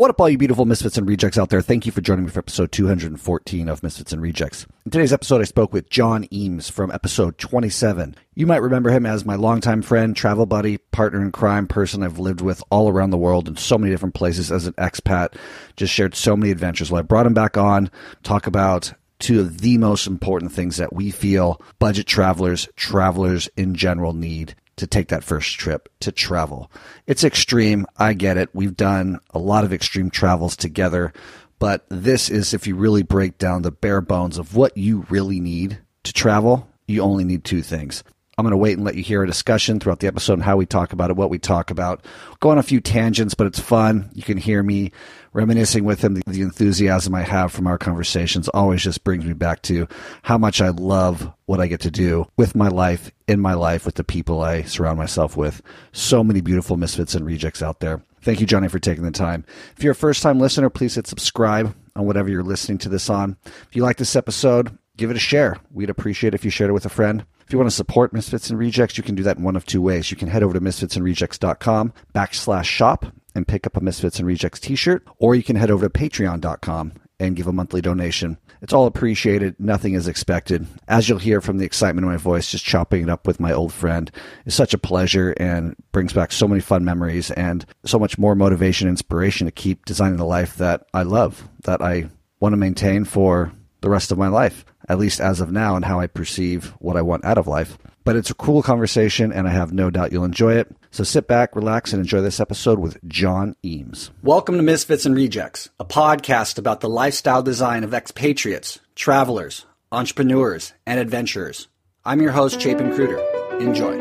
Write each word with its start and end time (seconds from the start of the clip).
What 0.00 0.08
up, 0.08 0.18
all 0.18 0.30
you 0.30 0.38
beautiful 0.38 0.64
Misfits 0.64 0.96
and 0.96 1.06
Rejects 1.06 1.36
out 1.36 1.50
there? 1.50 1.60
Thank 1.60 1.84
you 1.84 1.92
for 1.92 2.00
joining 2.00 2.24
me 2.24 2.30
for 2.30 2.38
episode 2.38 2.72
214 2.72 3.68
of 3.68 3.82
Misfits 3.82 4.14
and 4.14 4.22
Rejects. 4.22 4.66
In 4.86 4.92
today's 4.92 5.12
episode, 5.12 5.42
I 5.42 5.44
spoke 5.44 5.74
with 5.74 5.90
John 5.90 6.26
Eames 6.32 6.70
from 6.70 6.90
episode 6.90 7.36
27. 7.36 8.16
You 8.34 8.46
might 8.46 8.62
remember 8.62 8.88
him 8.88 9.04
as 9.04 9.26
my 9.26 9.34
longtime 9.34 9.82
friend, 9.82 10.16
travel 10.16 10.46
buddy, 10.46 10.78
partner 10.78 11.20
in 11.20 11.32
crime, 11.32 11.66
person 11.66 12.02
I've 12.02 12.18
lived 12.18 12.40
with 12.40 12.62
all 12.70 12.88
around 12.88 13.10
the 13.10 13.18
world 13.18 13.46
in 13.46 13.56
so 13.56 13.76
many 13.76 13.92
different 13.92 14.14
places 14.14 14.50
as 14.50 14.66
an 14.66 14.72
expat. 14.78 15.34
Just 15.76 15.92
shared 15.92 16.14
so 16.14 16.34
many 16.34 16.50
adventures. 16.50 16.90
Well, 16.90 17.00
I 17.00 17.02
brought 17.02 17.26
him 17.26 17.34
back 17.34 17.58
on, 17.58 17.90
talk 18.22 18.46
about 18.46 18.94
two 19.18 19.40
of 19.40 19.60
the 19.60 19.76
most 19.76 20.06
important 20.06 20.50
things 20.50 20.78
that 20.78 20.94
we 20.94 21.10
feel 21.10 21.60
budget 21.78 22.06
travelers, 22.06 22.70
travelers 22.74 23.50
in 23.54 23.74
general 23.74 24.14
need 24.14 24.54
to 24.80 24.86
take 24.86 25.08
that 25.08 25.24
first 25.24 25.58
trip 25.58 25.88
to 26.00 26.12
travel. 26.12 26.70
It's 27.06 27.24
extreme. 27.24 27.86
I 27.96 28.14
get 28.14 28.36
it. 28.36 28.50
We've 28.52 28.76
done 28.76 29.20
a 29.30 29.38
lot 29.38 29.64
of 29.64 29.72
extreme 29.72 30.10
travels 30.10 30.56
together, 30.56 31.12
but 31.58 31.84
this 31.88 32.28
is 32.28 32.52
if 32.52 32.66
you 32.66 32.74
really 32.74 33.02
break 33.02 33.38
down 33.38 33.62
the 33.62 33.70
bare 33.70 34.00
bones 34.00 34.38
of 34.38 34.56
what 34.56 34.76
you 34.76 35.06
really 35.08 35.40
need 35.40 35.78
to 36.04 36.12
travel, 36.12 36.68
you 36.86 37.02
only 37.02 37.24
need 37.24 37.44
two 37.44 37.62
things. 37.62 38.02
I'm 38.38 38.44
going 38.44 38.52
to 38.52 38.56
wait 38.56 38.78
and 38.78 38.86
let 38.86 38.94
you 38.94 39.02
hear 39.02 39.22
a 39.22 39.26
discussion 39.26 39.78
throughout 39.78 40.00
the 40.00 40.06
episode 40.06 40.34
on 40.34 40.40
how 40.40 40.56
we 40.56 40.64
talk 40.64 40.94
about 40.94 41.10
it, 41.10 41.16
what 41.16 41.28
we 41.28 41.38
talk 41.38 41.70
about. 41.70 42.02
Go 42.40 42.48
on 42.48 42.56
a 42.56 42.62
few 42.62 42.80
tangents, 42.80 43.34
but 43.34 43.46
it's 43.46 43.60
fun. 43.60 44.10
You 44.14 44.22
can 44.22 44.38
hear 44.38 44.62
me 44.62 44.92
reminiscing 45.32 45.84
with 45.84 46.02
him. 46.02 46.14
The, 46.26 46.42
enthusiasm 46.42 47.14
I 47.14 47.22
have 47.22 47.52
from 47.52 47.66
our 47.66 47.78
conversations 47.78 48.48
always 48.48 48.82
just 48.82 49.04
brings 49.04 49.24
me 49.24 49.32
back 49.32 49.62
to 49.62 49.86
how 50.22 50.38
much 50.38 50.60
I 50.60 50.68
love 50.70 51.32
what 51.46 51.60
I 51.60 51.66
get 51.66 51.80
to 51.82 51.90
do 51.90 52.26
with 52.36 52.54
my 52.54 52.68
life, 52.68 53.10
in 53.28 53.40
my 53.40 53.54
life, 53.54 53.86
with 53.86 53.94
the 53.94 54.04
people 54.04 54.42
I 54.42 54.62
surround 54.62 54.98
myself 54.98 55.36
with. 55.36 55.62
So 55.92 56.24
many 56.24 56.40
beautiful 56.40 56.76
misfits 56.76 57.14
and 57.14 57.26
rejects 57.26 57.62
out 57.62 57.80
there. 57.80 58.02
Thank 58.22 58.40
you, 58.40 58.46
Johnny, 58.46 58.68
for 58.68 58.78
taking 58.78 59.04
the 59.04 59.10
time. 59.10 59.44
If 59.76 59.82
you're 59.82 59.92
a 59.92 59.96
first 59.96 60.22
time 60.22 60.38
listener, 60.38 60.70
please 60.70 60.94
hit 60.94 61.06
subscribe 61.06 61.74
on 61.96 62.06
whatever 62.06 62.28
you're 62.28 62.42
listening 62.42 62.78
to 62.78 62.88
this 62.88 63.08
on. 63.08 63.36
If 63.44 63.76
you 63.76 63.82
like 63.82 63.96
this 63.96 64.16
episode, 64.16 64.76
give 64.96 65.10
it 65.10 65.16
a 65.16 65.20
share. 65.20 65.58
We'd 65.72 65.90
appreciate 65.90 66.34
it 66.34 66.36
if 66.36 66.44
you 66.44 66.50
shared 66.50 66.70
it 66.70 66.74
with 66.74 66.86
a 66.86 66.90
friend. 66.90 67.24
If 67.46 67.52
you 67.52 67.58
want 67.58 67.70
to 67.70 67.76
support 67.76 68.12
Misfits 68.12 68.48
and 68.48 68.58
Rejects, 68.58 68.96
you 68.96 69.02
can 69.02 69.16
do 69.16 69.24
that 69.24 69.38
in 69.38 69.42
one 69.42 69.56
of 69.56 69.66
two 69.66 69.82
ways. 69.82 70.10
You 70.10 70.16
can 70.16 70.28
head 70.28 70.44
over 70.44 70.54
to 70.54 70.60
misfitsandrejects.com 70.60 71.92
backslash 72.14 72.64
shop 72.64 73.06
and 73.34 73.46
pick 73.46 73.66
up 73.66 73.76
a 73.76 73.80
Misfits 73.80 74.18
and 74.18 74.26
Rejects 74.26 74.60
t-shirt, 74.60 75.06
or 75.18 75.34
you 75.34 75.42
can 75.42 75.56
head 75.56 75.70
over 75.70 75.88
to 75.88 75.98
patreon.com 75.98 76.92
and 77.18 77.36
give 77.36 77.46
a 77.46 77.52
monthly 77.52 77.80
donation. 77.80 78.38
It's 78.62 78.72
all 78.72 78.86
appreciated. 78.86 79.56
Nothing 79.58 79.94
is 79.94 80.08
expected. 80.08 80.66
As 80.88 81.08
you'll 81.08 81.18
hear 81.18 81.40
from 81.40 81.58
the 81.58 81.64
excitement 81.64 82.04
in 82.04 82.10
my 82.10 82.16
voice, 82.16 82.50
just 82.50 82.64
chopping 82.64 83.02
it 83.02 83.10
up 83.10 83.26
with 83.26 83.40
my 83.40 83.52
old 83.52 83.72
friend 83.72 84.10
is 84.46 84.54
such 84.54 84.74
a 84.74 84.78
pleasure 84.78 85.32
and 85.38 85.76
brings 85.92 86.12
back 86.12 86.32
so 86.32 86.48
many 86.48 86.60
fun 86.60 86.84
memories 86.84 87.30
and 87.30 87.64
so 87.84 87.98
much 87.98 88.18
more 88.18 88.34
motivation 88.34 88.88
and 88.88 88.94
inspiration 88.94 89.46
to 89.46 89.52
keep 89.52 89.84
designing 89.84 90.16
the 90.16 90.24
life 90.24 90.56
that 90.56 90.86
I 90.92 91.02
love, 91.02 91.48
that 91.64 91.82
I 91.82 92.10
want 92.38 92.54
to 92.54 92.58
maintain 92.58 93.04
for 93.04 93.52
the 93.80 93.90
rest 93.90 94.12
of 94.12 94.18
my 94.18 94.28
life 94.28 94.64
at 94.90 94.98
least 94.98 95.20
as 95.20 95.40
of 95.40 95.52
now, 95.52 95.76
and 95.76 95.84
how 95.84 96.00
I 96.00 96.08
perceive 96.08 96.74
what 96.80 96.96
I 96.96 97.02
want 97.02 97.24
out 97.24 97.38
of 97.38 97.46
life. 97.46 97.78
But 98.02 98.16
it's 98.16 98.30
a 98.30 98.34
cool 98.34 98.60
conversation, 98.60 99.32
and 99.32 99.46
I 99.46 99.52
have 99.52 99.72
no 99.72 99.88
doubt 99.88 100.10
you'll 100.10 100.24
enjoy 100.24 100.54
it. 100.54 100.74
So 100.92 101.04
sit 101.04 101.28
back, 101.28 101.54
relax, 101.54 101.92
and 101.92 102.00
enjoy 102.00 102.20
this 102.20 102.40
episode 102.40 102.80
with 102.80 102.98
John 103.06 103.54
Eames. 103.64 104.10
Welcome 104.24 104.56
to 104.56 104.62
Misfits 104.62 105.06
and 105.06 105.14
Rejects, 105.14 105.68
a 105.78 105.84
podcast 105.84 106.58
about 106.58 106.80
the 106.80 106.88
lifestyle 106.88 107.44
design 107.44 107.84
of 107.84 107.94
expatriates, 107.94 108.80
travelers, 108.96 109.66
entrepreneurs, 109.92 110.72
and 110.84 110.98
adventurers. 110.98 111.68
I'm 112.04 112.20
your 112.20 112.32
host, 112.32 112.60
Chapin 112.60 112.92
Cruder. 112.92 113.20
Enjoy. 113.60 113.92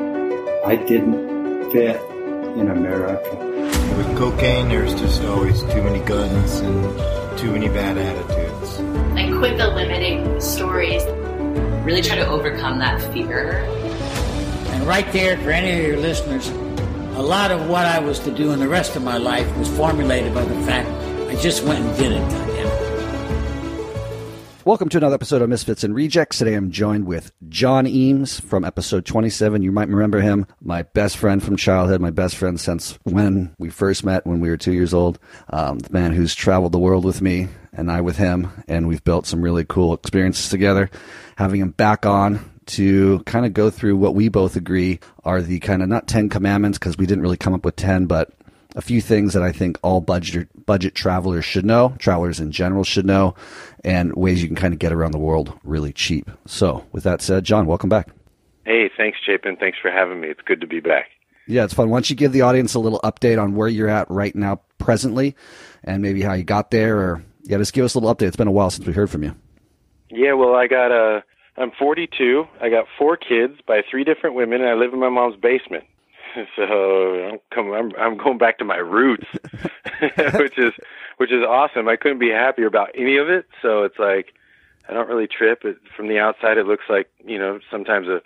I 0.65 0.77
didn't 0.77 1.71
fit 1.71 2.01
in 2.57 2.71
America. 2.71 3.37
With 3.95 4.17
cocaine, 4.17 4.69
there's 4.69 4.95
just 4.95 5.21
always 5.25 5.61
too 5.61 5.83
many 5.83 6.03
guns 6.05 6.59
and 6.61 7.37
too 7.37 7.51
many 7.51 7.67
bad 7.67 7.99
attitudes. 7.99 8.79
I 9.15 9.31
quit 9.37 9.59
the 9.59 9.67
limiting 9.67 10.41
stories. 10.41 11.03
Really 11.85 12.01
try 12.01 12.15
to 12.15 12.27
overcome 12.27 12.79
that 12.79 12.99
fear. 13.13 13.59
And 14.71 14.87
right 14.87 15.11
there, 15.13 15.37
for 15.37 15.51
any 15.51 15.79
of 15.79 15.85
your 15.85 15.97
listeners, 15.97 16.49
a 17.19 17.21
lot 17.21 17.51
of 17.51 17.67
what 17.67 17.85
I 17.85 17.99
was 17.99 18.17
to 18.19 18.31
do 18.31 18.53
in 18.53 18.59
the 18.59 18.69
rest 18.69 18.95
of 18.95 19.03
my 19.03 19.17
life 19.17 19.45
was 19.57 19.67
formulated 19.75 20.33
by 20.33 20.45
the 20.45 20.55
fact 20.65 20.89
I 21.27 21.35
just 21.35 21.65
went 21.65 21.83
and 21.83 21.97
did 21.97 22.13
it. 22.13 22.49
Welcome 24.63 24.87
to 24.87 24.97
another 24.97 25.15
episode 25.15 25.41
of 25.41 25.49
Misfits 25.49 25.83
and 25.83 25.93
Rejects. 25.93 26.37
Today 26.37 26.53
I'm 26.53 26.71
joined 26.71 27.07
with 27.07 27.33
John 27.49 27.87
Eames 27.87 28.39
from 28.39 28.63
episode 28.63 29.05
27. 29.05 29.61
You 29.61 29.73
might 29.73 29.89
remember 29.89 30.21
him, 30.21 30.47
my 30.61 30.83
best 30.83 31.17
friend 31.17 31.43
from 31.43 31.57
childhood, 31.57 31.99
my 31.99 32.09
best 32.09 32.37
friend 32.37 32.57
since 32.57 32.97
when 33.03 33.53
we 33.59 33.69
first 33.69 34.05
met 34.05 34.25
when 34.25 34.39
we 34.39 34.49
were 34.49 34.55
two 34.55 34.71
years 34.71 34.93
old. 34.93 35.19
Um, 35.49 35.79
the 35.79 35.91
man 35.91 36.13
who's 36.13 36.33
traveled 36.33 36.71
the 36.71 36.79
world 36.79 37.03
with 37.03 37.21
me 37.21 37.49
and 37.73 37.91
I 37.91 37.99
with 37.99 38.15
him, 38.15 38.49
and 38.69 38.87
we've 38.87 39.03
built 39.03 39.25
some 39.25 39.41
really 39.41 39.65
cool 39.65 39.93
experiences 39.93 40.47
together. 40.47 40.89
Having 41.35 41.59
him 41.59 41.71
back 41.71 42.05
on 42.05 42.49
to 42.69 43.19
kind 43.25 43.45
of 43.45 43.53
go 43.53 43.69
through 43.69 43.97
what 43.97 44.15
we 44.15 44.29
both 44.29 44.55
agree 44.55 44.99
are 45.23 45.41
the 45.41 45.59
kind 45.59 45.81
of 45.81 45.89
not 45.89 46.07
10 46.07 46.29
commandments 46.29 46.77
because 46.77 46.97
we 46.97 47.05
didn't 47.05 47.23
really 47.23 47.37
come 47.37 47.53
up 47.53 47.65
with 47.65 47.75
10, 47.75 48.05
but 48.05 48.31
a 48.75 48.81
few 48.81 49.01
things 49.01 49.33
that 49.33 49.43
I 49.43 49.51
think 49.51 49.77
all 49.81 50.01
budget 50.01 50.47
budget 50.65 50.93
travelers 50.93 51.43
should 51.43 51.65
know, 51.65 51.95
travelers 51.97 52.39
in 52.39 52.51
general 52.51 52.83
should 52.83 53.05
know, 53.05 53.33
and 53.83 54.13
ways 54.13 54.41
you 54.41 54.47
can 54.47 54.55
kind 54.55 54.73
of 54.73 54.79
get 54.79 54.93
around 54.93 55.11
the 55.11 55.17
world 55.17 55.57
really 55.63 55.91
cheap. 55.91 56.29
So, 56.45 56.85
with 56.91 57.03
that 57.03 57.21
said, 57.21 57.43
John, 57.43 57.65
welcome 57.65 57.89
back. 57.89 58.09
Hey, 58.65 58.89
thanks, 58.95 59.17
Chapin. 59.25 59.55
Thanks 59.55 59.79
for 59.81 59.89
having 59.89 60.21
me. 60.21 60.27
It's 60.27 60.41
good 60.45 60.61
to 60.61 60.67
be 60.67 60.79
back. 60.79 61.07
Yeah, 61.47 61.63
it's 61.63 61.73
fun. 61.73 61.89
Why 61.89 61.95
don't 61.95 62.09
you 62.09 62.15
give 62.15 62.31
the 62.31 62.41
audience 62.41 62.75
a 62.75 62.79
little 62.79 62.99
update 62.99 63.41
on 63.41 63.55
where 63.55 63.67
you're 63.67 63.89
at 63.89 64.09
right 64.11 64.35
now, 64.35 64.61
presently, 64.77 65.35
and 65.83 66.03
maybe 66.03 66.21
how 66.21 66.33
you 66.33 66.43
got 66.43 66.69
there, 66.69 66.99
or 66.99 67.23
yeah, 67.45 67.57
just 67.57 67.73
give 67.73 67.83
us 67.83 67.95
a 67.95 67.99
little 67.99 68.13
update. 68.13 68.27
It's 68.27 68.35
been 68.35 68.47
a 68.47 68.51
while 68.51 68.69
since 68.69 68.85
we 68.85 68.93
heard 68.93 69.09
from 69.09 69.23
you. 69.23 69.35
Yeah, 70.11 70.33
well, 70.33 70.53
I 70.53 70.67
got 70.67 70.91
a. 70.91 71.23
I'm 71.59 71.71
42. 71.71 72.47
I 72.61 72.69
got 72.69 72.85
four 72.97 73.17
kids 73.17 73.55
by 73.67 73.81
three 73.89 74.03
different 74.05 74.35
women, 74.35 74.61
and 74.61 74.69
I 74.69 74.75
live 74.75 74.93
in 74.93 74.99
my 74.99 75.09
mom's 75.09 75.35
basement. 75.35 75.83
so 76.55 77.29
I'm 77.31 77.39
coming. 77.53 77.73
I'm, 77.73 77.91
I'm 77.99 78.17
going 78.17 78.37
back 78.37 78.59
to 78.59 78.65
my 78.65 78.77
roots, 78.77 79.27
which 80.35 80.57
is 80.57 80.73
which 81.17 81.31
is 81.31 81.43
awesome. 81.43 81.87
I 81.87 81.97
couldn't 81.97 82.19
be 82.19 82.29
happier 82.29 82.67
about 82.67 82.91
any 82.95 83.17
of 83.17 83.29
it. 83.29 83.45
So 83.61 83.83
it's 83.83 83.99
like 83.99 84.33
I 84.87 84.93
don't 84.93 85.09
really 85.09 85.27
trip. 85.27 85.65
It, 85.65 85.77
from 85.95 86.07
the 86.07 86.19
outside, 86.19 86.57
it 86.57 86.65
looks 86.65 86.85
like 86.87 87.09
you 87.25 87.37
know 87.37 87.59
sometimes 87.69 88.07
a 88.07 88.21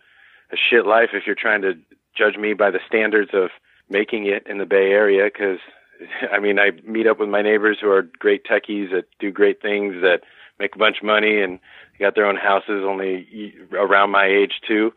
a 0.51 0.57
shit 0.69 0.85
life 0.85 1.09
if 1.13 1.25
you're 1.25 1.35
trying 1.35 1.61
to 1.63 1.73
judge 2.15 2.37
me 2.37 2.53
by 2.53 2.69
the 2.69 2.79
standards 2.87 3.31
of 3.33 3.49
making 3.89 4.27
it 4.27 4.45
in 4.47 4.59
the 4.59 4.65
Bay 4.65 4.91
Area. 4.91 5.25
Because 5.25 5.59
I 6.31 6.39
mean, 6.39 6.59
I 6.59 6.71
meet 6.85 7.07
up 7.07 7.19
with 7.19 7.29
my 7.29 7.41
neighbors 7.41 7.77
who 7.81 7.89
are 7.89 8.03
great 8.19 8.45
techies 8.45 8.91
that 8.91 9.05
do 9.19 9.31
great 9.31 9.61
things 9.61 9.95
that 10.01 10.21
make 10.59 10.75
a 10.75 10.79
bunch 10.79 10.97
of 10.97 11.03
money 11.03 11.41
and 11.41 11.59
got 11.99 12.15
their 12.15 12.25
own 12.25 12.37
houses 12.37 12.83
only 12.85 13.53
around 13.73 14.11
my 14.11 14.25
age 14.25 14.61
too 14.67 14.93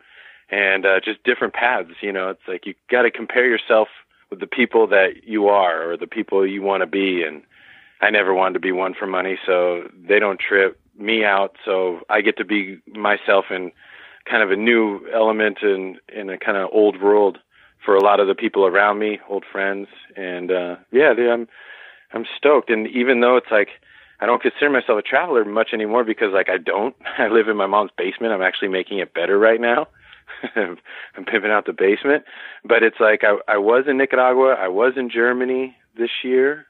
and 0.49 0.85
uh, 0.85 0.99
just 1.03 1.23
different 1.23 1.53
paths. 1.53 1.89
You 2.01 2.11
know, 2.11 2.29
it's 2.29 2.47
like 2.47 2.65
you 2.65 2.73
got 2.89 3.03
to 3.03 3.11
compare 3.11 3.45
yourself 3.45 3.87
with 4.29 4.39
the 4.39 4.47
people 4.47 4.87
that 4.87 5.23
you 5.25 5.47
are 5.47 5.91
or 5.91 5.97
the 5.97 6.07
people 6.07 6.45
you 6.45 6.61
want 6.61 6.81
to 6.81 6.87
be. 6.87 7.23
And 7.23 7.41
I 8.01 8.09
never 8.09 8.33
wanted 8.33 8.53
to 8.53 8.59
be 8.59 8.71
one 8.71 8.93
for 8.93 9.07
money, 9.07 9.37
so 9.45 9.89
they 10.07 10.19
don't 10.19 10.39
trip 10.39 10.79
me 10.97 11.23
out. 11.23 11.55
So 11.65 12.01
I 12.09 12.21
get 12.21 12.37
to 12.37 12.45
be 12.45 12.79
myself 12.87 13.45
in 13.49 13.71
kind 14.29 14.43
of 14.43 14.51
a 14.51 14.55
new 14.55 15.01
element 15.13 15.59
in 15.61 15.97
in 16.13 16.29
a 16.29 16.37
kind 16.37 16.57
of 16.57 16.69
old 16.71 17.01
world 17.01 17.37
for 17.83 17.95
a 17.95 18.03
lot 18.03 18.19
of 18.19 18.27
the 18.27 18.35
people 18.35 18.65
around 18.65 18.99
me, 18.99 19.19
old 19.29 19.45
friends, 19.49 19.87
and 20.15 20.51
uh 20.51 20.75
yeah, 20.91 21.13
I'm 21.13 21.47
I'm 22.13 22.25
stoked. 22.37 22.69
And 22.69 22.87
even 22.87 23.21
though 23.21 23.37
it's 23.37 23.51
like 23.51 23.69
I 24.19 24.25
don't 24.25 24.41
consider 24.41 24.69
myself 24.69 24.99
a 24.99 25.01
traveler 25.01 25.45
much 25.45 25.69
anymore 25.73 26.03
because 26.03 26.33
like 26.33 26.49
I 26.49 26.57
don't. 26.57 26.95
I 27.17 27.27
live 27.27 27.47
in 27.47 27.57
my 27.57 27.67
mom's 27.67 27.91
basement. 27.97 28.33
I'm 28.33 28.41
actually 28.41 28.69
making 28.69 28.99
it 28.99 29.13
better 29.13 29.37
right 29.37 29.61
now. 29.61 29.87
I'm 30.55 31.25
pimping 31.25 31.51
out 31.51 31.65
the 31.65 31.73
basement. 31.73 32.23
But 32.63 32.83
it's 32.83 32.99
like 32.99 33.21
I, 33.23 33.37
I 33.53 33.57
was 33.57 33.85
in 33.87 33.97
Nicaragua, 33.97 34.55
I 34.59 34.67
was 34.67 34.93
in 34.97 35.09
Germany 35.09 35.75
this 35.97 36.09
year, 36.23 36.65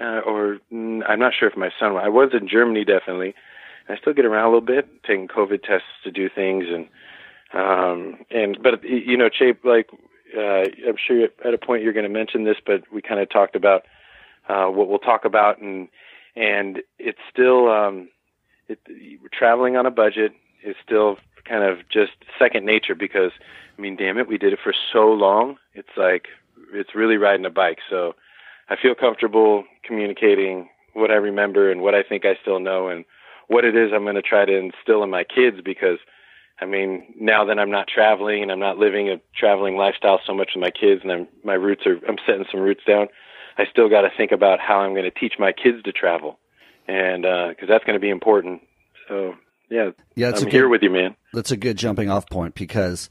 uh, 0.00 0.20
or 0.26 0.58
mm, 0.72 1.02
I'm 1.08 1.18
not 1.18 1.32
sure 1.38 1.48
if 1.48 1.56
my 1.56 1.70
son. 1.78 1.96
I 1.96 2.08
was 2.08 2.30
in 2.38 2.48
Germany 2.48 2.84
definitely. 2.84 3.34
I 3.88 3.96
still 3.96 4.14
get 4.14 4.24
around 4.24 4.44
a 4.44 4.48
little 4.48 4.60
bit, 4.60 4.88
taking 5.02 5.28
COVID 5.28 5.62
tests 5.62 5.88
to 6.04 6.10
do 6.10 6.28
things, 6.28 6.64
and 6.68 6.88
um, 7.52 8.24
and 8.30 8.58
but 8.62 8.82
you 8.84 9.16
know, 9.16 9.28
Chape, 9.28 9.64
like 9.64 9.88
uh, 10.36 10.64
I'm 10.88 10.96
sure 11.04 11.28
at 11.44 11.54
a 11.54 11.58
point 11.58 11.82
you're 11.82 11.92
going 11.92 12.04
to 12.04 12.10
mention 12.10 12.44
this, 12.44 12.56
but 12.64 12.82
we 12.92 13.02
kind 13.02 13.20
of 13.20 13.28
talked 13.28 13.56
about 13.56 13.82
uh, 14.48 14.66
what 14.66 14.88
we'll 14.88 14.98
talk 14.98 15.24
about, 15.24 15.60
and 15.60 15.88
and 16.36 16.80
it's 16.98 17.18
still 17.30 17.70
um, 17.70 18.08
it, 18.68 18.78
traveling 19.32 19.76
on 19.76 19.86
a 19.86 19.90
budget 19.90 20.32
is 20.64 20.76
still 20.84 21.16
kind 21.48 21.64
of 21.64 21.78
just 21.90 22.12
second 22.38 22.64
nature 22.64 22.94
because 22.94 23.32
I 23.76 23.80
mean, 23.80 23.96
damn 23.96 24.18
it, 24.18 24.28
we 24.28 24.38
did 24.38 24.52
it 24.52 24.58
for 24.62 24.74
so 24.92 25.08
long. 25.12 25.56
It's 25.74 25.96
like 25.96 26.26
it's 26.72 26.94
really 26.94 27.16
riding 27.16 27.46
a 27.46 27.50
bike. 27.50 27.78
So 27.88 28.14
I 28.68 28.76
feel 28.80 28.94
comfortable 28.94 29.64
communicating 29.84 30.68
what 30.94 31.10
I 31.10 31.14
remember 31.14 31.70
and 31.70 31.80
what 31.80 31.94
I 31.94 32.02
think 32.02 32.24
I 32.24 32.36
still 32.40 32.60
know 32.60 32.88
and 32.88 33.04
what 33.48 33.64
it 33.64 33.76
is 33.76 33.90
I'm 33.92 34.04
going 34.04 34.14
to 34.14 34.22
try 34.22 34.44
to 34.44 34.56
instill 34.56 35.02
in 35.02 35.10
my 35.10 35.24
kids 35.24 35.58
because 35.64 35.98
I 36.60 36.66
mean, 36.66 37.14
now 37.18 37.44
that 37.46 37.58
I'm 37.58 37.70
not 37.70 37.88
traveling 37.88 38.42
and 38.42 38.52
I'm 38.52 38.60
not 38.60 38.78
living 38.78 39.08
a 39.08 39.20
traveling 39.36 39.76
lifestyle 39.76 40.20
so 40.24 40.32
much 40.32 40.50
with 40.54 40.62
my 40.62 40.70
kids 40.70 41.00
and 41.02 41.10
I'm 41.10 41.28
my 41.44 41.54
roots 41.54 41.82
are 41.86 41.98
I'm 42.08 42.18
setting 42.26 42.44
some 42.50 42.60
roots 42.60 42.82
down. 42.86 43.08
I 43.58 43.64
still 43.70 43.88
got 43.88 44.02
to 44.02 44.10
think 44.16 44.32
about 44.32 44.60
how 44.60 44.80
I'm 44.80 44.92
going 44.92 45.04
to 45.04 45.10
teach 45.10 45.34
my 45.38 45.52
kids 45.52 45.82
to 45.84 45.92
travel, 45.92 46.38
and 46.88 47.22
because 47.22 47.68
that's 47.68 47.84
going 47.84 47.94
to 47.96 48.00
be 48.00 48.10
important. 48.10 48.62
So 49.08 49.34
yeah, 49.70 49.90
Yeah, 50.16 50.32
I'm 50.34 50.46
here 50.50 50.62
good- 50.64 50.70
with 50.70 50.82
you, 50.82 50.90
man. 50.90 51.16
that's 51.32 51.50
a 51.50 51.56
good 51.56 51.76
jumping 51.76 52.10
off 52.10 52.28
point 52.28 52.54
because 52.54 53.08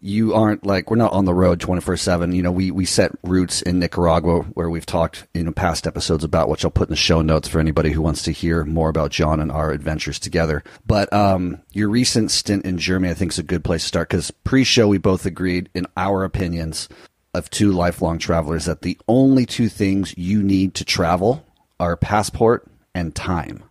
you 0.00 0.34
aren't 0.34 0.64
like 0.66 0.90
we're 0.90 0.96
not 0.96 1.12
on 1.14 1.24
the 1.24 1.32
road 1.32 1.58
24/7 1.58 2.34
you 2.34 2.42
know 2.42 2.52
we 2.52 2.70
we 2.70 2.84
set 2.84 3.10
roots 3.24 3.62
in 3.62 3.78
Nicaragua 3.78 4.40
where 4.52 4.68
we've 4.68 4.84
talked 4.84 5.26
in 5.32 5.50
past 5.54 5.86
episodes 5.86 6.22
about 6.22 6.50
which 6.50 6.64
I'll 6.66 6.70
put 6.70 6.88
in 6.88 6.92
the 6.92 6.96
show 6.96 7.22
notes 7.22 7.48
for 7.48 7.60
anybody 7.60 7.90
who 7.92 8.02
wants 8.02 8.22
to 8.24 8.30
hear 8.30 8.64
more 8.66 8.90
about 8.90 9.10
John 9.10 9.40
and 9.40 9.50
our 9.50 9.70
adventures 9.72 10.18
together 10.18 10.62
but 10.86 11.10
um 11.14 11.62
your 11.72 11.88
recent 11.88 12.30
stint 12.30 12.66
in 12.66 12.76
Germany 12.76 13.10
I 13.10 13.14
think 13.14 13.32
is 13.32 13.38
a 13.38 13.42
good 13.42 13.64
place 13.64 13.82
to 13.82 13.88
start 13.88 14.10
cuz 14.10 14.30
pre-show 14.44 14.86
we 14.86 14.98
both 14.98 15.24
agreed 15.24 15.70
in 15.74 15.86
our 15.96 16.24
opinions 16.24 16.90
of 17.36 17.50
two 17.50 17.70
lifelong 17.70 18.18
travelers 18.18 18.64
that 18.64 18.82
the 18.82 18.98
only 19.06 19.46
two 19.46 19.68
things 19.68 20.16
you 20.16 20.42
need 20.42 20.74
to 20.74 20.84
travel 20.84 21.44
are 21.78 21.96
passport 21.96 22.68
and 22.94 23.14
time 23.14 23.62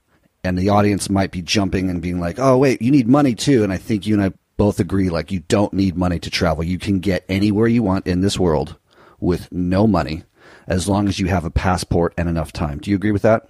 and 0.45 0.57
the 0.59 0.69
audience 0.69 1.09
might 1.09 1.31
be 1.31 1.41
jumping 1.41 1.89
and 1.89 2.03
being 2.03 2.19
like, 2.19 2.37
"Oh, 2.37 2.57
wait, 2.57 2.81
you 2.81 2.91
need 2.91 3.07
money 3.07 3.33
too." 3.33 3.63
And 3.63 3.73
I 3.73 3.77
think 3.77 4.05
you 4.05 4.13
and 4.13 4.23
I 4.23 4.31
both 4.57 4.79
agree 4.79 5.09
like 5.09 5.31
you 5.31 5.39
don't 5.47 5.73
need 5.73 5.97
money 5.97 6.19
to 6.19 6.29
travel. 6.29 6.63
You 6.63 6.77
can 6.77 6.99
get 6.99 7.25
anywhere 7.27 7.67
you 7.67 7.81
want 7.81 8.05
in 8.05 8.21
this 8.21 8.39
world 8.39 8.77
with 9.19 9.51
no 9.51 9.87
money 9.87 10.23
as 10.67 10.87
long 10.87 11.07
as 11.07 11.19
you 11.19 11.27
have 11.27 11.45
a 11.45 11.51
passport 11.51 12.13
and 12.15 12.29
enough 12.29 12.53
time. 12.53 12.77
Do 12.77 12.91
you 12.91 12.95
agree 12.95 13.11
with 13.11 13.23
that? 13.23 13.49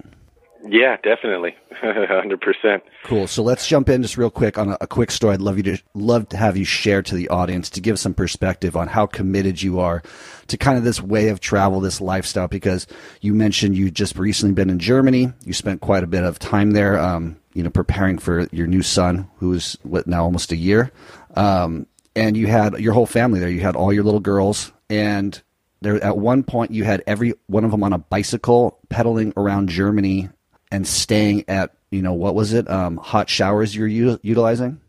Yeah, 0.68 0.96
definitely, 1.02 1.54
hundred 1.72 2.40
percent. 2.40 2.82
Cool. 3.04 3.26
So 3.26 3.42
let's 3.42 3.66
jump 3.68 3.88
in 3.88 4.02
just 4.02 4.16
real 4.16 4.30
quick 4.30 4.58
on 4.58 4.70
a, 4.70 4.78
a 4.80 4.86
quick 4.86 5.10
story. 5.10 5.34
I'd 5.34 5.40
love 5.40 5.56
you 5.56 5.62
to 5.64 5.78
love 5.94 6.28
to 6.30 6.36
have 6.36 6.56
you 6.56 6.64
share 6.64 7.02
to 7.02 7.14
the 7.14 7.28
audience 7.28 7.70
to 7.70 7.80
give 7.80 7.98
some 7.98 8.14
perspective 8.14 8.76
on 8.76 8.88
how 8.88 9.06
committed 9.06 9.62
you 9.62 9.78
are 9.78 10.02
to 10.48 10.56
kind 10.56 10.76
of 10.76 10.84
this 10.84 11.00
way 11.00 11.28
of 11.28 11.40
travel, 11.40 11.80
this 11.80 12.00
lifestyle. 12.00 12.48
Because 12.48 12.86
you 13.20 13.32
mentioned 13.32 13.76
you 13.76 13.90
just 13.90 14.16
recently 14.16 14.54
been 14.54 14.70
in 14.70 14.78
Germany. 14.78 15.32
You 15.44 15.52
spent 15.52 15.80
quite 15.80 16.02
a 16.02 16.08
bit 16.08 16.24
of 16.24 16.38
time 16.38 16.72
there. 16.72 16.98
Um, 16.98 17.38
you 17.54 17.62
know, 17.62 17.70
preparing 17.70 18.18
for 18.18 18.48
your 18.52 18.66
new 18.66 18.82
son, 18.82 19.30
who's 19.38 19.78
what 19.82 20.06
now 20.06 20.24
almost 20.24 20.52
a 20.52 20.56
year. 20.56 20.92
Um, 21.36 21.86
and 22.14 22.36
you 22.36 22.48
had 22.48 22.78
your 22.80 22.92
whole 22.92 23.06
family 23.06 23.40
there. 23.40 23.48
You 23.48 23.60
had 23.60 23.76
all 23.76 23.92
your 23.92 24.04
little 24.04 24.20
girls, 24.20 24.72
and 24.90 25.40
there 25.80 26.02
at 26.02 26.18
one 26.18 26.42
point 26.42 26.70
you 26.72 26.84
had 26.84 27.02
every 27.06 27.34
one 27.46 27.64
of 27.64 27.70
them 27.70 27.84
on 27.84 27.92
a 27.92 27.98
bicycle 27.98 28.78
pedaling 28.88 29.32
around 29.36 29.68
Germany 29.68 30.28
and 30.70 30.86
staying 30.86 31.44
at 31.48 31.72
you 31.90 32.02
know 32.02 32.12
what 32.12 32.34
was 32.34 32.52
it 32.52 32.68
um, 32.70 32.96
hot 32.96 33.28
showers 33.28 33.74
you're 33.74 33.86
u- 33.86 34.20
utilizing 34.22 34.80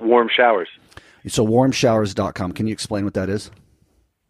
Warm 0.00 0.28
showers. 0.34 0.68
so 1.26 1.46
warmshowers.com 1.46 2.52
can 2.52 2.66
you 2.66 2.72
explain 2.72 3.04
what 3.04 3.14
that 3.14 3.28
is 3.28 3.50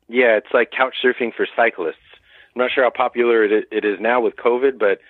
Yeah, 0.08 0.36
it's 0.36 0.52
like 0.52 0.70
couch 0.70 0.94
surfing 1.02 1.34
for 1.34 1.46
cyclists. 1.56 1.96
I'm 2.54 2.60
not 2.62 2.70
sure 2.72 2.84
how 2.84 2.90
popular 2.90 3.44
it, 3.44 3.66
it 3.72 3.84
is 3.84 3.98
now 4.00 4.20
with 4.20 4.36
COVID, 4.36 4.78
but 4.78 5.00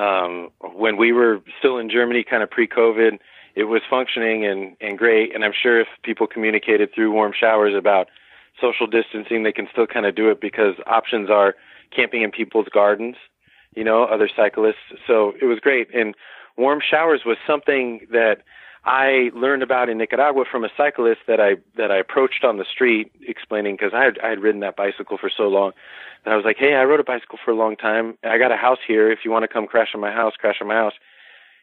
um, 0.00 0.50
when 0.74 0.96
we 0.96 1.12
were 1.12 1.40
still 1.58 1.78
in 1.78 1.90
Germany, 1.90 2.24
kind 2.28 2.42
of 2.42 2.50
pre-COVID, 2.50 3.18
it 3.54 3.64
was 3.64 3.82
functioning 3.88 4.44
and, 4.46 4.76
and 4.80 4.98
great. 4.98 5.34
And 5.34 5.44
I'm 5.44 5.52
sure 5.60 5.80
if 5.80 5.88
people 6.02 6.26
communicated 6.26 6.90
through 6.94 7.12
warm 7.12 7.32
showers 7.38 7.74
about 7.76 8.08
social 8.60 8.86
distancing, 8.86 9.42
they 9.42 9.52
can 9.52 9.68
still 9.70 9.86
kind 9.86 10.06
of 10.06 10.14
do 10.14 10.30
it 10.30 10.40
because 10.40 10.74
options 10.86 11.30
are 11.30 11.54
camping 11.94 12.22
in 12.22 12.30
people's 12.30 12.68
gardens, 12.72 13.16
you 13.74 13.84
know, 13.84 14.04
other 14.04 14.28
cyclists. 14.34 14.76
So 15.06 15.34
it 15.40 15.46
was 15.46 15.60
great. 15.60 15.94
And 15.94 16.14
warm 16.56 16.80
showers 16.80 17.22
was 17.24 17.36
something 17.46 18.06
that 18.10 18.42
I 18.84 19.30
learned 19.34 19.62
about 19.62 19.88
in 19.88 19.98
Nicaragua 19.98 20.44
from 20.50 20.64
a 20.64 20.70
cyclist 20.76 21.20
that 21.26 21.38
I 21.40 21.56
that 21.76 21.90
I 21.90 21.98
approached 21.98 22.44
on 22.44 22.56
the 22.56 22.64
street, 22.64 23.12
explaining 23.20 23.76
because 23.76 23.92
I 23.94 24.04
had 24.04 24.18
I 24.20 24.28
had 24.30 24.40
ridden 24.40 24.60
that 24.60 24.76
bicycle 24.76 25.18
for 25.18 25.30
so 25.34 25.48
long, 25.48 25.72
and 26.24 26.32
I 26.32 26.36
was 26.36 26.46
like, 26.46 26.56
"Hey, 26.56 26.74
I 26.74 26.84
rode 26.84 27.00
a 27.00 27.04
bicycle 27.04 27.38
for 27.44 27.50
a 27.50 27.56
long 27.56 27.76
time. 27.76 28.16
I 28.24 28.38
got 28.38 28.52
a 28.52 28.56
house 28.56 28.78
here. 28.86 29.10
If 29.10 29.20
you 29.24 29.30
want 29.30 29.42
to 29.42 29.48
come 29.48 29.66
crash 29.66 29.90
on 29.94 30.00
my 30.00 30.12
house, 30.12 30.34
crash 30.38 30.56
on 30.62 30.68
my 30.68 30.74
house." 30.74 30.94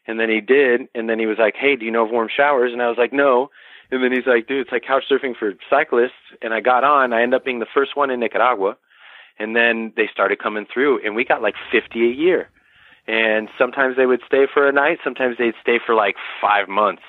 And 0.05 0.19
then 0.19 0.29
he 0.29 0.41
did, 0.41 0.87
and 0.93 1.09
then 1.09 1.19
he 1.19 1.25
was 1.25 1.37
like, 1.39 1.55
"Hey, 1.55 1.75
do 1.75 1.85
you 1.85 1.91
know 1.91 2.05
of 2.05 2.11
warm 2.11 2.29
showers?" 2.29 2.71
And 2.71 2.81
I 2.83 2.87
was 2.87 2.97
like, 2.99 3.13
"No." 3.13 3.49
And 3.89 4.03
then 4.03 4.11
he's 4.11 4.27
like, 4.27 4.47
"Dude, 4.47 4.61
it's 4.61 4.71
like 4.71 4.83
couch 4.83 5.05
surfing 5.09 5.35
for 5.35 5.55
cyclists." 5.69 6.21
And 6.43 6.53
I 6.53 6.59
got 6.59 6.83
on. 6.83 7.13
I 7.13 7.23
ended 7.23 7.37
up 7.37 7.45
being 7.45 7.59
the 7.59 7.73
first 7.73 7.95
one 7.95 8.11
in 8.11 8.19
Nicaragua, 8.19 8.77
and 9.39 9.55
then 9.55 9.93
they 9.95 10.07
started 10.11 10.39
coming 10.39 10.65
through, 10.71 11.05
and 11.05 11.15
we 11.15 11.25
got 11.25 11.41
like 11.41 11.55
50 11.71 12.01
a 12.01 12.13
year. 12.13 12.49
And 13.07 13.47
sometimes 13.57 13.95
they 13.95 14.05
would 14.05 14.21
stay 14.25 14.47
for 14.53 14.67
a 14.67 14.71
night 14.71 14.99
sometimes 15.03 15.37
they'd 15.37 15.53
stay 15.61 15.79
for 15.83 15.95
like 15.95 16.15
five 16.41 16.67
months. 16.67 17.03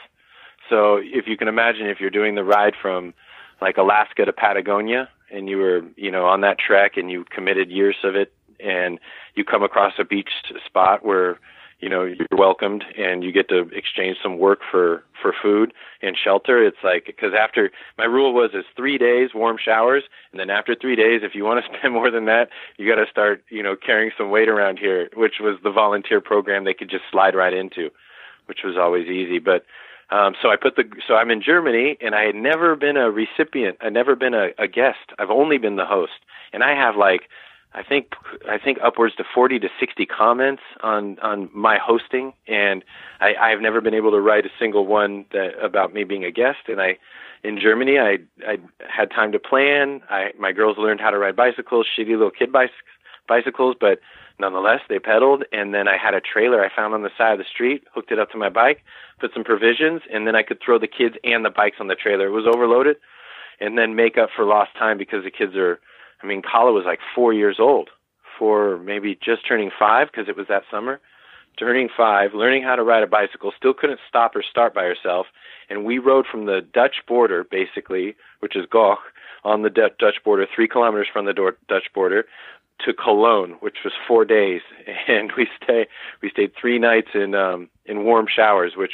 So 0.70 1.00
if 1.02 1.26
you 1.26 1.36
can 1.36 1.48
imagine 1.48 1.86
if 1.86 2.00
you're 2.00 2.10
doing 2.10 2.34
the 2.34 2.44
ride 2.44 2.74
from 2.80 3.14
like 3.60 3.76
alaska 3.76 4.24
to 4.24 4.32
patagonia 4.32 5.08
and 5.30 5.48
you 5.48 5.56
were 5.58 5.82
you 5.96 6.10
know 6.10 6.26
on 6.26 6.42
that 6.42 6.58
trek 6.58 6.96
and 6.96 7.10
you 7.10 7.24
committed 7.24 7.70
years 7.70 7.96
of 8.04 8.14
it 8.14 8.32
and 8.60 8.98
you 9.34 9.44
come 9.44 9.62
across 9.62 9.94
a 9.98 10.04
beach 10.04 10.30
spot 10.66 11.04
where 11.04 11.38
you 11.80 11.88
know 11.88 12.04
you're 12.04 12.26
welcomed 12.36 12.84
and 12.96 13.22
you 13.22 13.32
get 13.32 13.48
to 13.48 13.68
exchange 13.72 14.16
some 14.22 14.38
work 14.38 14.60
for 14.70 15.04
for 15.20 15.34
food 15.40 15.72
and 16.02 16.16
shelter. 16.16 16.64
It's 16.64 16.78
like 16.82 17.06
because 17.06 17.32
after 17.38 17.70
my 17.96 18.04
rule 18.04 18.32
was 18.32 18.50
is 18.54 18.64
three 18.76 18.98
days 18.98 19.30
warm 19.34 19.56
showers 19.62 20.04
and 20.32 20.40
then 20.40 20.50
after 20.50 20.74
three 20.74 20.96
days 20.96 21.20
if 21.22 21.34
you 21.34 21.44
want 21.44 21.64
to 21.64 21.70
spend 21.78 21.94
more 21.94 22.10
than 22.10 22.26
that 22.26 22.48
you 22.76 22.88
got 22.88 23.02
to 23.02 23.10
start 23.10 23.42
you 23.48 23.62
know 23.62 23.76
carrying 23.76 24.10
some 24.16 24.30
weight 24.30 24.48
around 24.48 24.78
here 24.78 25.08
which 25.14 25.34
was 25.40 25.56
the 25.62 25.70
volunteer 25.70 26.20
program 26.20 26.64
they 26.64 26.74
could 26.74 26.90
just 26.90 27.04
slide 27.10 27.34
right 27.34 27.54
into 27.54 27.90
which 28.46 28.60
was 28.64 28.76
always 28.76 29.06
easy. 29.08 29.38
But 29.38 29.64
um 30.10 30.34
so 30.40 30.48
i 30.48 30.56
put 30.56 30.74
the 30.76 30.84
so 31.06 31.16
i'm 31.16 31.30
in 31.30 31.42
germany 31.42 31.98
and 32.00 32.14
i 32.14 32.22
had 32.22 32.34
never 32.34 32.74
been 32.74 32.96
a 32.96 33.10
recipient 33.10 33.76
i'd 33.82 33.92
never 33.92 34.16
been 34.16 34.32
a, 34.34 34.48
a 34.58 34.66
guest. 34.66 35.12
I've 35.18 35.28
only 35.28 35.58
been 35.58 35.76
the 35.76 35.84
host. 35.84 36.24
And 36.52 36.64
i 36.64 36.74
have 36.74 36.96
like 36.96 37.28
I 37.74 37.82
think 37.82 38.12
I 38.48 38.58
think 38.58 38.78
upwards 38.82 39.14
to 39.16 39.24
40 39.34 39.58
to 39.60 39.68
60 39.78 40.06
comments 40.06 40.62
on 40.82 41.18
on 41.20 41.50
my 41.52 41.78
hosting, 41.78 42.32
and 42.46 42.82
I, 43.20 43.34
I've 43.34 43.60
never 43.60 43.80
been 43.80 43.94
able 43.94 44.10
to 44.12 44.20
write 44.20 44.46
a 44.46 44.50
single 44.58 44.86
one 44.86 45.26
that 45.32 45.62
about 45.62 45.92
me 45.92 46.04
being 46.04 46.24
a 46.24 46.30
guest. 46.30 46.68
And 46.68 46.80
I, 46.80 46.98
in 47.44 47.60
Germany, 47.60 47.98
I 47.98 48.18
I 48.46 48.58
had 48.88 49.10
time 49.10 49.32
to 49.32 49.38
plan. 49.38 50.00
I 50.08 50.32
my 50.38 50.52
girls 50.52 50.78
learned 50.78 51.00
how 51.00 51.10
to 51.10 51.18
ride 51.18 51.36
bicycles, 51.36 51.86
shitty 51.86 52.10
little 52.10 52.30
kid 52.30 52.50
bicycles, 52.50 52.80
bicycles, 53.28 53.76
but 53.78 54.00
nonetheless 54.38 54.80
they 54.88 54.98
pedaled. 54.98 55.44
And 55.52 55.74
then 55.74 55.88
I 55.88 55.98
had 55.98 56.14
a 56.14 56.22
trailer 56.22 56.64
I 56.64 56.74
found 56.74 56.94
on 56.94 57.02
the 57.02 57.10
side 57.18 57.32
of 57.32 57.38
the 57.38 57.44
street, 57.44 57.84
hooked 57.94 58.10
it 58.10 58.18
up 58.18 58.30
to 58.30 58.38
my 58.38 58.48
bike, 58.48 58.82
put 59.20 59.34
some 59.34 59.44
provisions, 59.44 60.00
and 60.12 60.26
then 60.26 60.34
I 60.34 60.42
could 60.42 60.58
throw 60.64 60.78
the 60.78 60.88
kids 60.88 61.16
and 61.22 61.44
the 61.44 61.50
bikes 61.50 61.76
on 61.80 61.88
the 61.88 61.94
trailer. 61.94 62.28
It 62.28 62.32
was 62.32 62.46
overloaded, 62.46 62.96
and 63.60 63.76
then 63.76 63.94
make 63.94 64.16
up 64.16 64.30
for 64.34 64.46
lost 64.46 64.70
time 64.78 64.96
because 64.96 65.22
the 65.22 65.30
kids 65.30 65.54
are 65.54 65.78
I 66.22 66.26
mean, 66.26 66.42
Kala 66.42 66.72
was 66.72 66.84
like 66.84 67.00
four 67.14 67.32
years 67.32 67.56
old, 67.58 67.90
four, 68.38 68.78
maybe 68.78 69.18
just 69.22 69.46
turning 69.46 69.70
five 69.76 70.08
because 70.10 70.28
it 70.28 70.36
was 70.36 70.46
that 70.48 70.64
summer. 70.70 71.00
Turning 71.58 71.88
five, 71.94 72.34
learning 72.34 72.62
how 72.62 72.76
to 72.76 72.84
ride 72.84 73.02
a 73.02 73.06
bicycle, 73.08 73.52
still 73.56 73.74
couldn't 73.74 73.98
stop 74.08 74.36
or 74.36 74.44
start 74.48 74.72
by 74.72 74.84
herself. 74.84 75.26
And 75.68 75.84
we 75.84 75.98
rode 75.98 76.26
from 76.26 76.46
the 76.46 76.60
Dutch 76.60 77.02
border, 77.08 77.42
basically, 77.42 78.14
which 78.38 78.54
is 78.54 78.64
Goch, 78.66 79.00
on 79.44 79.62
the 79.62 79.70
D- 79.70 79.88
Dutch 79.98 80.22
border, 80.24 80.46
three 80.54 80.68
kilometers 80.68 81.08
from 81.12 81.26
the 81.26 81.32
do- 81.32 81.56
Dutch 81.68 81.92
border, 81.92 82.26
to 82.84 82.92
Cologne, 82.92 83.56
which 83.60 83.78
was 83.84 83.92
four 84.06 84.24
days. 84.24 84.60
And 85.08 85.32
we 85.36 85.48
stay, 85.62 85.86
we 86.22 86.30
stayed 86.30 86.52
three 86.54 86.78
nights 86.78 87.08
in 87.14 87.34
um, 87.34 87.68
in 87.86 88.04
warm 88.04 88.26
showers, 88.28 88.74
which 88.76 88.92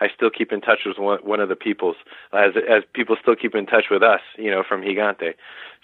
I 0.00 0.08
still 0.14 0.30
keep 0.30 0.50
in 0.52 0.60
touch 0.60 0.80
with 0.84 0.98
one, 0.98 1.20
one 1.22 1.40
of 1.40 1.48
the 1.48 1.56
people's, 1.56 1.96
as 2.32 2.52
as 2.68 2.82
people 2.92 3.16
still 3.20 3.36
keep 3.36 3.54
in 3.54 3.66
touch 3.66 3.84
with 3.90 4.02
us, 4.02 4.20
you 4.36 4.50
know, 4.50 4.64
from 4.68 4.82
Gigante. 4.82 5.34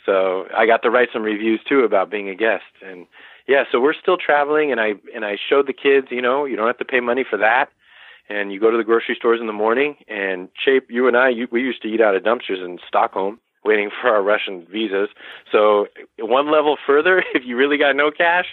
So 0.09 0.47
I 0.57 0.65
got 0.65 0.83
to 0.85 0.91
write 0.91 1.11
some 1.13 1.23
reviews 1.23 1.61
too 1.69 1.81
about 1.81 2.11
being 2.11 2.31
a 2.31 2.35
guest, 2.35 2.65
and 2.83 3.07
yeah, 3.47 3.65
so 3.71 3.79
we're 3.79 3.93
still 3.93 4.17
traveling, 4.17 4.73
and 4.73 4.81
I 4.81 4.95
and 5.15 5.23
I 5.23 5.37
showed 5.37 5.67
the 5.67 5.75
kids, 5.75 6.07
you 6.11 6.23
know, 6.23 6.47
you 6.47 6.57
don't 6.57 6.67
have 6.67 6.79
to 6.79 6.85
pay 6.87 7.01
money 7.01 7.27
for 7.29 7.37
that, 7.37 7.67
and 8.31 8.51
you 8.51 8.59
go 8.59 8.71
to 8.71 8.79
the 8.79 8.85
grocery 8.85 9.17
stores 9.17 9.39
in 9.39 9.47
the 9.47 9.53
morning, 9.53 9.97
and 10.09 10.49
Shape, 10.65 10.91
you 10.91 11.09
and 11.09 11.17
I, 11.17 11.29
you, 11.29 11.47
we 11.53 11.61
used 11.61 11.83
to 11.83 11.89
eat 11.89 12.01
out 12.01 12.17
of 12.17 12.23
dumpsters 12.23 12.65
in 12.65 12.79
Stockholm, 12.89 13.39
waiting 13.67 13.91
for 13.91 14.09
our 14.09 14.23
Russian 14.23 14.67
visas. 14.73 15.11
So 15.53 15.89
one 16.19 16.51
level 16.51 16.79
further, 16.87 17.23
if 17.35 17.45
you 17.45 17.59
really 17.59 17.77
got 17.77 17.95
no 17.95 18.11
cash, 18.11 18.47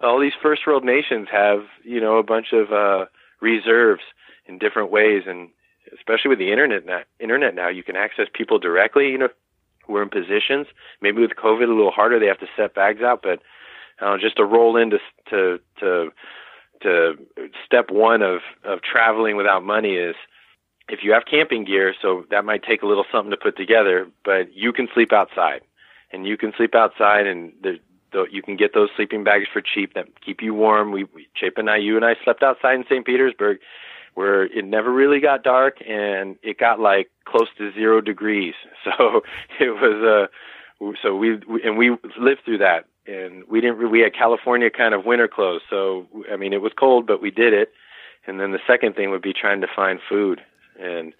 all 0.00 0.20
these 0.20 0.32
first 0.40 0.64
world 0.64 0.84
nations 0.84 1.26
have, 1.32 1.64
you 1.82 2.00
know, 2.00 2.18
a 2.18 2.22
bunch 2.22 2.52
of 2.52 2.70
uh, 2.70 3.06
reserves 3.40 4.02
in 4.46 4.58
different 4.58 4.92
ways, 4.92 5.24
and 5.26 5.48
especially 5.92 6.28
with 6.28 6.38
the 6.38 6.52
internet 6.52 6.86
now, 6.86 7.00
internet 7.18 7.56
now, 7.56 7.68
you 7.68 7.82
can 7.82 7.96
access 7.96 8.28
people 8.32 8.60
directly, 8.60 9.08
you 9.08 9.18
know, 9.18 9.28
who 9.88 9.96
are 9.96 10.02
in 10.02 10.10
positions. 10.10 10.68
Maybe 11.02 11.20
with 11.20 11.32
COVID 11.32 11.64
a 11.64 11.74
little 11.74 11.90
harder, 11.90 12.20
they 12.20 12.26
have 12.26 12.38
to 12.38 12.46
set 12.56 12.74
bags 12.74 13.02
out, 13.02 13.22
but 13.22 13.40
uh, 14.00 14.16
just 14.18 14.36
to 14.36 14.44
roll 14.44 14.76
into 14.76 14.98
to 15.30 15.58
to 15.80 16.12
to 16.82 17.14
step 17.66 17.90
one 17.90 18.22
of 18.22 18.42
of 18.62 18.80
traveling 18.82 19.36
without 19.36 19.64
money 19.64 19.94
is 19.94 20.14
if 20.88 21.00
you 21.02 21.12
have 21.12 21.24
camping 21.30 21.64
gear, 21.64 21.94
so 22.00 22.24
that 22.30 22.44
might 22.44 22.62
take 22.62 22.82
a 22.82 22.86
little 22.86 23.04
something 23.12 23.30
to 23.30 23.36
put 23.36 23.56
together, 23.56 24.06
but 24.24 24.54
you 24.54 24.72
can 24.72 24.88
sleep 24.94 25.12
outside, 25.12 25.60
and 26.12 26.26
you 26.26 26.36
can 26.36 26.52
sleep 26.56 26.74
outside, 26.74 27.26
and 27.26 27.52
the, 27.62 27.78
the, 28.12 28.24
you 28.30 28.42
can 28.42 28.56
get 28.56 28.72
those 28.72 28.88
sleeping 28.96 29.22
bags 29.22 29.46
for 29.52 29.60
cheap 29.60 29.94
that 29.94 30.06
keep 30.24 30.40
you 30.40 30.54
warm. 30.54 30.92
We, 30.92 31.04
we 31.04 31.28
Chip 31.34 31.58
and 31.58 31.68
I, 31.68 31.76
you 31.76 31.96
and 31.96 32.04
I 32.04 32.14
slept 32.24 32.42
outside 32.42 32.76
in 32.76 32.84
St. 32.84 33.04
Petersburg, 33.04 33.58
where 34.18 34.46
it 34.46 34.64
never 34.64 34.92
really 34.92 35.20
got 35.20 35.44
dark, 35.44 35.76
and 35.88 36.34
it 36.42 36.58
got 36.58 36.80
like 36.80 37.08
close 37.24 37.46
to 37.56 37.72
zero 37.72 38.00
degrees. 38.00 38.54
So 38.84 39.20
it 39.60 39.70
was 39.70 40.28
uh 40.80 40.90
so 41.02 41.14
we, 41.14 41.36
we 41.48 41.62
and 41.62 41.76
we 41.76 41.90
lived 42.18 42.40
through 42.44 42.58
that 42.58 42.86
and 43.06 43.44
we 43.48 43.60
didn't. 43.60 43.90
We 43.90 44.00
had 44.00 44.14
California 44.14 44.70
kind 44.70 44.94
of 44.94 45.04
winter 45.04 45.28
clothes, 45.28 45.62
so 45.70 46.06
I 46.32 46.36
mean 46.36 46.52
it 46.52 46.62
was 46.62 46.72
cold, 46.78 47.06
but 47.06 47.22
we 47.22 47.30
did 47.30 47.52
it. 47.52 47.70
And 48.26 48.40
then 48.40 48.52
the 48.52 48.58
second 48.66 48.94
thing 48.94 49.10
would 49.10 49.22
be 49.22 49.32
trying 49.32 49.60
to 49.60 49.66
find 49.74 50.00
food, 50.08 50.40
and 50.80 51.14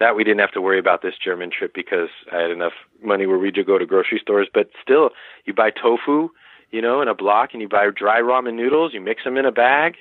that 0.00 0.16
we 0.16 0.24
didn't 0.24 0.40
have 0.40 0.52
to 0.52 0.60
worry 0.60 0.78
about 0.78 1.02
this 1.02 1.14
German 1.22 1.50
trip 1.50 1.72
because 1.74 2.08
I 2.32 2.40
had 2.42 2.50
enough 2.50 2.74
money 3.02 3.26
where 3.26 3.38
we 3.38 3.52
could 3.52 3.66
go 3.66 3.78
to 3.78 3.86
grocery 3.86 4.20
stores. 4.20 4.48
But 4.52 4.68
still, 4.82 5.10
you 5.44 5.54
buy 5.54 5.70
tofu, 5.70 6.28
you 6.70 6.82
know, 6.82 7.00
in 7.00 7.08
a 7.08 7.14
block, 7.14 7.50
and 7.52 7.62
you 7.62 7.68
buy 7.68 7.88
dry 7.94 8.20
ramen 8.20 8.54
noodles. 8.54 8.92
You 8.94 9.00
mix 9.00 9.24
them 9.24 9.36
in 9.36 9.46
a 9.46 9.52
bag. 9.52 9.94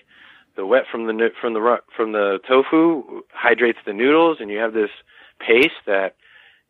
The 0.55 0.65
wet 0.65 0.83
from 0.91 1.07
the 1.07 1.29
from 1.41 1.53
the 1.53 1.77
from 1.95 2.11
the 2.11 2.39
tofu 2.47 3.21
hydrates 3.31 3.79
the 3.85 3.93
noodles, 3.93 4.37
and 4.39 4.49
you 4.49 4.59
have 4.59 4.73
this 4.73 4.91
paste 5.39 5.81
that 5.87 6.15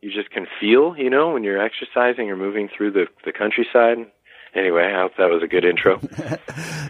you 0.01 0.11
just 0.11 0.29
can 0.31 0.47
feel, 0.59 0.95
you 0.97 1.09
know, 1.09 1.33
when 1.33 1.43
you're 1.43 1.61
exercising 1.61 2.29
or 2.29 2.37
moving 2.37 2.69
through 2.75 2.91
the 2.91 3.07
the 3.25 3.31
countryside. 3.31 3.97
Anyway, 4.55 4.83
I 4.83 5.01
hope 5.01 5.13
that 5.17 5.29
was 5.29 5.41
a 5.43 5.47
good 5.47 5.65
intro. 5.65 5.99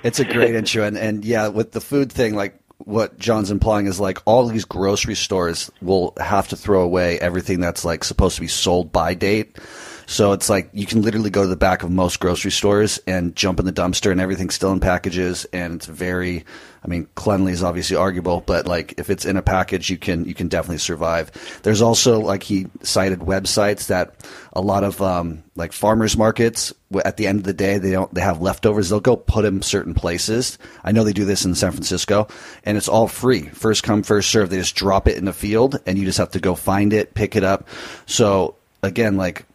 It's 0.03 0.19
a 0.19 0.25
great 0.25 0.53
intro, 0.53 0.83
and, 0.83 0.97
and 0.97 1.23
yeah, 1.23 1.47
with 1.47 1.71
the 1.71 1.79
food 1.79 2.11
thing, 2.11 2.35
like 2.35 2.59
what 2.79 3.17
John's 3.17 3.51
implying 3.51 3.85
is 3.85 3.99
like 3.99 4.19
all 4.25 4.45
these 4.47 4.65
grocery 4.65 5.15
stores 5.15 5.71
will 5.81 6.13
have 6.19 6.49
to 6.49 6.57
throw 6.57 6.81
away 6.81 7.19
everything 7.19 7.61
that's 7.61 7.85
like 7.85 8.03
supposed 8.03 8.35
to 8.35 8.41
be 8.41 8.47
sold 8.47 8.91
by 8.91 9.13
date. 9.13 9.57
So 10.05 10.33
it's 10.33 10.49
like 10.49 10.69
you 10.73 10.85
can 10.85 11.01
literally 11.01 11.29
go 11.29 11.43
to 11.43 11.47
the 11.47 11.55
back 11.55 11.83
of 11.83 11.91
most 11.91 12.19
grocery 12.19 12.51
stores 12.51 12.99
and 13.07 13.35
jump 13.35 13.59
in 13.59 13.65
the 13.65 13.73
dumpster, 13.73 14.11
and 14.11 14.19
everything's 14.21 14.55
still 14.55 14.71
in 14.71 14.79
packages, 14.79 15.45
and 15.53 15.75
it's 15.75 15.85
very. 15.85 16.45
I 16.85 16.89
mean, 16.89 17.07
cleanly 17.15 17.53
is 17.53 17.63
obviously 17.63 17.95
arguable, 17.95 18.41
but 18.41 18.67
like 18.67 18.95
if 18.97 19.09
it's 19.09 19.23
in 19.23 19.37
a 19.37 19.41
package, 19.41 19.89
you 19.89 19.97
can 19.97 20.25
you 20.25 20.33
can 20.33 20.49
definitely 20.49 20.79
survive. 20.79 21.31
There's 21.63 21.81
also 21.81 22.19
like 22.19 22.43
he 22.43 22.67
cited 22.81 23.19
websites 23.19 23.87
that 23.87 24.15
a 24.51 24.59
lot 24.59 24.83
of 24.83 25.01
um, 25.01 25.43
like 25.55 25.71
farmers 25.71 26.17
markets 26.17 26.73
at 27.05 27.15
the 27.15 27.25
end 27.25 27.39
of 27.39 27.45
the 27.45 27.53
day 27.53 27.77
they 27.77 27.91
don't 27.91 28.13
they 28.13 28.19
have 28.19 28.41
leftovers. 28.41 28.89
They'll 28.89 28.99
go 28.99 29.15
put 29.15 29.43
them 29.43 29.61
certain 29.61 29.93
places. 29.93 30.57
I 30.83 30.91
know 30.91 31.05
they 31.05 31.13
do 31.13 31.23
this 31.23 31.45
in 31.45 31.55
San 31.55 31.71
Francisco, 31.71 32.27
and 32.65 32.77
it's 32.77 32.89
all 32.89 33.07
free, 33.07 33.43
first 33.43 33.83
come 33.83 34.03
first 34.03 34.29
serve. 34.29 34.49
They 34.49 34.57
just 34.57 34.75
drop 34.75 35.07
it 35.07 35.17
in 35.17 35.23
the 35.23 35.33
field, 35.33 35.79
and 35.85 35.97
you 35.97 36.03
just 36.03 36.17
have 36.17 36.31
to 36.31 36.39
go 36.41 36.53
find 36.53 36.91
it, 36.91 37.13
pick 37.13 37.37
it 37.37 37.45
up. 37.45 37.65
So 38.07 38.55
again, 38.81 39.15
like 39.15 39.45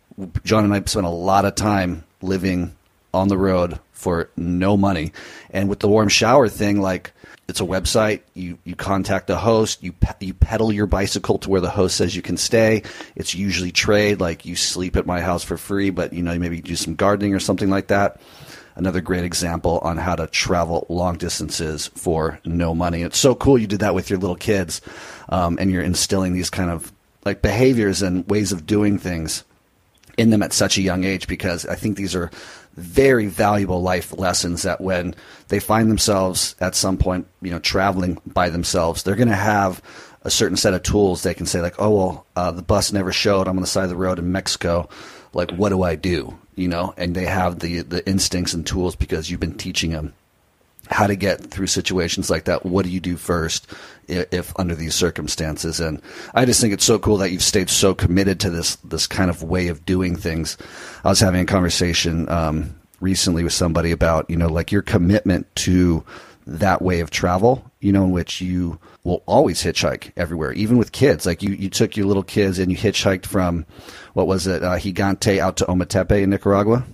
John 0.44 0.64
and 0.64 0.75
I 0.75 0.82
spent 0.84 1.06
a 1.06 1.10
lot 1.10 1.44
of 1.44 1.54
time 1.54 2.04
living 2.22 2.75
on 3.14 3.28
the 3.28 3.38
road 3.38 3.78
for 3.92 4.30
no 4.37 4.76
money. 4.76 5.12
And 5.50 5.68
with 5.68 5.80
the 5.80 5.88
warm 5.88 6.08
shower 6.08 6.48
thing, 6.48 6.80
like 6.80 7.12
it's 7.48 7.60
a 7.60 7.64
website. 7.64 8.20
You 8.34 8.58
you 8.64 8.76
contact 8.76 9.26
the 9.26 9.38
host. 9.38 9.82
You 9.82 9.92
pe- 9.92 10.26
you 10.26 10.34
pedal 10.34 10.70
your 10.72 10.87
bicycle 10.87 11.38
to 11.38 11.50
where 11.50 11.60
the 11.60 11.70
host 11.70 11.96
says 11.96 12.14
you 12.14 12.22
can 12.22 12.37
stay. 12.37 12.82
It's 13.16 13.34
usually 13.34 13.72
trade. 13.72 14.20
Like 14.20 14.44
you 14.44 14.54
sleep 14.54 14.96
at 14.96 15.06
my 15.06 15.20
house 15.20 15.42
for 15.42 15.56
free, 15.56 15.90
but 15.90 16.12
you 16.12 16.22
know 16.22 16.38
maybe 16.38 16.60
do 16.60 16.76
some 16.76 16.94
gardening 16.94 17.34
or 17.34 17.40
something 17.40 17.70
like 17.70 17.88
that. 17.88 18.20
Another 18.76 19.00
great 19.00 19.25
example 19.25 19.80
on 19.82 19.96
how 19.96 20.14
to 20.14 20.28
travel 20.28 20.87
long 20.88 21.16
distances 21.16 21.88
for 21.96 22.38
no 22.44 22.75
money. 22.75 23.02
It's 23.02 23.18
so 23.18 23.34
cool 23.34 23.58
you 23.58 23.66
did 23.66 23.80
that 23.80 23.94
with 23.94 24.08
your 24.08 24.20
little 24.20 24.37
kids, 24.37 24.80
um, 25.30 25.58
and 25.60 25.70
you're 25.70 25.82
instilling 25.82 26.34
these 26.34 26.50
kind 26.50 26.70
of 26.70 26.92
like 27.25 27.42
behaviors 27.42 28.02
and 28.02 28.28
ways 28.28 28.52
of 28.52 28.66
doing 28.66 28.98
things 28.98 29.42
in 30.18 30.30
them 30.30 30.42
at 30.42 30.52
such 30.52 30.76
a 30.76 30.82
young 30.82 31.04
age 31.04 31.26
because 31.26 31.64
I 31.66 31.75
think 31.75 31.96
these 31.96 32.14
are 32.14 32.30
very 32.75 33.26
valuable 33.26 33.82
life 33.82 34.16
lessons 34.16 34.62
that 34.62 34.80
when 34.80 35.14
they 35.48 35.60
find 35.60 35.90
themselves 35.90 36.54
at 36.60 36.75
some 36.75 36.96
point, 36.96 37.26
you 37.42 37.50
know, 37.50 37.58
traveling 37.58 38.18
by 38.26 38.50
themselves, 38.50 39.02
they're 39.02 39.16
going 39.16 39.28
to 39.28 39.34
have 39.34 39.82
a 40.22 40.30
certain 40.30 40.56
set 40.56 40.75
of 40.75 40.82
tools 40.82 41.22
they 41.22 41.34
can 41.34 41.46
say 41.46 41.60
like, 41.60 41.76
oh 41.78 41.90
well, 41.90 42.26
uh, 42.37 42.50
the 42.50 42.62
bus 42.62 42.92
never 42.92 43.12
showed. 43.12 43.48
I'm 43.48 43.56
on 43.56 43.62
the 43.62 43.66
side 43.66 43.84
of 43.84 43.90
the 43.90 43.96
road 43.96 44.18
in 44.18 44.30
Mexico. 44.30 44.88
Like, 45.32 45.50
what 45.52 45.70
do 45.70 45.82
I 45.82 45.94
do? 45.94 46.37
You 46.56 46.68
know, 46.68 46.94
and 46.96 47.14
they 47.14 47.26
have 47.26 47.60
the 47.60 47.82
the 47.82 48.06
instincts 48.08 48.54
and 48.54 48.66
tools 48.66 48.96
because 48.96 49.30
you've 49.30 49.40
been 49.40 49.56
teaching 49.56 49.92
them 49.92 50.14
how 50.90 51.07
to 51.07 51.16
get 51.16 51.40
through 51.50 51.66
situations 51.66 52.30
like 52.30 52.45
that. 52.45 52.64
What 52.64 52.85
do 52.85 52.90
you 52.90 53.00
do 53.00 53.16
first 53.16 53.66
if, 54.07 54.26
if 54.33 54.52
under 54.59 54.75
these 54.75 54.95
circumstances? 54.95 55.80
And 55.80 56.00
I 56.35 56.45
just 56.45 56.61
think 56.61 56.73
it's 56.75 56.85
so 56.85 56.99
cool 56.99 57.18
that 57.18 57.30
you've 57.30 57.42
stayed 57.42 57.71
so 57.71 57.95
committed 57.95 58.40
to 58.40 58.50
this 58.50 58.76
this 58.76 59.07
kind 59.07 59.30
of 59.30 59.42
way 59.42 59.68
of 59.68 59.85
doing 59.85 60.16
things. 60.16 60.57
I 61.04 61.09
was 61.09 61.21
having 61.21 61.40
a 61.40 61.47
conversation 61.47 62.28
um, 62.28 62.75
recently 63.00 63.45
with 63.45 63.52
somebody 63.52 63.90
about 63.90 64.28
you 64.30 64.37
know 64.37 64.49
like 64.49 64.73
your 64.73 64.83
commitment 64.83 65.54
to 65.57 66.04
that 66.47 66.83
way 66.83 67.00
of 67.00 67.11
travel. 67.11 67.64
You 67.80 67.92
know, 67.92 68.04
in 68.04 68.11
which 68.11 68.40
you 68.40 68.80
will 69.04 69.23
always 69.26 69.62
hitchhike 69.62 70.12
everywhere, 70.16 70.52
even 70.52 70.78
with 70.78 70.90
kids. 70.90 71.26
Like 71.26 71.45
you, 71.45 71.54
you 71.54 71.71
took 71.71 71.97
your 71.97 72.07
little 72.07 72.25
kids 72.25 72.59
and 72.59 72.73
you 72.73 72.76
hitchhiked 72.76 73.25
from 73.25 73.66
what 74.14 74.26
was 74.26 74.49
it, 74.49 74.64
uh, 74.64 74.76
Gigante 74.78 75.38
out 75.38 75.59
to 75.59 75.64
Ometepe 75.66 76.23
in 76.23 76.30
Nicaragua. 76.30 76.85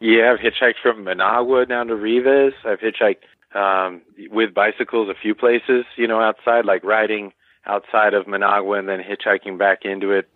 Yeah, 0.00 0.32
I've 0.32 0.40
hitchhiked 0.40 0.80
from 0.82 1.04
Managua 1.04 1.66
down 1.66 1.88
to 1.88 1.94
Rivas. 1.94 2.54
I've 2.64 2.80
hitchhiked 2.80 3.24
um, 3.54 4.02
with 4.30 4.54
bicycles 4.54 5.08
a 5.10 5.14
few 5.20 5.34
places, 5.34 5.84
you 5.96 6.08
know, 6.08 6.20
outside, 6.20 6.64
like 6.64 6.82
riding 6.84 7.32
outside 7.66 8.14
of 8.14 8.26
Managua 8.26 8.78
and 8.78 8.88
then 8.88 9.00
hitchhiking 9.00 9.58
back 9.58 9.80
into 9.84 10.10
it. 10.12 10.28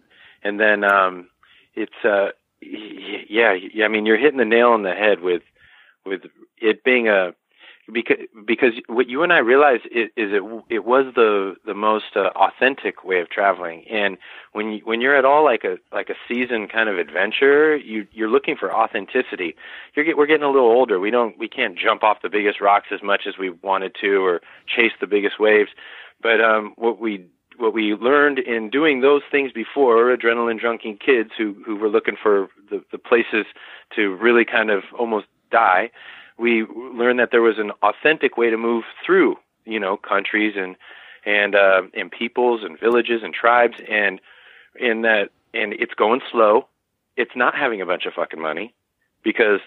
And 0.42 0.61
then 0.61 0.85
um, 0.85 1.28
it's, 1.75 2.04
uh, 2.04 2.28
yeah, 2.61 3.54
yeah, 3.73 3.85
I 3.87 3.88
mean, 3.88 4.04
you're 4.04 4.18
hitting 4.18 4.38
the 4.38 4.44
nail 4.44 4.68
on 4.68 4.83
the 4.83 4.92
head 4.92 5.21
with 5.21 5.42
with 6.06 6.23
it 6.59 6.85
being 6.85 7.09
a 7.09 7.33
because 7.93 8.17
because 8.47 8.73
what 8.88 9.09
you 9.09 9.23
and 9.23 9.33
I 9.33 9.38
realize 9.38 9.81
is, 9.91 10.09
is 10.17 10.33
it 10.33 10.43
it 10.71 10.85
was 10.85 11.12
the 11.14 11.57
the 11.67 11.75
most 11.75 12.17
uh, 12.17 12.31
authentic 12.35 13.05
way 13.05 13.21
of 13.21 13.29
traveling, 13.29 13.85
and 13.91 14.17
when 14.53 14.73
you, 14.73 14.81
when 14.85 15.00
you're 15.00 15.17
at 15.17 15.25
all 15.25 15.45
like 15.45 15.64
a 15.64 15.76
like 15.93 16.09
a 16.09 16.14
season 16.26 16.67
kind 16.67 16.88
of 16.88 16.99
adventure, 16.99 17.76
you 17.76 18.07
you're 18.12 18.31
looking 18.31 18.57
for 18.57 18.75
authenticity. 18.75 19.55
You're 19.95 20.05
get, 20.05 20.17
we're 20.17 20.26
getting 20.26 20.45
a 20.45 20.50
little 20.50 20.71
older. 20.71 20.99
We 20.99 21.11
don't 21.11 21.38
we 21.38 21.49
can't 21.49 21.79
jump 21.79 22.03
off 22.03 22.23
the 22.23 22.31
biggest 22.31 22.61
rocks 22.61 22.88
as 22.91 23.03
much 23.03 23.23
as 23.26 23.35
we 23.38 23.50
wanted 23.50 23.95
to, 24.00 24.25
or 24.25 24.41
chase 24.67 24.93
the 25.00 25.07
biggest 25.07 25.38
waves. 25.38 25.71
But 26.23 26.41
um, 26.41 26.73
what 26.76 26.99
we 26.99 27.26
what 27.59 27.75
we 27.75 27.95
learned 27.95 28.38
in 28.38 28.71
doing 28.71 29.03
those 29.03 29.23
things 29.31 29.53
before, 29.53 30.17
adrenaline 30.17 30.61
junkie 30.61 30.99
kids 31.05 31.31
who 31.37 31.55
who 31.67 31.76
were 31.76 31.91
looking 31.91 32.17
for 32.21 32.49
the, 32.71 32.83
the 32.91 32.99
places 32.99 33.45
to 33.95 34.14
really 34.17 34.47
kind 34.47 34.71
of 34.71 34.85
almost 34.99 35.26
die 35.50 35.91
we 36.38 36.64
learned 36.64 37.19
that 37.19 37.31
there 37.31 37.43
was 37.43 37.59
an 37.59 37.71
authentic 37.83 38.37
way 38.37 38.50
to 38.50 38.57
move 38.57 38.85
through, 39.05 39.37
you 39.64 39.81
know, 39.81 39.97
countries 39.97 40.55
and 40.57 40.76
and 41.25 41.55
uh, 41.55 41.83
and 41.95 42.11
peoples 42.11 42.62
and 42.64 42.79
villages 42.79 43.23
and 43.23 43.33
tribes, 43.33 43.76
and 43.88 44.21
in 44.79 45.03
that 45.03 45.31
and 45.53 45.73
it's 45.75 45.95
going 45.95 46.21
slow. 46.31 46.67
It's 47.17 47.37
not 47.37 47.55
having 47.55 47.81
a 47.81 47.87
bunch 47.87 48.07
of 48.07 48.14
fucking 48.14 48.41
money, 48.41 48.75
because 49.23 49.61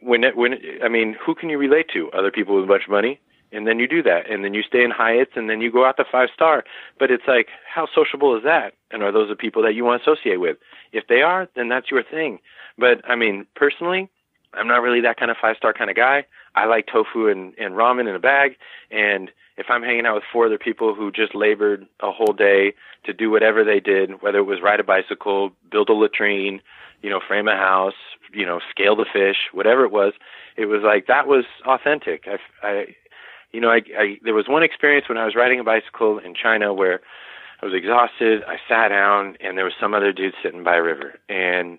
when 0.00 0.24
it, 0.24 0.36
when 0.36 0.52
it, 0.54 0.60
I 0.84 0.88
mean, 0.88 1.16
who 1.24 1.34
can 1.34 1.48
you 1.48 1.58
relate 1.58 1.86
to? 1.94 2.10
Other 2.12 2.30
people 2.30 2.54
with 2.54 2.64
a 2.64 2.68
bunch 2.68 2.84
of 2.84 2.90
money, 2.90 3.18
and 3.50 3.66
then 3.66 3.78
you 3.78 3.88
do 3.88 4.02
that, 4.02 4.30
and 4.30 4.44
then 4.44 4.52
you 4.54 4.62
stay 4.62 4.84
in 4.84 4.90
Hyatt's, 4.90 5.32
and 5.34 5.48
then 5.48 5.60
you 5.60 5.72
go 5.72 5.86
out 5.86 5.96
to 5.96 6.04
five 6.10 6.28
star. 6.34 6.64
But 6.98 7.10
it's 7.10 7.26
like, 7.26 7.48
how 7.66 7.88
sociable 7.94 8.36
is 8.36 8.44
that? 8.44 8.74
And 8.90 9.02
are 9.02 9.10
those 9.10 9.28
the 9.28 9.36
people 9.36 9.62
that 9.62 9.74
you 9.74 9.84
want 9.84 10.02
to 10.02 10.10
associate 10.10 10.40
with? 10.40 10.58
If 10.92 11.06
they 11.08 11.22
are, 11.22 11.48
then 11.56 11.68
that's 11.68 11.90
your 11.90 12.02
thing. 12.02 12.38
But 12.78 13.00
I 13.08 13.16
mean, 13.16 13.46
personally, 13.56 14.10
I'm 14.54 14.68
not 14.68 14.82
really 14.82 15.00
that 15.02 15.16
kind 15.16 15.30
of 15.30 15.36
five 15.40 15.56
star 15.56 15.72
kind 15.72 15.90
of 15.90 15.96
guy. 15.96 16.26
I 16.54 16.66
like 16.66 16.86
tofu 16.86 17.28
and, 17.28 17.54
and 17.58 17.74
ramen 17.74 18.08
in 18.08 18.14
a 18.14 18.18
bag. 18.20 18.56
And 18.90 19.30
if 19.56 19.66
I'm 19.68 19.82
hanging 19.82 20.06
out 20.06 20.16
with 20.16 20.24
four 20.32 20.46
other 20.46 20.58
people 20.58 20.94
who 20.94 21.10
just 21.10 21.34
labored 21.34 21.86
a 22.00 22.10
whole 22.10 22.32
day 22.32 22.74
to 23.04 23.12
do 23.12 23.30
whatever 23.30 23.64
they 23.64 23.80
did, 23.80 24.22
whether 24.22 24.38
it 24.38 24.44
was 24.44 24.60
ride 24.62 24.80
a 24.80 24.84
bicycle, 24.84 25.52
build 25.70 25.88
a 25.88 25.94
latrine, 25.94 26.60
you 27.02 27.10
know, 27.10 27.20
frame 27.26 27.48
a 27.48 27.56
house, 27.56 27.94
you 28.32 28.46
know, 28.46 28.60
scale 28.70 28.96
the 28.96 29.06
fish, 29.10 29.36
whatever 29.52 29.84
it 29.84 29.92
was, 29.92 30.12
it 30.56 30.66
was 30.66 30.82
like 30.84 31.06
that 31.06 31.26
was 31.26 31.44
authentic. 31.66 32.24
I, 32.26 32.66
I 32.66 32.86
you 33.52 33.60
know, 33.60 33.70
I, 33.70 33.80
I 33.98 34.18
there 34.22 34.34
was 34.34 34.48
one 34.48 34.62
experience 34.62 35.08
when 35.08 35.18
I 35.18 35.24
was 35.24 35.34
riding 35.34 35.60
a 35.60 35.64
bicycle 35.64 36.18
in 36.18 36.34
China 36.34 36.72
where 36.72 37.00
I 37.62 37.66
was 37.66 37.74
exhausted. 37.74 38.42
I 38.46 38.56
sat 38.68 38.88
down, 38.88 39.36
and 39.40 39.56
there 39.56 39.64
was 39.64 39.74
some 39.80 39.94
other 39.94 40.12
dude 40.12 40.34
sitting 40.42 40.64
by 40.64 40.76
a 40.76 40.82
river, 40.82 41.18
and 41.28 41.78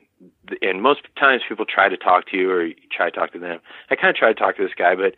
and 0.62 0.82
most 0.82 1.02
times 1.20 1.42
people 1.48 1.66
try 1.66 1.90
to 1.90 1.98
talk 1.98 2.28
to 2.30 2.38
you 2.38 2.52
or 2.52 2.66
you 2.66 2.76
try 2.96 3.10
to 3.10 3.16
talk 3.16 3.34
to 3.34 3.40
them. 3.40 3.60
I 3.90 3.96
kind 3.96 4.10
of 4.10 4.16
tried 4.16 4.34
to 4.34 4.40
talk 4.40 4.58
to 4.58 4.64
this 4.64 4.76
guy, 4.78 4.96
but 4.96 5.16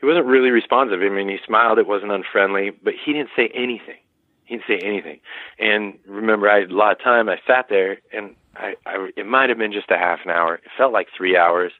he 0.00 0.06
wasn't 0.06 0.26
really 0.26 0.50
responsive. 0.50 1.00
I 1.00 1.08
mean, 1.08 1.28
he 1.28 1.38
smiled. 1.46 1.78
It 1.78 1.86
wasn't 1.86 2.12
unfriendly, 2.12 2.70
but 2.70 2.94
he 3.02 3.12
didn't 3.12 3.30
say 3.36 3.50
anything. 3.54 3.98
He 4.44 4.56
didn't 4.56 4.68
say 4.68 4.86
anything. 4.86 5.20
And 5.58 5.98
remember, 6.06 6.48
I 6.48 6.60
had 6.60 6.70
a 6.70 6.76
lot 6.76 6.92
of 6.92 7.00
time. 7.00 7.28
I 7.28 7.38
sat 7.46 7.66
there, 7.68 7.98
and 8.12 8.34
I, 8.54 8.74
I 8.86 9.10
it 9.16 9.26
might 9.26 9.48
have 9.48 9.58
been 9.58 9.72
just 9.72 9.90
a 9.90 9.96
half 9.96 10.20
an 10.24 10.30
hour. 10.30 10.56
It 10.56 10.70
felt 10.76 10.92
like 10.92 11.08
three 11.16 11.36
hours, 11.36 11.72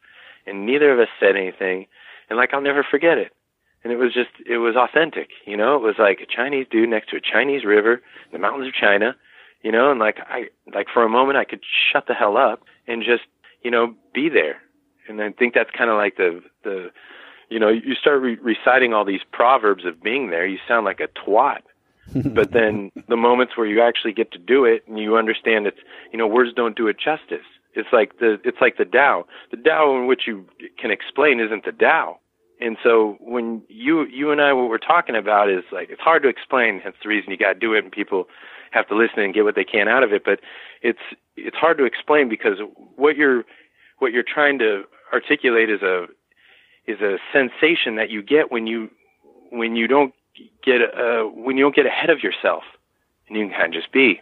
and 0.47 0.67
neither 0.67 0.93
of 0.93 0.99
us 0.99 1.09
said 1.21 1.37
anything. 1.37 1.87
And 2.29 2.37
like 2.37 2.53
I'll 2.53 2.61
never 2.61 2.85
forget 2.89 3.19
it. 3.19 3.33
And 3.85 3.93
it 3.93 3.97
was 3.97 4.13
just, 4.13 4.31
it 4.45 4.59
was 4.59 4.75
authentic. 4.75 5.29
You 5.47 5.57
know, 5.57 5.77
it 5.77 5.83
was 5.83 5.95
like 5.97 6.19
a 6.21 6.27
Chinese 6.27 6.67
dude 6.69 6.89
next 6.89 7.11
to 7.11 7.17
a 7.17 7.21
Chinese 7.21 7.65
river, 7.65 7.95
in 7.95 8.33
the 8.33 8.39
mountains 8.39 8.67
of 8.67 8.75
China 8.75 9.15
you 9.67 9.73
know 9.73 9.91
and 9.91 9.99
like 9.99 10.19
i 10.29 10.45
like 10.73 10.87
for 10.95 11.03
a 11.03 11.09
moment 11.09 11.37
i 11.37 11.45
could 11.45 11.63
shut 11.93 12.07
the 12.07 12.15
hell 12.15 12.37
up 12.37 12.63
and 12.87 13.03
just 13.03 13.25
you 13.63 13.71
know 13.71 13.93
be 14.15 14.29
there 14.29 14.59
and 15.09 15.21
i 15.21 15.31
think 15.31 15.55
that's 15.55 15.71
kind 15.77 15.91
of 15.91 15.97
like 15.97 16.17
the 16.17 16.41
the 16.63 16.91
you 17.49 17.59
know 17.59 17.69
you 17.69 17.95
start 17.95 18.23
re- 18.23 18.39
reciting 18.41 18.95
all 18.95 19.05
these 19.05 19.25
proverbs 19.33 19.85
of 19.85 20.01
being 20.01 20.31
there 20.31 20.47
you 20.47 20.59
sound 20.69 20.85
like 20.85 21.01
a 21.01 21.09
twat 21.09 21.63
but 22.39 22.53
then 22.53 22.93
the 23.09 23.17
moments 23.17 23.57
where 23.57 23.67
you 23.67 23.83
actually 23.83 24.13
get 24.13 24.31
to 24.31 24.39
do 24.39 24.65
it 24.65 24.85
and 24.87 25.01
you 25.01 25.17
understand 25.17 25.67
it's 25.67 25.81
you 26.13 26.19
know 26.19 26.29
words 26.29 26.53
don't 26.55 26.77
do 26.77 26.87
it 26.87 26.97
justice 26.97 27.49
It's 27.77 27.93
like 27.93 28.19
the 28.19 28.41
it's 28.43 28.61
like 28.61 28.79
the 28.79 28.87
Tao. 28.87 29.27
The 29.51 29.59
Tao 29.59 29.97
in 29.97 30.07
which 30.07 30.23
you 30.27 30.47
can 30.81 30.91
explain 30.91 31.41
isn't 31.41 31.65
the 31.65 31.73
Tao. 31.73 32.19
And 32.59 32.79
so 32.83 33.19
when 33.21 33.63
you 33.69 34.07
you 34.07 34.31
and 34.33 34.41
I 34.41 34.55
what 34.55 34.71
we're 34.71 34.79
talking 34.95 35.15
about 35.15 35.51
is 35.51 35.65
like 35.71 35.91
it's 35.91 36.01
hard 36.01 36.23
to 36.23 36.29
explain. 36.29 36.81
That's 36.83 36.97
the 37.03 37.11
reason 37.11 37.31
you 37.31 37.37
got 37.37 37.53
to 37.53 37.59
do 37.59 37.75
it, 37.75 37.85
and 37.85 37.93
people 37.93 38.29
have 38.71 38.89
to 38.89 38.97
listen 38.97 39.21
and 39.21 39.35
get 39.35 39.45
what 39.45 39.55
they 39.55 39.65
can 39.65 39.89
out 39.89 40.03
of 40.03 40.13
it. 40.13 40.25
But 40.25 40.41
it's 40.83 40.99
it's 41.37 41.57
hard 41.57 41.79
to 41.79 41.85
explain 41.85 42.29
because 42.29 42.59
what 42.97 43.17
you're 43.17 43.45
what 43.99 44.13
you're 44.13 44.25
trying 44.27 44.59
to 44.59 44.83
articulate 45.13 45.71
is 45.71 45.83
a 45.83 46.07
is 46.87 47.01
a 47.01 47.19
sensation 47.33 47.97
that 47.97 48.11
you 48.11 48.23
get 48.23 48.51
when 48.51 48.67
you 48.67 48.91
when 49.51 49.77
you 49.77 49.87
don't 49.87 50.15
get 50.65 50.81
uh, 50.83 51.23
when 51.25 51.57
you 51.57 51.65
don't 51.65 51.75
get 51.75 51.87
ahead 51.87 52.11
of 52.11 52.23
yourself 52.23 52.63
and 53.29 53.37
you 53.37 53.47
can 53.47 53.55
kind 53.55 53.75
of 53.75 53.81
just 53.81 53.93
be. 53.93 54.21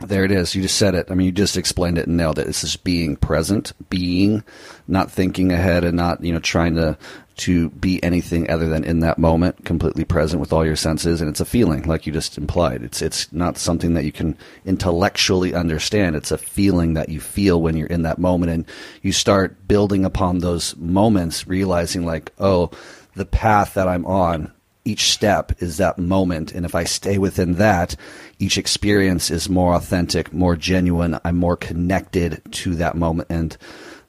There 0.00 0.24
it 0.24 0.30
is. 0.30 0.54
You 0.54 0.60
just 0.60 0.76
said 0.76 0.94
it. 0.94 1.10
I 1.10 1.14
mean, 1.14 1.24
you 1.24 1.32
just 1.32 1.56
explained 1.56 1.96
it 1.96 2.06
and 2.06 2.18
nailed 2.18 2.38
it. 2.38 2.46
It's 2.46 2.60
just 2.60 2.84
being 2.84 3.16
present, 3.16 3.72
being, 3.88 4.44
not 4.86 5.10
thinking 5.10 5.52
ahead 5.52 5.84
and 5.84 5.96
not, 5.96 6.22
you 6.22 6.34
know, 6.34 6.38
trying 6.38 6.74
to, 6.74 6.98
to 7.36 7.68
be 7.70 8.02
anything 8.02 8.50
other 8.50 8.68
than 8.68 8.82
in 8.82 9.00
that 9.00 9.18
moment, 9.18 9.64
completely 9.64 10.04
present 10.04 10.40
with 10.40 10.52
all 10.52 10.64
your 10.64 10.76
senses. 10.76 11.20
And 11.20 11.28
it's 11.28 11.40
a 11.40 11.44
feeling, 11.44 11.82
like 11.82 12.06
you 12.06 12.12
just 12.12 12.38
implied. 12.38 12.82
It's, 12.82 13.02
it's 13.02 13.30
not 13.32 13.58
something 13.58 13.94
that 13.94 14.04
you 14.04 14.12
can 14.12 14.36
intellectually 14.64 15.54
understand. 15.54 16.16
It's 16.16 16.30
a 16.30 16.38
feeling 16.38 16.94
that 16.94 17.10
you 17.10 17.20
feel 17.20 17.60
when 17.60 17.76
you're 17.76 17.88
in 17.88 18.02
that 18.02 18.18
moment 18.18 18.52
and 18.52 18.64
you 19.02 19.12
start 19.12 19.68
building 19.68 20.04
upon 20.04 20.38
those 20.38 20.74
moments, 20.76 21.46
realizing 21.46 22.06
like, 22.06 22.32
oh, 22.38 22.70
the 23.14 23.26
path 23.26 23.74
that 23.74 23.88
I'm 23.88 24.06
on 24.06 24.52
each 24.86 25.12
step 25.12 25.52
is 25.60 25.76
that 25.76 25.98
moment. 25.98 26.52
And 26.52 26.64
if 26.64 26.74
I 26.74 26.84
stay 26.84 27.18
within 27.18 27.54
that, 27.54 27.96
each 28.38 28.56
experience 28.56 29.30
is 29.30 29.48
more 29.48 29.74
authentic, 29.74 30.32
more 30.32 30.56
genuine. 30.56 31.18
I'm 31.24 31.36
more 31.36 31.56
connected 31.56 32.40
to 32.52 32.76
that 32.76 32.96
moment. 32.96 33.28
And 33.28 33.56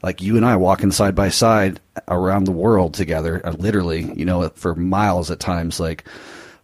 like 0.08 0.22
you 0.22 0.38
and 0.38 0.46
I 0.46 0.56
walking 0.56 0.92
side 0.92 1.16
by 1.16 1.28
side 1.28 1.82
around 2.08 2.46
the 2.46 2.54
world 2.54 2.94
together, 2.94 3.46
uh, 3.46 3.52
literally, 3.52 4.10
you 4.16 4.24
know, 4.24 4.48
for 4.56 4.74
miles 4.74 5.30
at 5.30 5.42
times, 5.42 5.82
like 5.82 6.06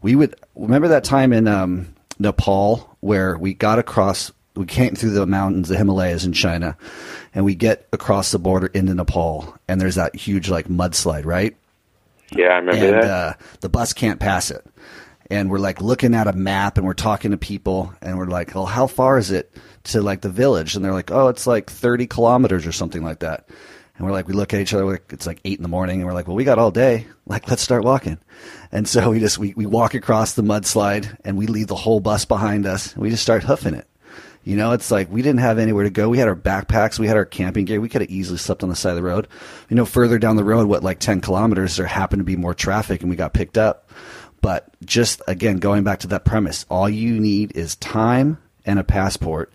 we 0.01 0.15
would 0.15 0.33
remember 0.55 0.87
that 0.87 1.03
time 1.03 1.33
in 1.33 1.45
um, 1.49 1.93
Nepal 2.19 2.95
where 3.01 3.37
we 3.37 3.53
got 3.53 3.79
across, 3.79 4.31
we 4.55 4.65
came 4.65 4.95
through 4.95 5.09
the 5.09 5.27
mountains, 5.27 5.67
the 5.67 5.75
Himalayas 5.75 6.23
in 6.23 6.31
China, 6.31 6.77
and 7.35 7.43
we 7.43 7.53
get 7.53 7.85
across 7.91 8.31
the 8.31 8.39
border 8.39 8.67
into 8.67 8.93
Nepal, 8.93 9.57
and 9.67 9.81
there's 9.81 9.95
that 9.95 10.15
huge 10.15 10.47
like 10.47 10.69
mudslide, 10.69 11.25
right? 11.25 11.53
Yeah, 12.33 12.45
I 12.45 12.57
remember 12.59 12.85
and 12.85 13.03
that. 13.03 13.09
uh, 13.09 13.33
the 13.59 13.67
bus 13.67 13.91
can't 13.91 14.21
pass 14.21 14.51
it. 14.51 14.65
And 15.29 15.51
we're 15.51 15.59
like 15.59 15.81
looking 15.81 16.15
at 16.15 16.27
a 16.27 16.33
map 16.33 16.77
and 16.77 16.87
we're 16.87 16.93
talking 16.93 17.31
to 17.31 17.37
people 17.37 17.93
and 18.01 18.17
we're 18.17 18.27
like, 18.27 18.55
well, 18.55 18.65
how 18.65 18.87
far 18.87 19.17
is 19.17 19.31
it 19.31 19.53
to 19.85 20.01
like 20.01 20.21
the 20.21 20.29
village? 20.29 20.75
And 20.75 20.83
they're 20.83 20.93
like, 20.93 21.11
oh, 21.11 21.27
it's 21.27 21.47
like 21.47 21.69
30 21.69 22.07
kilometers 22.07 22.65
or 22.65 22.71
something 22.71 23.03
like 23.03 23.19
that. 23.19 23.47
And 23.97 24.07
we're 24.07 24.13
like, 24.13 24.27
we 24.27 24.33
look 24.33 24.53
at 24.53 24.59
each 24.59 24.73
other, 24.73 24.85
like, 24.85 25.13
it's 25.13 25.27
like 25.27 25.39
eight 25.45 25.59
in 25.59 25.63
the 25.63 25.69
morning, 25.69 25.99
and 25.99 26.07
we're 26.07 26.15
like, 26.15 26.27
well, 26.27 26.35
we 26.35 26.43
got 26.43 26.57
all 26.57 26.71
day. 26.71 27.05
Like, 27.25 27.47
let's 27.47 27.61
start 27.61 27.85
walking. 27.85 28.17
And 28.71 28.85
so 28.85 29.11
we 29.11 29.19
just, 29.19 29.37
we, 29.37 29.53
we 29.55 29.65
walk 29.65 29.93
across 29.93 30.33
the 30.33 30.41
mudslide 30.41 31.15
and 31.23 31.37
we 31.37 31.47
leave 31.47 31.67
the 31.67 31.75
whole 31.75 32.01
bus 32.01 32.25
behind 32.25 32.65
us 32.65 32.97
we 32.97 33.09
just 33.09 33.23
start 33.23 33.43
hoofing 33.43 33.75
it. 33.75 33.87
You 34.43 34.57
know, 34.57 34.73
it's 34.73 34.91
like 34.91 35.09
we 35.09 35.21
didn't 35.21 35.39
have 35.39 35.57
anywhere 35.57 35.85
to 35.85 35.89
go. 35.89 36.09
We 36.09 36.17
had 36.17 36.27
our 36.27 36.35
backpacks, 36.35 36.99
we 36.99 37.07
had 37.07 37.15
our 37.15 37.23
camping 37.23 37.63
gear. 37.65 37.79
We 37.79 37.87
could 37.87 38.01
have 38.01 38.09
easily 38.09 38.37
slept 38.37 38.61
on 38.61 38.69
the 38.69 38.75
side 38.75 38.89
of 38.89 38.95
the 38.97 39.03
road. 39.03 39.27
You 39.69 39.77
know, 39.77 39.85
further 39.85 40.19
down 40.19 40.35
the 40.35 40.43
road, 40.43 40.67
what 40.67 40.83
like 40.83 40.99
10 40.99 41.21
kilometers, 41.21 41.77
there 41.77 41.85
happened 41.85 42.19
to 42.19 42.25
be 42.25 42.35
more 42.35 42.53
traffic 42.53 43.01
and 43.01 43.09
we 43.09 43.15
got 43.15 43.33
picked 43.33 43.57
up. 43.57 43.89
But 44.41 44.67
just 44.83 45.21
again, 45.27 45.57
going 45.57 45.85
back 45.85 45.99
to 45.99 46.07
that 46.07 46.25
premise, 46.25 46.65
all 46.69 46.89
you 46.89 47.21
need 47.21 47.55
is 47.55 47.77
time 47.77 48.37
and 48.65 48.79
a 48.79 48.83
passport, 48.83 49.51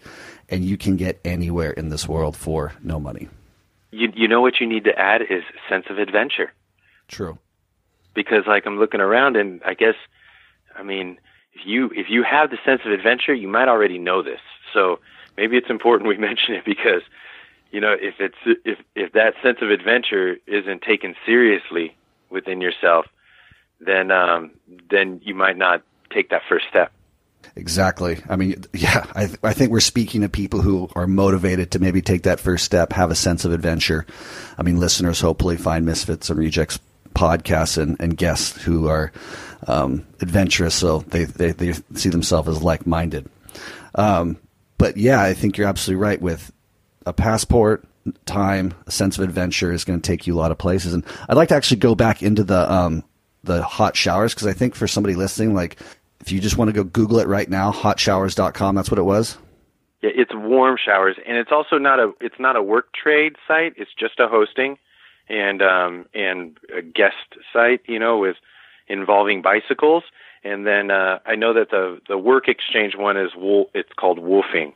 and 0.49 0.65
you 0.65 0.77
can 0.77 0.97
get 0.97 1.21
anywhere 1.25 1.71
in 1.71 1.89
this 1.89 2.09
world 2.09 2.37
for 2.37 2.73
no 2.83 2.99
money. 3.01 3.29
You 3.91 4.13
you 4.15 4.29
know 4.29 4.41
what 4.41 4.61
you 4.61 4.67
need 4.67 4.85
to 4.85 4.99
add 4.99 5.23
is 5.23 5.43
sense 5.69 5.87
of 5.91 5.99
adventure. 5.99 6.53
True. 7.09 7.39
because 8.15 8.47
like 8.47 8.67
I'm 8.67 8.79
looking 8.79 9.01
around 9.01 9.37
and 9.37 9.63
I 9.65 9.75
guess 9.75 9.95
I 10.77 10.83
mean 10.83 11.19
if 11.55 11.63
you 11.65 11.91
if 11.95 12.11
you 12.11 12.23
have 12.23 12.51
the 12.51 12.59
sense 12.65 12.83
of 12.85 12.93
adventure 12.93 13.33
you 13.33 13.49
might 13.49 13.69
already 13.69 13.99
know 13.99 14.23
this 14.23 14.41
so 14.75 15.01
maybe 15.37 15.57
it's 15.57 15.71
important 15.71 16.07
we 16.09 16.17
mention 16.31 16.55
it 16.55 16.65
because 16.67 17.03
you 17.71 17.81
know 17.81 17.95
if 17.99 18.17
it's 18.21 18.37
if 18.65 18.79
if 18.95 19.13
that 19.13 19.35
sense 19.43 19.59
of 19.63 19.71
adventure 19.71 20.37
isn't 20.47 20.83
taken 20.83 21.15
seriously 21.25 21.97
within 22.29 22.61
yourself 22.61 23.07
then 23.81 24.11
um 24.11 24.51
then 24.91 25.21
you 25.25 25.35
might 25.35 25.57
not 25.57 25.83
take 26.11 26.29
that 26.29 26.43
first 26.49 26.67
step 26.69 26.93
Exactly. 27.57 28.23
I 28.29 28.37
mean, 28.37 28.65
yeah, 28.73 29.07
I, 29.15 29.27
th- 29.27 29.39
I 29.43 29.53
think 29.53 29.71
we're 29.71 29.81
speaking 29.81 30.21
to 30.23 30.29
people 30.29 30.61
who 30.61 30.89
are 30.95 31.07
motivated 31.07 31.73
to 31.73 31.79
maybe 31.79 32.01
take 32.01 32.23
that 32.23 32.41
first 32.41 32.65
step, 32.65 32.93
have 32.93 33.11
a 33.11 33.17
sense 33.17 33.45
of 33.45 33.53
adventure. 33.53 34.07
I 34.57 34.63
mean, 34.63 34.79
listeners 34.79 35.21
hopefully 35.21 35.57
find 35.57 35.85
Misfits 35.85 36.31
and 36.31 36.39
Rejects 36.39 36.79
podcasts 37.15 37.77
and, 37.77 37.97
and 38.01 38.17
guests 38.17 38.63
who 38.63 38.87
are 38.87 39.11
um, 39.67 40.07
adventurous, 40.21 40.75
so 40.75 41.01
they, 41.01 41.25
they, 41.25 41.51
they 41.51 41.73
see 41.95 42.11
themselves 42.11 42.49
as 42.49 42.63
like 42.63 42.87
minded. 42.87 43.29
Um, 43.97 44.39
but 44.79 44.97
yeah, 44.97 45.21
I 45.21 45.35
think 45.35 45.59
you're 45.59 45.67
absolutely 45.67 46.01
right 46.01 46.23
with 46.23 46.53
a 47.07 47.13
passport, 47.13 47.85
time, 48.25 48.75
a 48.87 48.91
sense 48.91 49.19
of 49.19 49.25
adventure 49.25 49.73
is 49.73 49.85
going 49.85 50.01
to 50.01 50.07
take 50.07 50.27
you 50.27 50.35
a 50.35 50.39
lot 50.39 50.53
of 50.53 50.59
places. 50.59 50.95
And 50.95 51.05
I'd 51.29 51.37
like 51.37 51.49
to 51.49 51.57
actually 51.57 51.79
go 51.79 51.95
back 51.95 52.23
into 52.23 52.45
the 52.45 52.73
um, 52.73 53.03
the 53.45 53.63
hot 53.63 53.97
showers 53.97 54.35
because 54.35 54.47
I 54.47 54.53
think 54.53 54.75
for 54.75 54.87
somebody 54.87 55.15
listening, 55.15 55.55
like 55.55 55.79
if 56.21 56.33
you 56.33 56.41
just 56.41 56.59
want 56.59 56.69
to 56.69 56.73
go 56.73 56.85
Google 56.85 57.19
it 57.19 57.29
right 57.29 57.49
now, 57.49 57.73
hotshowers.com, 57.73 58.75
that's 58.75 58.91
what 58.91 58.99
it 58.99 59.05
was. 59.05 59.39
Yeah, 60.03 60.11
it's 60.15 60.33
warm 60.35 60.77
showers, 60.83 61.17
and 61.27 61.37
it's 61.37 61.51
also 61.51 61.77
not 61.77 61.99
a 61.99 62.13
it's 62.21 62.39
not 62.39 62.57
a 62.57 62.63
work 62.63 62.93
trade 62.95 63.35
site. 63.47 63.75
It's 63.77 63.91
just 63.99 64.21
a 64.21 64.29
hosting 64.29 64.79
and 65.29 65.61
um, 65.63 66.07
and 66.15 66.57
a 66.77 66.83
guest 66.83 67.37
site, 67.53 67.81
you 67.87 67.99
know, 67.99 68.19
with 68.19 68.37
involving 68.87 69.43
bicycles. 69.43 70.05
And 70.45 70.67
then 70.67 70.91
uh, 70.91 71.19
I 71.27 71.35
know 71.35 71.53
that 71.55 71.71
the 71.71 72.01
the 72.09 72.17
work 72.17 72.49
exchange 72.49 72.95
one 72.97 73.17
is 73.17 73.31
wool. 73.37 73.71
It's 73.75 73.93
called 73.99 74.19
WWOOFing. 74.19 74.73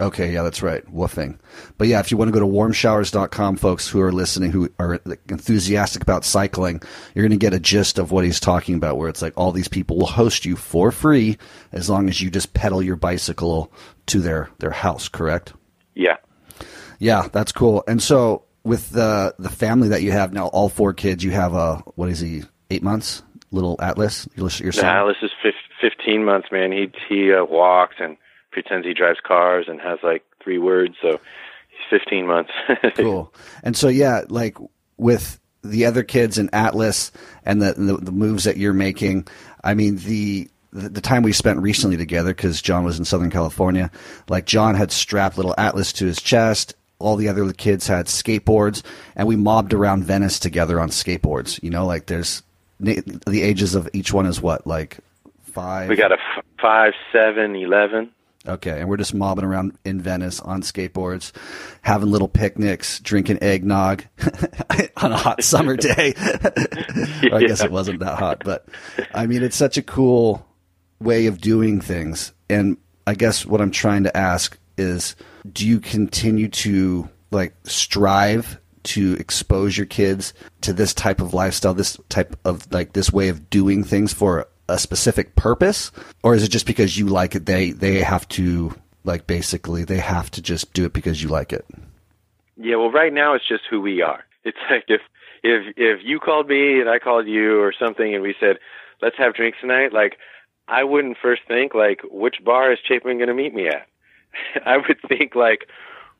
Okay, 0.00 0.32
yeah, 0.32 0.42
that's 0.42 0.62
right. 0.62 0.84
WWOOFing. 0.86 1.38
But 1.76 1.88
yeah, 1.88 2.00
if 2.00 2.10
you 2.10 2.16
want 2.16 2.28
to 2.28 2.32
go 2.32 2.40
to 2.40 2.46
warmshowers.com, 2.46 3.56
folks 3.56 3.86
who 3.86 4.00
are 4.00 4.12
listening, 4.12 4.50
who 4.50 4.70
are 4.78 4.98
enthusiastic 5.28 6.02
about 6.02 6.24
cycling, 6.24 6.80
you're 7.14 7.22
going 7.22 7.38
to 7.38 7.44
get 7.44 7.52
a 7.52 7.60
gist 7.60 7.98
of 7.98 8.10
what 8.10 8.24
he's 8.24 8.40
talking 8.40 8.76
about, 8.76 8.96
where 8.96 9.10
it's 9.10 9.20
like 9.20 9.34
all 9.36 9.52
these 9.52 9.68
people 9.68 9.98
will 9.98 10.06
host 10.06 10.46
you 10.46 10.56
for 10.56 10.90
free 10.90 11.36
as 11.72 11.90
long 11.90 12.08
as 12.08 12.20
you 12.20 12.30
just 12.30 12.54
pedal 12.54 12.82
your 12.82 12.96
bicycle 12.96 13.70
to 14.06 14.20
their, 14.20 14.48
their 14.58 14.70
house, 14.70 15.08
correct? 15.08 15.52
Yeah. 15.94 16.16
Yeah, 16.98 17.28
that's 17.30 17.52
cool. 17.52 17.84
And 17.86 18.02
so 18.02 18.44
with 18.64 18.90
the, 18.90 19.34
the 19.38 19.50
family 19.50 19.88
that 19.88 20.02
you 20.02 20.12
have 20.12 20.32
now, 20.32 20.46
all 20.46 20.70
four 20.70 20.94
kids, 20.94 21.22
you 21.22 21.32
have 21.32 21.52
a, 21.52 21.76
what 21.94 22.08
is 22.08 22.20
he, 22.20 22.44
eight 22.70 22.82
months? 22.82 23.22
Little 23.52 23.76
Atlas? 23.80 24.28
Your, 24.34 24.48
your 24.48 24.72
son? 24.72 24.84
Atlas 24.84 25.16
is 25.22 25.30
15 25.80 26.24
months, 26.24 26.48
man. 26.52 26.72
He 26.72 26.92
he 27.08 27.32
uh, 27.32 27.44
walks 27.44 27.96
and 27.98 28.16
pretends 28.50 28.86
he 28.86 28.94
drives 28.94 29.18
cars 29.22 29.66
and 29.68 29.80
has 29.80 29.98
like 30.02 30.24
three 30.42 30.58
words. 30.58 30.94
So 31.00 31.20
he's 31.68 32.00
15 32.00 32.26
months. 32.26 32.50
cool. 32.96 33.32
And 33.62 33.76
so 33.76 33.88
yeah, 33.88 34.22
like 34.28 34.56
with 34.96 35.40
the 35.62 35.84
other 35.86 36.02
kids 36.02 36.38
and 36.38 36.48
Atlas 36.52 37.12
and 37.44 37.60
the, 37.60 37.74
the 37.74 37.96
the 37.96 38.12
moves 38.12 38.44
that 38.44 38.56
you're 38.56 38.72
making, 38.72 39.26
I 39.62 39.74
mean 39.74 39.96
the 39.96 40.48
the, 40.72 40.88
the 40.88 41.00
time 41.00 41.22
we 41.22 41.32
spent 41.32 41.60
recently 41.60 41.96
together 41.96 42.30
because 42.30 42.62
John 42.62 42.84
was 42.84 42.98
in 42.98 43.04
Southern 43.04 43.30
California, 43.30 43.90
like 44.28 44.46
John 44.46 44.74
had 44.74 44.92
strapped 44.92 45.36
little 45.36 45.54
Atlas 45.58 45.92
to 45.94 46.06
his 46.06 46.20
chest. 46.20 46.74
All 46.98 47.16
the 47.16 47.28
other 47.28 47.50
kids 47.52 47.86
had 47.86 48.06
skateboards, 48.06 48.82
and 49.16 49.26
we 49.26 49.34
mobbed 49.34 49.72
around 49.72 50.04
Venice 50.04 50.38
together 50.38 50.78
on 50.78 50.90
skateboards. 50.90 51.62
You 51.62 51.70
know, 51.70 51.86
like 51.86 52.06
there's 52.06 52.42
the 52.78 53.42
ages 53.42 53.74
of 53.74 53.88
each 53.92 54.12
one 54.12 54.26
is 54.26 54.40
what, 54.40 54.66
like 54.66 54.98
five. 55.42 55.88
We 55.88 55.96
got 55.96 56.12
a 56.12 56.16
f- 56.16 56.44
five, 56.60 56.92
seven, 57.12 57.56
eleven. 57.56 58.10
Okay, 58.46 58.80
and 58.80 58.88
we're 58.88 58.96
just 58.96 59.12
mobbing 59.12 59.44
around 59.44 59.76
in 59.84 60.00
Venice 60.00 60.40
on 60.40 60.62
skateboards, 60.62 61.32
having 61.82 62.10
little 62.10 62.28
picnics, 62.28 62.98
drinking 63.00 63.42
eggnog 63.42 64.04
on 64.96 65.12
a 65.12 65.16
hot 65.16 65.44
summer 65.44 65.76
day. 65.76 66.14
yeah. 67.22 67.34
I 67.34 67.44
guess 67.46 67.62
it 67.62 67.70
wasn't 67.70 68.00
that 68.00 68.18
hot, 68.18 68.42
but 68.42 68.66
I 69.12 69.26
mean, 69.26 69.42
it's 69.42 69.56
such 69.56 69.76
a 69.76 69.82
cool 69.82 70.46
way 71.00 71.26
of 71.26 71.40
doing 71.40 71.82
things. 71.82 72.32
And 72.48 72.78
I 73.06 73.14
guess 73.14 73.44
what 73.44 73.60
I'm 73.60 73.70
trying 73.70 74.04
to 74.04 74.16
ask 74.16 74.58
is 74.78 75.16
do 75.52 75.66
you 75.66 75.78
continue 75.78 76.48
to 76.48 77.08
like 77.30 77.54
strive 77.64 78.58
to 78.82 79.14
expose 79.14 79.76
your 79.76 79.86
kids 79.86 80.32
to 80.62 80.72
this 80.72 80.94
type 80.94 81.20
of 81.20 81.34
lifestyle, 81.34 81.74
this 81.74 81.98
type 82.08 82.36
of 82.44 82.72
like 82.72 82.94
this 82.94 83.12
way 83.12 83.28
of 83.28 83.50
doing 83.50 83.84
things 83.84 84.12
for 84.12 84.48
a 84.70 84.78
specific 84.78 85.36
purpose, 85.36 85.92
or 86.22 86.34
is 86.34 86.42
it 86.42 86.48
just 86.48 86.66
because 86.66 86.98
you 86.98 87.06
like 87.06 87.34
it? 87.34 87.46
They 87.46 87.70
they 87.70 88.00
have 88.00 88.28
to 88.28 88.74
like 89.04 89.26
basically 89.26 89.84
they 89.84 89.98
have 89.98 90.30
to 90.32 90.42
just 90.42 90.72
do 90.72 90.84
it 90.84 90.92
because 90.92 91.22
you 91.22 91.28
like 91.28 91.52
it. 91.52 91.66
Yeah, 92.56 92.76
well, 92.76 92.90
right 92.90 93.12
now 93.12 93.34
it's 93.34 93.48
just 93.48 93.62
who 93.70 93.80
we 93.80 94.02
are. 94.02 94.24
It's 94.44 94.58
like 94.70 94.84
if 94.88 95.00
if 95.42 95.74
if 95.76 96.00
you 96.02 96.20
called 96.20 96.48
me 96.48 96.80
and 96.80 96.88
I 96.88 96.98
called 96.98 97.26
you 97.26 97.60
or 97.60 97.72
something, 97.78 98.14
and 98.14 98.22
we 98.22 98.34
said 98.38 98.58
let's 99.02 99.16
have 99.18 99.34
drinks 99.34 99.58
tonight, 99.60 99.92
like 99.92 100.16
I 100.68 100.84
wouldn't 100.84 101.18
first 101.20 101.42
think 101.48 101.74
like 101.74 102.00
which 102.10 102.36
bar 102.44 102.72
is 102.72 102.78
Chapin 102.86 103.18
going 103.18 103.28
to 103.28 103.34
meet 103.34 103.54
me 103.54 103.68
at. 103.68 103.86
I 104.66 104.76
would 104.76 104.98
think 105.08 105.34
like 105.34 105.68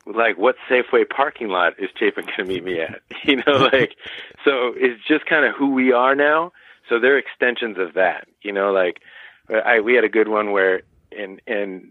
like 0.07 0.39
what 0.39 0.57
Safeway 0.69 1.09
parking 1.09 1.49
lot 1.49 1.75
is 1.79 1.91
Chapin 1.99 2.25
going 2.25 2.39
to 2.39 2.45
meet 2.45 2.65
me 2.65 2.81
at? 2.81 3.01
You 3.25 3.37
know, 3.37 3.69
like 3.73 3.97
so 4.45 4.73
it's 4.77 5.03
just 5.07 5.27
kind 5.27 5.45
of 5.45 5.55
who 5.55 5.73
we 5.73 5.93
are 5.93 6.15
now. 6.15 6.53
So 6.91 6.99
they're 6.99 7.17
extensions 7.17 7.79
of 7.79 7.95
that. 7.95 8.27
You 8.43 8.53
know, 8.53 8.73
like 8.73 9.01
I 9.49 9.81
we 9.81 9.95
had 9.95 10.05
a 10.05 10.09
good 10.09 10.29
one 10.29 10.53
where 10.53 10.83
and 11.17 11.41
and 11.47 11.91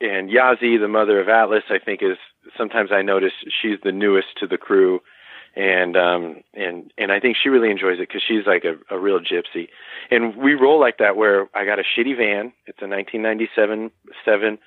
and 0.00 0.30
Yazi, 0.30 0.78
the 0.78 0.88
mother 0.88 1.18
of 1.20 1.28
Atlas, 1.28 1.64
I 1.70 1.78
think 1.78 2.02
is 2.02 2.18
sometimes 2.56 2.90
I 2.92 3.02
notice 3.02 3.32
she's 3.60 3.78
the 3.82 3.92
newest 3.92 4.28
to 4.38 4.46
the 4.46 4.58
crew, 4.58 5.00
and 5.56 5.96
um 5.96 6.42
and 6.54 6.92
and 6.98 7.10
I 7.10 7.18
think 7.18 7.36
she 7.42 7.48
really 7.48 7.70
enjoys 7.70 7.98
it 7.98 8.08
because 8.08 8.22
she's 8.26 8.46
like 8.46 8.64
a, 8.64 8.76
a 8.94 8.98
real 8.98 9.18
gypsy, 9.18 9.68
and 10.10 10.36
we 10.36 10.54
roll 10.54 10.78
like 10.78 10.98
that 10.98 11.16
where 11.16 11.48
I 11.54 11.64
got 11.64 11.78
a 11.78 11.82
shitty 11.82 12.16
van. 12.16 12.52
It's 12.66 12.82
a 12.82 12.88
1997 12.88 13.90
seven 14.24 14.58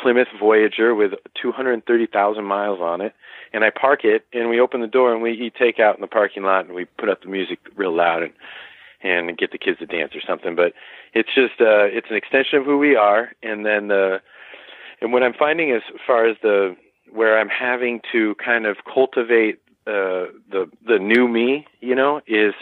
Plymouth 0.00 0.28
Voyager 0.40 0.94
with 0.94 1.12
230,000 1.40 2.44
miles 2.44 2.80
on 2.80 3.02
it, 3.02 3.14
and 3.52 3.62
I 3.62 3.70
park 3.70 4.04
it, 4.04 4.24
and 4.32 4.48
we 4.48 4.58
open 4.58 4.80
the 4.80 4.86
door 4.86 5.12
and 5.12 5.22
we 5.22 5.32
eat 5.32 5.54
takeout 5.54 5.96
in 5.96 6.00
the 6.00 6.06
parking 6.06 6.44
lot, 6.44 6.64
and 6.64 6.74
we 6.74 6.86
put 6.86 7.10
up 7.10 7.22
the 7.22 7.28
music 7.28 7.58
real 7.76 7.94
loud 7.94 8.22
and 8.22 8.32
and 9.02 9.36
get 9.36 9.52
the 9.52 9.58
kids 9.58 9.78
to 9.78 9.86
dance 9.86 10.12
or 10.14 10.20
something. 10.26 10.54
But 10.54 10.72
it's 11.14 11.28
just 11.34 11.60
uh, 11.60 11.86
it's 11.86 12.08
an 12.10 12.16
extension 12.16 12.58
of 12.58 12.64
who 12.64 12.78
we 12.78 12.96
are, 12.96 13.32
and 13.42 13.64
then 13.66 13.88
the 13.88 14.20
and 15.00 15.12
what 15.12 15.22
I'm 15.22 15.34
finding 15.34 15.72
as 15.72 15.82
far 16.06 16.26
as 16.26 16.36
the 16.42 16.76
where 17.12 17.38
I'm 17.38 17.48
having 17.48 18.00
to 18.12 18.34
kind 18.36 18.66
of 18.66 18.78
cultivate 18.92 19.58
uh, 19.86 20.30
the 20.50 20.70
the 20.86 20.98
new 20.98 21.28
me, 21.28 21.66
you 21.80 21.94
know, 21.94 22.20
is 22.26 22.54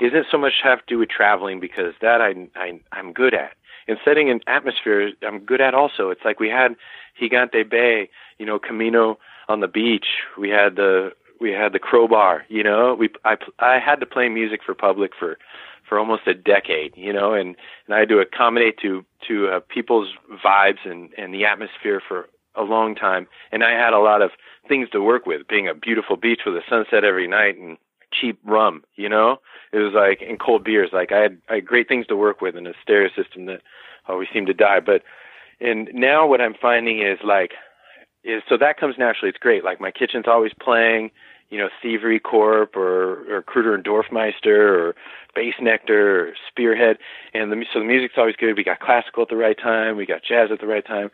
isn't 0.00 0.26
so 0.30 0.38
much 0.38 0.54
have 0.62 0.78
to 0.78 0.84
do 0.86 0.98
with 0.98 1.08
traveling 1.08 1.60
because 1.60 1.94
that 2.00 2.20
I, 2.20 2.34
I 2.56 2.80
I'm 2.92 3.12
good 3.12 3.34
at. 3.34 3.52
And 3.88 3.98
setting 4.04 4.30
an 4.30 4.40
atmosphere, 4.46 5.12
I'm 5.26 5.40
good 5.40 5.60
at 5.60 5.74
also. 5.74 6.10
It's 6.10 6.20
like 6.24 6.40
we 6.40 6.48
had 6.48 6.76
Gigante 7.20 7.68
Bay, 7.68 8.10
you 8.38 8.44
know, 8.44 8.58
Camino 8.58 9.18
on 9.48 9.60
the 9.60 9.68
beach. 9.68 10.06
We 10.38 10.50
had 10.50 10.76
the 10.76 11.12
we 11.40 11.52
had 11.52 11.72
the 11.72 11.78
crowbar, 11.78 12.44
you 12.48 12.62
know. 12.62 12.94
We 12.94 13.10
I 13.24 13.36
I 13.58 13.78
had 13.78 14.00
to 14.00 14.06
play 14.06 14.28
music 14.28 14.60
for 14.64 14.74
public 14.74 15.12
for 15.18 15.38
for 15.88 15.98
almost 15.98 16.26
a 16.26 16.34
decade, 16.34 16.92
you 16.96 17.12
know, 17.12 17.32
and 17.34 17.56
and 17.86 17.94
I 17.94 18.00
had 18.00 18.08
to 18.10 18.18
accommodate 18.18 18.78
to 18.82 19.04
to 19.28 19.48
uh, 19.48 19.60
people's 19.68 20.12
vibes 20.44 20.84
and 20.84 21.10
and 21.16 21.32
the 21.32 21.44
atmosphere 21.44 22.02
for 22.06 22.28
a 22.54 22.62
long 22.62 22.94
time. 22.94 23.26
And 23.52 23.62
I 23.62 23.70
had 23.70 23.92
a 23.92 23.98
lot 23.98 24.22
of 24.22 24.30
things 24.68 24.90
to 24.90 25.02
work 25.02 25.26
with, 25.26 25.46
being 25.48 25.68
a 25.68 25.74
beautiful 25.74 26.16
beach 26.16 26.40
with 26.44 26.54
a 26.56 26.62
sunset 26.68 27.04
every 27.04 27.28
night 27.28 27.56
and 27.56 27.78
cheap 28.12 28.38
rum, 28.44 28.82
you 28.96 29.08
know. 29.08 29.38
It 29.72 29.78
was 29.78 29.92
like 29.94 30.20
and 30.26 30.40
cold 30.40 30.64
beers. 30.64 30.90
Like 30.92 31.12
I 31.12 31.18
had 31.18 31.38
I 31.48 31.54
had 31.56 31.66
great 31.66 31.88
things 31.88 32.06
to 32.06 32.16
work 32.16 32.40
with 32.40 32.56
in 32.56 32.66
a 32.66 32.72
stereo 32.82 33.10
system 33.14 33.46
that 33.46 33.62
always 34.08 34.28
seemed 34.32 34.46
to 34.48 34.54
die. 34.54 34.80
But 34.80 35.02
and 35.60 35.88
now 35.92 36.26
what 36.26 36.40
I'm 36.40 36.54
finding 36.60 37.00
is 37.00 37.18
like 37.24 37.52
is 38.24 38.42
so 38.48 38.56
that 38.58 38.78
comes 38.78 38.96
naturally. 38.98 39.30
It's 39.30 39.38
great. 39.38 39.64
Like 39.64 39.80
my 39.80 39.90
kitchen's 39.90 40.26
always 40.26 40.52
playing 40.60 41.10
you 41.50 41.58
know, 41.58 41.68
Thievery 41.82 42.20
Corp 42.20 42.76
or, 42.76 43.36
or 43.36 43.42
Kruder 43.42 43.74
and 43.74 43.84
Dorfmeister 43.84 44.46
or 44.46 44.94
Bassnectar 45.36 45.90
or 45.90 46.34
Spearhead. 46.48 46.98
And 47.32 47.50
the, 47.50 47.64
so 47.72 47.78
the 47.78 47.86
music's 47.86 48.14
always 48.16 48.36
good. 48.36 48.56
We 48.56 48.64
got 48.64 48.80
classical 48.80 49.22
at 49.22 49.28
the 49.28 49.36
right 49.36 49.56
time. 49.58 49.96
We 49.96 50.06
got 50.06 50.22
jazz 50.22 50.50
at 50.52 50.60
the 50.60 50.66
right 50.66 50.86
time. 50.86 51.10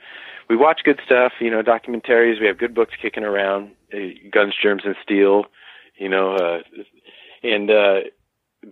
We 0.49 0.57
watch 0.57 0.81
good 0.85 1.01
stuff, 1.05 1.33
you 1.41 1.51
know, 1.51 1.63
documentaries. 1.63 2.41
We 2.41 2.47
have 2.47 2.59
good 2.59 2.75
books 2.75 2.95
kicking 3.01 3.25
around, 3.25 3.71
uh, 3.93 3.99
Guns, 4.31 4.55
Germs, 4.61 4.83
and 4.85 4.97
Steel, 5.03 5.45
you 5.97 6.09
know, 6.09 6.35
uh, 6.35 6.59
and, 7.43 7.71
uh, 7.71 8.01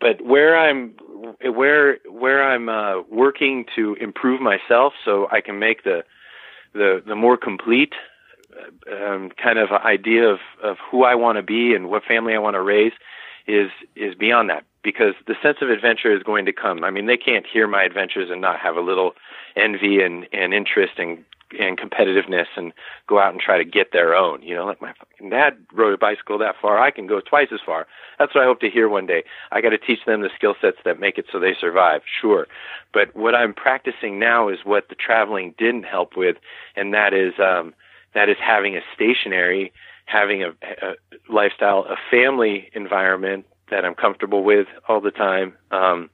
but 0.01 0.25
where 0.25 0.59
I'm, 0.59 0.95
where, 1.43 1.99
where 2.11 2.43
I'm, 2.43 2.69
uh, 2.69 3.03
working 3.11 3.67
to 3.77 3.95
improve 4.01 4.41
myself 4.41 4.95
so 5.05 5.29
I 5.31 5.41
can 5.41 5.59
make 5.59 5.85
the, 5.85 6.03
the, 6.75 7.03
the 7.07 7.15
more 7.15 7.37
complete 7.37 7.93
um, 8.91 9.31
kind 9.43 9.59
of 9.59 9.71
idea 9.71 10.29
of, 10.29 10.39
of 10.63 10.77
who 10.91 11.05
I 11.05 11.15
want 11.15 11.37
to 11.37 11.43
be 11.43 11.75
and 11.75 11.89
what 11.89 12.05
family 12.05 12.35
I 12.35 12.39
want 12.39 12.55
to 12.55 12.63
raise 12.63 12.93
is 13.47 13.71
is 13.97 14.15
beyond 14.15 14.51
that 14.51 14.65
because 14.83 15.15
the 15.27 15.35
sense 15.43 15.59
of 15.61 15.71
adventure 15.71 16.15
is 16.15 16.23
going 16.23 16.45
to 16.47 16.53
come. 16.53 16.85
I 16.85 16.91
mean, 16.91 17.07
they 17.07 17.17
can't 17.17 17.47
hear 17.47 17.67
my 17.67 17.83
adventures 17.83 18.31
and 18.31 18.41
not 18.41 18.61
have 18.61 18.77
a 18.77 18.81
little 18.81 19.13
envy 19.57 20.03
and, 20.03 20.27
and 20.33 20.53
interest 20.55 20.95
and 20.99 21.25
and 21.59 21.79
competitiveness 21.79 22.47
and 22.57 22.73
go 23.07 23.19
out 23.19 23.33
and 23.33 23.41
try 23.41 23.59
to 23.59 23.65
get 23.65 23.93
their 23.93 24.15
own. 24.15 24.43
You 24.43 24.55
know, 24.55 24.65
like 24.65 24.81
my 24.81 24.93
fucking 24.95 25.31
dad 25.31 25.59
rode 25.73 25.93
a 25.93 25.99
bicycle 25.99 26.39
that 26.39 26.55
far, 26.61 26.79
I 26.79 26.91
can 26.91 27.07
go 27.07 27.21
twice 27.21 27.49
as 27.53 27.61
far. 27.65 27.87
That's 28.19 28.35
what 28.35 28.43
I 28.43 28.47
hope 28.47 28.61
to 28.61 28.71
hear 28.71 28.89
one 28.89 29.07
day. 29.07 29.25
I 29.51 29.61
got 29.61 29.71
to 29.71 29.79
teach 29.79 30.05
them 30.07 30.23
the 30.23 30.31
skill 30.35 30.55
sets 30.61 30.79
that 30.85 31.01
make 31.01 31.19
it 31.19 31.27
so 31.31 31.39
they 31.39 31.55
survive, 31.61 32.03
sure. 32.21 32.47
But 32.93 33.15
what 33.15 33.35
I'm 33.35 33.53
practicing 33.55 34.19
now 34.19 34.49
is 34.49 34.61
what 34.65 34.89
the 34.89 34.95
traveling 34.95 35.55
didn't 35.59 35.85
help 35.85 36.17
with, 36.17 36.37
and 36.77 36.95
that 36.95 37.13
is 37.13 37.35
um, 37.39 37.75
that 38.15 38.29
is 38.29 38.37
having 38.41 38.77
a 38.77 38.81
stationary, 38.95 39.73
having 40.07 40.43
a, 40.43 40.51
a 40.51 40.95
lifestyle, 41.33 41.87
a 41.89 41.97
family 42.11 42.71
environment 42.75 43.47
that 43.71 43.85
I'm 43.85 43.95
comfortable 43.95 44.45
with 44.45 44.67
all 44.89 45.01
the 45.01 45.11
time. 45.11 45.55
Um, 45.71 46.11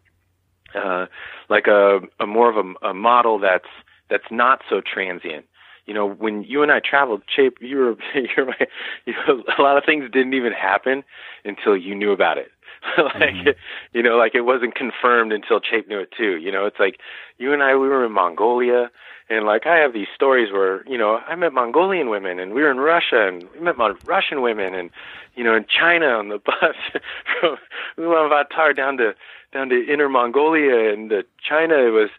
uh, 0.74 1.06
like 1.48 1.66
a, 1.66 2.00
a 2.20 2.26
more 2.26 2.50
of 2.50 2.56
a, 2.56 2.88
a 2.88 2.94
model 2.94 3.38
that's 3.38 3.68
that's 4.11 4.30
not 4.30 4.61
so 4.68 4.80
transient. 4.80 5.46
You 5.87 5.94
know, 5.94 6.06
when 6.06 6.44
you 6.44 6.62
and 6.62 6.70
I 6.70 6.80
traveled, 6.80 7.22
Chape, 7.34 7.56
you 7.61 7.76
were 7.78 7.96
you're 8.37 8.46
my, 8.46 8.66
you 9.06 9.14
know, 9.14 9.42
a 9.58 9.62
lot 9.62 9.78
of 9.78 9.84
things 9.84 10.04
didn't 10.12 10.34
even 10.34 10.52
happen 10.52 11.02
until 11.44 11.76
you 11.76 11.94
knew 11.94 12.12
about 12.12 12.38
it. 12.38 12.50
like 12.98 13.34
mm-hmm. 13.34 13.48
you 13.92 14.02
know, 14.02 14.16
like 14.16 14.34
it 14.34 14.42
wasn't 14.42 14.74
confirmed 14.74 15.32
until 15.32 15.61
Chape 15.61 15.88
knew 15.88 16.00
it 16.00 16.12
too. 16.16 16.37
You 16.37 16.52
know, 16.52 16.66
it's 16.66 16.78
like 16.78 17.00
you 17.38 17.52
and 17.52 17.62
I 17.62 17.74
we 17.74 17.88
were 17.88 18.04
in 18.04 18.12
Mongolia 18.12 18.90
and 19.30 19.44
like 19.44 19.66
I 19.66 19.76
have 19.76 19.92
these 19.92 20.06
stories 20.14 20.52
where, 20.52 20.86
you 20.88 20.96
know, 20.96 21.16
I 21.16 21.34
met 21.34 21.52
Mongolian 21.52 22.08
women 22.08 22.38
and 22.38 22.54
we 22.54 22.62
were 22.62 22.70
in 22.70 22.78
Russia 22.78 23.28
and 23.28 23.48
we 23.52 23.60
met 23.60 23.76
Russian 24.04 24.40
women 24.40 24.74
and, 24.74 24.90
you 25.34 25.44
know, 25.44 25.54
in 25.54 25.66
China 25.68 26.06
on 26.06 26.28
the 26.28 26.38
bus. 26.44 27.02
From 27.40 27.56
Ulaanbaatar 27.98 28.76
down 28.76 28.96
to 28.98 29.14
down 29.52 29.68
to 29.68 29.86
Inner 29.86 30.08
Mongolia 30.08 30.92
and 30.92 31.10
to 31.10 31.24
China 31.46 31.74
it 31.74 31.90
was 31.90 32.10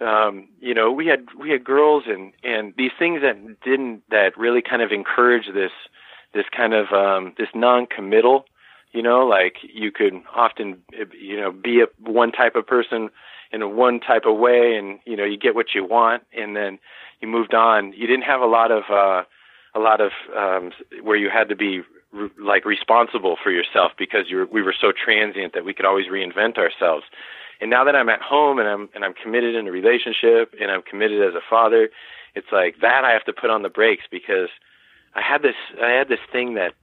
um, 0.00 0.48
you 0.60 0.72
know, 0.72 0.90
we 0.90 1.06
had 1.06 1.26
we 1.38 1.50
had 1.50 1.64
girls 1.64 2.04
and 2.06 2.32
and 2.42 2.74
these 2.76 2.92
things 2.98 3.20
that 3.22 3.36
didn't 3.62 4.02
that 4.10 4.36
really 4.36 4.62
kind 4.62 4.82
of 4.82 4.92
encourage 4.92 5.46
this 5.52 5.72
this 6.32 6.46
kind 6.54 6.74
of 6.74 6.92
um 6.92 7.34
this 7.36 7.48
non-committal, 7.54 8.44
you 8.92 9.02
know, 9.02 9.26
like 9.26 9.56
you 9.62 9.92
could 9.92 10.14
often 10.34 10.82
you 11.18 11.38
know 11.38 11.52
be 11.52 11.82
a 11.82 11.86
one 12.10 12.32
type 12.32 12.54
of 12.54 12.66
person 12.66 13.10
in 13.52 13.62
a 13.62 13.68
one 13.68 14.00
type 14.00 14.24
of 14.26 14.38
way 14.38 14.76
and 14.76 14.98
you 15.04 15.16
know 15.16 15.24
you 15.24 15.36
get 15.36 15.54
what 15.54 15.74
you 15.74 15.84
want. 15.84 16.22
And 16.36 16.56
then 16.56 16.78
you 17.20 17.28
moved 17.28 17.54
on. 17.54 17.92
You 17.92 18.06
didn't 18.06 18.24
have 18.24 18.40
a 18.40 18.46
lot 18.46 18.70
of 18.70 18.84
uh 18.90 19.24
a 19.74 19.80
lot 19.80 20.00
of 20.00 20.12
um 20.36 20.72
where 21.02 21.16
you 21.16 21.30
had 21.30 21.48
to 21.48 21.56
be 21.56 21.82
re- 22.12 22.30
like 22.38 22.64
responsible 22.64 23.36
for 23.42 23.50
yourself 23.50 23.92
because 23.98 24.26
you 24.28 24.38
were, 24.38 24.46
we 24.46 24.62
were 24.62 24.74
so 24.78 24.92
transient 24.92 25.54
that 25.54 25.64
we 25.64 25.74
could 25.74 25.86
always 25.86 26.06
reinvent 26.06 26.58
ourselves. 26.58 27.04
And 27.60 27.68
now 27.68 27.84
that 27.84 27.94
I'm 27.94 28.08
at 28.08 28.22
home 28.22 28.58
and 28.58 28.68
I'm 28.68 28.88
and 28.94 29.04
I'm 29.04 29.14
committed 29.14 29.54
in 29.54 29.68
a 29.68 29.72
relationship 29.72 30.54
and 30.60 30.70
I'm 30.70 30.82
committed 30.82 31.22
as 31.22 31.34
a 31.34 31.42
father 31.48 31.90
it's 32.34 32.46
like 32.52 32.76
that 32.80 33.04
I 33.04 33.12
have 33.12 33.24
to 33.24 33.32
put 33.32 33.50
on 33.50 33.62
the 33.62 33.68
brakes 33.68 34.04
because 34.10 34.48
I 35.14 35.22
had 35.22 35.42
this 35.42 35.56
I 35.82 35.90
had 35.90 36.08
this 36.08 36.20
thing 36.30 36.54
that 36.54 36.74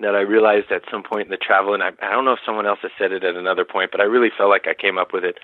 that 0.00 0.14
I 0.14 0.20
realized 0.20 0.70
at 0.70 0.82
some 0.90 1.02
point 1.02 1.26
in 1.26 1.30
the 1.30 1.36
travel, 1.36 1.74
and 1.74 1.82
I, 1.82 1.90
I 2.02 2.10
don't 2.10 2.24
know 2.24 2.32
if 2.32 2.40
someone 2.44 2.66
else 2.66 2.80
has 2.82 2.90
said 2.98 3.12
it 3.12 3.24
at 3.24 3.36
another 3.36 3.64
point, 3.64 3.90
but 3.90 4.00
I 4.00 4.04
really 4.04 4.30
felt 4.36 4.50
like 4.50 4.66
I 4.66 4.74
came 4.74 4.98
up 4.98 5.12
with 5.12 5.24
it, 5.24 5.38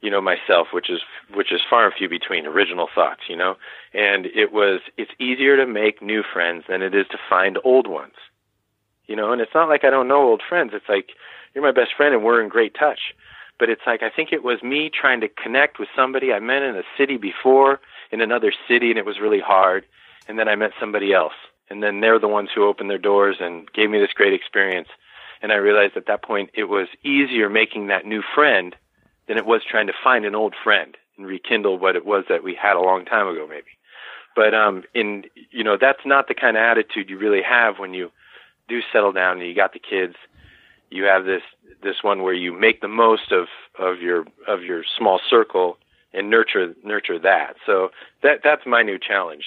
you 0.00 0.10
know, 0.10 0.20
myself, 0.20 0.68
which 0.72 0.88
is 0.88 1.00
which 1.34 1.52
is 1.52 1.60
far 1.68 1.86
and 1.86 1.94
few 1.94 2.08
between. 2.08 2.46
Original 2.46 2.88
thoughts, 2.94 3.22
you 3.28 3.36
know, 3.36 3.56
and 3.92 4.26
it 4.26 4.52
was 4.52 4.80
it's 4.96 5.10
easier 5.18 5.56
to 5.56 5.66
make 5.66 6.00
new 6.00 6.22
friends 6.22 6.64
than 6.68 6.82
it 6.82 6.94
is 6.94 7.06
to 7.08 7.18
find 7.28 7.58
old 7.64 7.86
ones, 7.86 8.14
you 9.06 9.16
know, 9.16 9.32
and 9.32 9.40
it's 9.40 9.54
not 9.54 9.68
like 9.68 9.84
I 9.84 9.90
don't 9.90 10.08
know 10.08 10.22
old 10.22 10.42
friends. 10.48 10.72
It's 10.74 10.88
like 10.88 11.10
you're 11.54 11.64
my 11.64 11.72
best 11.72 11.94
friend 11.96 12.14
and 12.14 12.22
we're 12.22 12.42
in 12.42 12.48
great 12.48 12.74
touch, 12.78 13.14
but 13.58 13.68
it's 13.68 13.82
like 13.86 14.02
I 14.02 14.10
think 14.10 14.32
it 14.32 14.44
was 14.44 14.62
me 14.62 14.90
trying 14.90 15.20
to 15.22 15.28
connect 15.28 15.78
with 15.78 15.88
somebody 15.96 16.32
I 16.32 16.40
met 16.40 16.62
in 16.62 16.76
a 16.76 16.82
city 16.96 17.16
before 17.16 17.80
in 18.12 18.20
another 18.20 18.52
city, 18.68 18.90
and 18.90 18.98
it 18.98 19.04
was 19.04 19.20
really 19.20 19.40
hard, 19.40 19.84
and 20.28 20.38
then 20.38 20.48
I 20.48 20.54
met 20.54 20.70
somebody 20.78 21.12
else 21.12 21.34
and 21.70 21.82
then 21.82 22.00
they're 22.00 22.18
the 22.18 22.28
ones 22.28 22.50
who 22.54 22.66
opened 22.66 22.90
their 22.90 22.98
doors 22.98 23.36
and 23.40 23.70
gave 23.72 23.90
me 23.90 23.98
this 23.98 24.12
great 24.14 24.32
experience. 24.32 24.88
And 25.42 25.52
I 25.52 25.56
realized 25.56 25.96
at 25.96 26.06
that 26.06 26.22
point 26.22 26.50
it 26.54 26.64
was 26.64 26.88
easier 27.04 27.48
making 27.48 27.88
that 27.88 28.06
new 28.06 28.22
friend 28.34 28.74
than 29.26 29.36
it 29.36 29.46
was 29.46 29.62
trying 29.68 29.86
to 29.86 29.92
find 30.02 30.24
an 30.24 30.34
old 30.34 30.54
friend 30.62 30.96
and 31.16 31.26
rekindle 31.26 31.78
what 31.78 31.96
it 31.96 32.06
was 32.06 32.24
that 32.28 32.42
we 32.42 32.54
had 32.54 32.76
a 32.76 32.80
long 32.80 33.04
time 33.04 33.28
ago, 33.28 33.46
maybe. 33.48 33.66
But 34.34 34.54
um, 34.54 34.84
in 34.94 35.24
you 35.50 35.64
know 35.64 35.76
that's 35.80 36.04
not 36.04 36.28
the 36.28 36.34
kind 36.34 36.56
of 36.56 36.62
attitude 36.62 37.10
you 37.10 37.18
really 37.18 37.42
have 37.42 37.78
when 37.78 37.92
you 37.92 38.10
do 38.68 38.80
settle 38.92 39.12
down 39.12 39.38
and 39.38 39.48
you 39.48 39.54
got 39.54 39.72
the 39.72 39.80
kids. 39.80 40.14
You 40.90 41.04
have 41.04 41.24
this 41.24 41.42
this 41.82 42.02
one 42.02 42.22
where 42.22 42.34
you 42.34 42.52
make 42.52 42.80
the 42.80 42.88
most 42.88 43.32
of 43.32 43.48
of 43.78 44.00
your 44.00 44.26
of 44.46 44.62
your 44.62 44.84
small 44.96 45.20
circle 45.28 45.78
and 46.12 46.30
nurture 46.30 46.74
nurture 46.84 47.18
that. 47.18 47.54
So 47.66 47.90
that 48.22 48.40
that's 48.44 48.62
my 48.64 48.82
new 48.82 48.98
challenge 48.98 49.44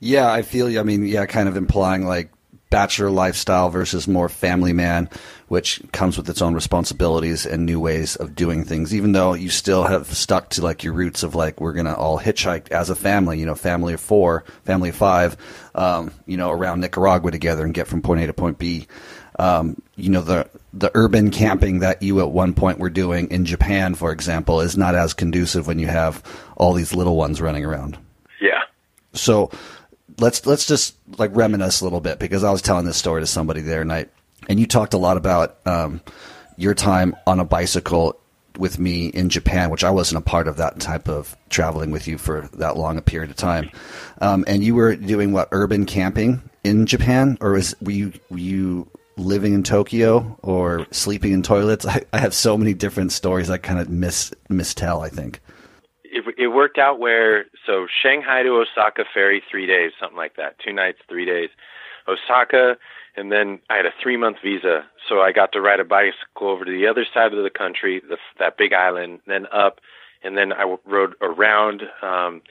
yeah, 0.00 0.32
I 0.32 0.42
feel. 0.42 0.78
I 0.78 0.82
mean, 0.82 1.06
yeah, 1.06 1.26
kind 1.26 1.48
of 1.48 1.56
implying 1.56 2.06
like 2.06 2.30
bachelor 2.72 3.10
lifestyle 3.10 3.68
versus 3.68 4.08
more 4.08 4.30
family 4.30 4.72
man, 4.72 5.08
which 5.48 5.80
comes 5.92 6.16
with 6.16 6.28
its 6.28 6.40
own 6.40 6.54
responsibilities 6.54 7.44
and 7.44 7.66
new 7.66 7.78
ways 7.78 8.16
of 8.16 8.34
doing 8.34 8.64
things. 8.64 8.94
Even 8.94 9.12
though 9.12 9.34
you 9.34 9.50
still 9.50 9.84
have 9.84 10.06
stuck 10.06 10.48
to 10.48 10.62
like 10.62 10.82
your 10.82 10.94
roots 10.94 11.22
of 11.22 11.34
like 11.34 11.60
we're 11.60 11.74
gonna 11.74 11.94
all 11.94 12.18
hitchhike 12.18 12.70
as 12.70 12.88
a 12.88 12.96
family, 12.96 13.38
you 13.38 13.46
know, 13.46 13.54
family 13.54 13.92
of 13.92 14.00
four, 14.00 14.44
family 14.64 14.88
of 14.88 14.96
five, 14.96 15.36
um, 15.74 16.10
you 16.26 16.38
know, 16.38 16.50
around 16.50 16.80
Nicaragua 16.80 17.30
together 17.30 17.64
and 17.64 17.74
get 17.74 17.86
from 17.86 18.00
point 18.00 18.22
A 18.22 18.26
to 18.26 18.32
point 18.32 18.58
B. 18.58 18.86
Um, 19.38 19.80
you 19.96 20.08
know, 20.08 20.22
the 20.22 20.48
the 20.72 20.90
urban 20.94 21.30
camping 21.30 21.80
that 21.80 22.02
you 22.02 22.20
at 22.20 22.30
one 22.30 22.54
point 22.54 22.78
were 22.78 22.90
doing 22.90 23.30
in 23.30 23.44
Japan, 23.44 23.94
for 23.94 24.12
example, 24.12 24.62
is 24.62 24.76
not 24.76 24.94
as 24.94 25.12
conducive 25.12 25.66
when 25.66 25.78
you 25.78 25.88
have 25.88 26.22
all 26.56 26.72
these 26.72 26.94
little 26.94 27.16
ones 27.16 27.40
running 27.40 27.64
around. 27.64 27.98
So 29.14 29.50
let's 30.18 30.46
let's 30.46 30.66
just 30.66 30.96
like 31.18 31.34
reminisce 31.34 31.80
a 31.80 31.84
little 31.84 32.00
bit 32.00 32.18
because 32.18 32.44
I 32.44 32.50
was 32.50 32.62
telling 32.62 32.86
this 32.86 32.96
story 32.96 33.22
to 33.22 33.26
somebody 33.26 33.60
there 33.60 33.84
night, 33.84 34.10
and 34.48 34.58
you 34.58 34.66
talked 34.66 34.94
a 34.94 34.98
lot 34.98 35.16
about 35.16 35.58
um, 35.66 36.00
your 36.56 36.74
time 36.74 37.14
on 37.26 37.40
a 37.40 37.44
bicycle 37.44 38.18
with 38.58 38.78
me 38.78 39.06
in 39.06 39.28
Japan, 39.28 39.70
which 39.70 39.84
I 39.84 39.90
wasn't 39.90 40.18
a 40.18 40.28
part 40.28 40.46
of 40.46 40.58
that 40.58 40.78
type 40.78 41.08
of 41.08 41.36
traveling 41.48 41.90
with 41.90 42.06
you 42.06 42.18
for 42.18 42.48
that 42.54 42.76
long 42.76 42.98
a 42.98 43.02
period 43.02 43.30
of 43.30 43.36
time. 43.36 43.70
Um, 44.20 44.44
and 44.46 44.62
you 44.62 44.74
were 44.74 44.94
doing 44.96 45.32
what 45.32 45.48
urban 45.52 45.86
camping 45.86 46.42
in 46.64 46.86
Japan, 46.86 47.38
or 47.40 47.52
was 47.52 47.74
were 47.80 47.92
you 47.92 48.12
were 48.30 48.38
you 48.38 48.88
living 49.16 49.52
in 49.52 49.62
Tokyo 49.62 50.38
or 50.42 50.86
sleeping 50.90 51.32
in 51.32 51.42
toilets? 51.42 51.86
I, 51.86 52.02
I 52.12 52.18
have 52.18 52.34
so 52.34 52.56
many 52.56 52.74
different 52.74 53.12
stories 53.12 53.50
I 53.50 53.58
kind 53.58 53.78
of 53.78 53.88
miss 53.88 54.32
mistell. 54.50 55.04
I 55.04 55.08
think. 55.08 55.40
It, 56.12 56.24
it 56.36 56.48
worked 56.48 56.78
out 56.78 57.00
where 57.00 57.46
so 57.66 57.86
Shanghai 58.02 58.42
to 58.42 58.50
Osaka 58.50 59.04
ferry 59.12 59.42
three 59.50 59.66
days, 59.66 59.92
something 59.98 60.16
like 60.16 60.36
that, 60.36 60.58
two 60.58 60.72
nights, 60.72 60.98
three 61.08 61.24
days. 61.24 61.48
Osaka, 62.06 62.76
and 63.16 63.30
then 63.30 63.60
I 63.70 63.76
had 63.76 63.86
a 63.86 63.92
three 64.02 64.16
month 64.16 64.38
visa, 64.42 64.84
so 65.08 65.20
I 65.20 65.32
got 65.32 65.52
to 65.52 65.60
ride 65.60 65.80
a 65.80 65.84
bicycle 65.84 66.48
over 66.48 66.64
to 66.64 66.70
the 66.70 66.86
other 66.86 67.06
side 67.12 67.32
of 67.32 67.42
the 67.42 67.50
country, 67.50 68.02
the, 68.06 68.16
that 68.38 68.56
big 68.56 68.72
island, 68.72 69.20
then 69.26 69.46
up, 69.52 69.80
and 70.22 70.36
then 70.36 70.52
I 70.52 70.76
rode 70.84 71.14
around 71.20 71.82
um, 72.02 72.42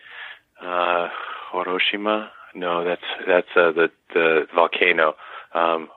uh, 0.62 1.10
Hiroshima. 1.52 2.32
No, 2.54 2.84
that's 2.84 3.02
that's 3.28 3.48
uh, 3.56 3.72
the 3.72 3.92
the 4.14 4.48
volcano, 4.54 5.16
um, 5.54 5.90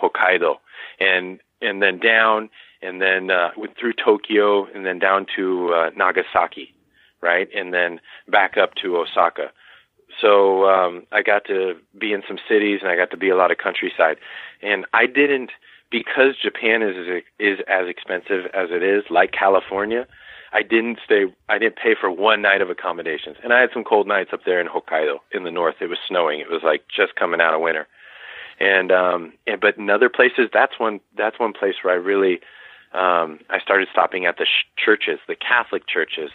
Hokkaido, 0.00 0.56
and 1.00 1.40
and 1.60 1.82
then 1.82 1.98
down, 1.98 2.50
and 2.82 3.00
then 3.00 3.30
uh, 3.30 3.50
went 3.56 3.76
through 3.78 3.94
Tokyo, 3.94 4.66
and 4.74 4.86
then 4.86 4.98
down 4.98 5.26
to 5.36 5.72
uh, 5.74 5.90
Nagasaki, 5.96 6.72
right, 7.22 7.48
and 7.54 7.72
then 7.72 8.00
back 8.28 8.56
up 8.56 8.74
to 8.82 8.96
Osaka. 8.96 9.50
So 10.20 10.64
um, 10.68 11.06
I 11.12 11.22
got 11.22 11.44
to 11.46 11.74
be 11.98 12.12
in 12.12 12.22
some 12.26 12.38
cities, 12.48 12.80
and 12.82 12.90
I 12.90 12.96
got 12.96 13.10
to 13.10 13.16
be 13.16 13.28
a 13.28 13.36
lot 13.36 13.50
of 13.50 13.58
countryside, 13.58 14.16
and 14.62 14.86
I 14.92 15.06
didn't 15.06 15.50
because 15.90 16.36
Japan 16.42 16.82
is 16.82 17.22
is 17.38 17.58
as 17.68 17.88
expensive 17.88 18.46
as 18.54 18.68
it 18.70 18.82
is, 18.82 19.04
like 19.10 19.32
California. 19.32 20.06
I 20.52 20.62
didn't 20.62 20.98
stay. 21.04 21.26
I 21.48 21.58
didn't 21.58 21.76
pay 21.76 21.94
for 21.98 22.10
one 22.10 22.40
night 22.40 22.62
of 22.62 22.70
accommodations, 22.70 23.36
and 23.42 23.52
I 23.52 23.60
had 23.60 23.70
some 23.72 23.84
cold 23.84 24.06
nights 24.06 24.30
up 24.32 24.40
there 24.46 24.60
in 24.60 24.66
Hokkaido 24.66 25.18
in 25.32 25.44
the 25.44 25.50
north. 25.50 25.76
It 25.80 25.88
was 25.88 25.98
snowing. 26.08 26.40
It 26.40 26.50
was 26.50 26.62
like 26.64 26.84
just 26.94 27.16
coming 27.16 27.40
out 27.40 27.54
of 27.54 27.60
winter, 27.60 27.86
and 28.58 28.90
um, 28.90 29.32
and 29.46 29.60
but 29.60 29.76
in 29.76 29.90
other 29.90 30.08
places, 30.08 30.48
that's 30.52 30.78
one 30.78 31.00
that's 31.16 31.38
one 31.38 31.52
place 31.52 31.74
where 31.82 31.92
I 31.92 31.96
really 31.96 32.40
um, 32.92 33.40
I 33.50 33.60
started 33.62 33.88
stopping 33.92 34.24
at 34.24 34.38
the 34.38 34.46
sh- 34.46 34.66
churches, 34.82 35.18
the 35.28 35.36
Catholic 35.36 35.86
churches, 35.86 36.30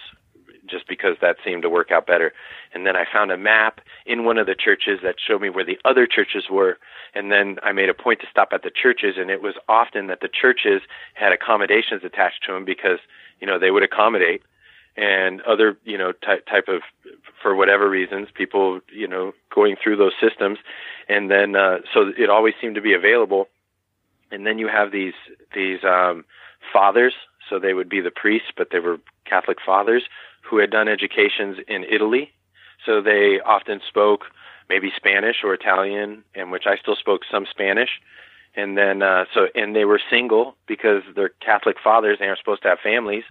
just 0.73 0.87
because 0.87 1.15
that 1.21 1.37
seemed 1.45 1.61
to 1.61 1.69
work 1.69 1.91
out 1.91 2.07
better. 2.07 2.33
And 2.73 2.85
then 2.85 2.95
I 2.95 3.05
found 3.11 3.31
a 3.31 3.37
map 3.37 3.79
in 4.05 4.25
one 4.25 4.37
of 4.37 4.47
the 4.47 4.55
churches 4.55 4.99
that 5.03 5.15
showed 5.25 5.41
me 5.41 5.49
where 5.49 5.65
the 5.65 5.79
other 5.85 6.07
churches 6.07 6.45
were. 6.49 6.77
And 7.15 7.31
then 7.31 7.57
I 7.63 7.71
made 7.71 7.89
a 7.89 7.93
point 7.93 8.19
to 8.21 8.27
stop 8.29 8.49
at 8.51 8.63
the 8.63 8.71
churches, 8.71 9.15
and 9.17 9.29
it 9.29 9.41
was 9.41 9.55
often 9.69 10.07
that 10.07 10.21
the 10.21 10.29
churches 10.29 10.81
had 11.13 11.31
accommodations 11.31 12.03
attached 12.03 12.43
to 12.47 12.53
them 12.53 12.65
because 12.65 12.99
you 13.39 13.47
know 13.47 13.59
they 13.59 13.71
would 13.71 13.83
accommodate 13.83 14.41
and 14.95 15.41
other 15.41 15.77
you 15.83 15.97
know 15.97 16.11
type 16.11 16.45
type 16.45 16.67
of 16.67 16.81
for 17.41 17.55
whatever 17.55 17.89
reasons 17.89 18.27
people 18.33 18.79
you 18.93 19.07
know 19.07 19.33
going 19.53 19.75
through 19.81 19.97
those 19.97 20.13
systems 20.21 20.59
and 21.09 21.31
then 21.31 21.55
uh 21.55 21.77
so 21.93 22.11
it 22.17 22.29
always 22.29 22.53
seemed 22.61 22.75
to 22.75 22.81
be 22.81 22.93
available 22.93 23.47
and 24.31 24.45
then 24.45 24.59
you 24.59 24.67
have 24.67 24.91
these 24.91 25.13
these 25.55 25.83
um 25.83 26.23
fathers 26.71 27.13
so 27.49 27.59
they 27.59 27.73
would 27.73 27.89
be 27.89 28.01
the 28.01 28.11
priests 28.11 28.49
but 28.55 28.69
they 28.71 28.79
were 28.79 28.97
catholic 29.25 29.57
fathers 29.65 30.03
who 30.49 30.59
had 30.59 30.69
done 30.69 30.87
educations 30.87 31.57
in 31.67 31.83
Italy. 31.83 32.31
So 32.85 33.01
they 33.01 33.39
often 33.45 33.79
spoke 33.87 34.25
maybe 34.69 34.91
Spanish 34.95 35.37
or 35.43 35.53
Italian 35.53 36.23
in 36.35 36.51
which 36.51 36.63
I 36.65 36.77
still 36.77 36.95
spoke 36.95 37.21
some 37.29 37.45
Spanish. 37.49 37.89
And 38.55 38.77
then 38.77 39.01
uh 39.01 39.25
so 39.33 39.47
and 39.55 39.75
they 39.75 39.85
were 39.85 39.99
single 40.09 40.55
because 40.67 41.01
they're 41.15 41.31
catholic 41.43 41.77
fathers 41.83 42.17
they 42.19 42.27
aren't 42.27 42.39
supposed 42.39 42.61
to 42.63 42.69
have 42.69 42.79
families. 42.83 43.23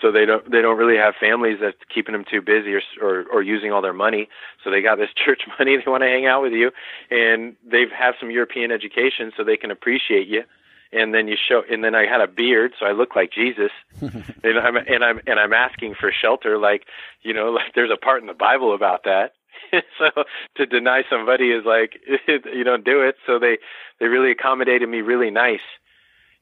So 0.00 0.12
they 0.12 0.26
don't 0.26 0.50
they 0.50 0.62
don't 0.62 0.78
really 0.78 0.96
have 0.96 1.14
families 1.20 1.58
that's 1.60 1.76
keeping 1.92 2.12
them 2.12 2.24
too 2.28 2.42
busy 2.42 2.74
or 2.74 2.82
or, 3.00 3.24
or 3.32 3.42
using 3.42 3.72
all 3.72 3.82
their 3.82 3.92
money. 3.92 4.28
So 4.64 4.70
they 4.70 4.82
got 4.82 4.96
this 4.96 5.10
church 5.24 5.42
money. 5.58 5.76
They 5.76 5.90
want 5.90 6.02
to 6.02 6.08
hang 6.08 6.26
out 6.26 6.42
with 6.42 6.52
you. 6.52 6.70
And 7.10 7.56
they 7.64 7.84
have 7.96 8.14
some 8.18 8.30
european 8.30 8.72
education 8.72 9.32
so 9.36 9.44
they 9.44 9.56
can 9.56 9.70
appreciate 9.70 10.26
you 10.26 10.42
and 10.92 11.12
then 11.14 11.28
you 11.28 11.36
show 11.36 11.62
and 11.70 11.84
then 11.84 11.94
i 11.94 12.06
had 12.06 12.20
a 12.20 12.26
beard 12.26 12.72
so 12.78 12.86
i 12.86 12.92
look 12.92 13.14
like 13.16 13.32
jesus. 13.32 13.70
And 14.00 14.58
i'm 14.58 14.76
and 14.76 15.04
i'm 15.04 15.20
and 15.26 15.38
i'm 15.40 15.52
asking 15.52 15.94
for 15.98 16.12
shelter 16.12 16.58
like 16.58 16.84
you 17.22 17.34
know 17.34 17.50
like 17.58 17.74
there's 17.74 17.90
a 17.90 17.96
part 17.96 18.20
in 18.20 18.26
the 18.26 18.34
bible 18.34 18.74
about 18.74 19.04
that. 19.04 19.32
So 19.98 20.24
to 20.56 20.66
deny 20.66 21.02
somebody 21.10 21.50
is 21.50 21.64
like 21.64 21.98
you 22.26 22.64
don't 22.64 22.84
do 22.84 23.02
it. 23.02 23.16
So 23.26 23.38
they 23.38 23.58
they 23.98 24.06
really 24.06 24.30
accommodated 24.30 24.88
me 24.88 25.00
really 25.00 25.30
nice. 25.30 25.66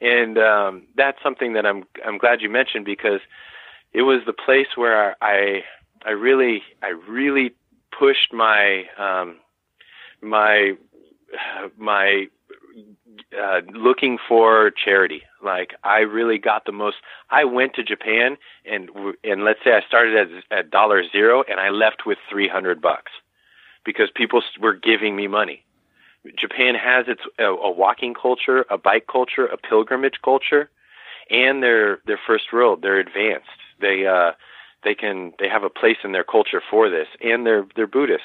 And 0.01 0.39
um 0.39 0.87
that's 0.97 1.19
something 1.23 1.55
that 1.55 1.65
i'm 1.65 1.85
i'm 2.07 2.19
glad 2.19 2.41
you 2.43 2.51
mentioned 2.51 2.85
because 2.85 3.21
it 3.93 4.03
was 4.03 4.21
the 4.27 4.35
place 4.35 4.69
where 4.77 5.17
i 5.23 5.63
i 6.05 6.11
really 6.11 6.63
i 6.83 6.89
really 7.09 7.55
pushed 7.99 8.33
my 8.33 8.85
um 8.99 9.37
my 10.21 10.75
my 11.79 12.27
uh 13.39 13.61
looking 13.73 14.19
for 14.29 14.71
charity 14.71 15.23
like 15.43 15.75
i 15.85 15.99
really 16.01 16.39
got 16.39 16.65
the 16.67 16.73
most 16.73 16.97
i 17.31 17.45
went 17.45 17.75
to 17.75 17.83
japan 17.83 18.37
and 18.65 18.91
and 19.25 19.45
let's 19.45 19.61
say 19.65 19.73
i 19.73 19.81
started 19.87 20.17
at 20.17 20.59
at 20.59 20.71
dollar 20.71 21.03
zero 21.11 21.43
and 21.49 21.61
i 21.61 21.71
left 21.71 22.07
with 22.07 22.19
300 22.31 22.81
bucks 22.81 23.13
because 23.85 24.09
people 24.15 24.43
were 24.61 24.75
giving 24.75 25.17
me 25.17 25.27
money 25.27 25.65
Japan 26.39 26.75
has 26.75 27.07
its 27.09 27.21
a, 27.39 27.45
a 27.45 27.71
walking 27.71 28.15
culture, 28.15 28.65
a 28.71 28.79
bike 28.79 29.07
culture, 29.11 29.47
a 29.47 29.57
pilgrimage 29.57 30.21
culture, 30.25 30.71
and 31.31 31.63
they're 31.63 31.99
they're 32.07 32.21
first 32.27 32.47
world. 32.53 32.81
They're 32.83 32.99
advanced. 32.99 33.49
They 33.81 34.07
uh, 34.07 34.33
they 34.83 34.95
can 34.95 35.33
they 35.39 35.49
have 35.49 35.63
a 35.63 35.71
place 35.71 35.99
in 36.05 36.13
their 36.13 36.25
culture 36.25 36.63
for 36.71 36.91
this, 36.91 37.09
and 37.23 37.47
they're 37.47 37.67
they're 37.77 37.87
Buddhist. 37.87 38.25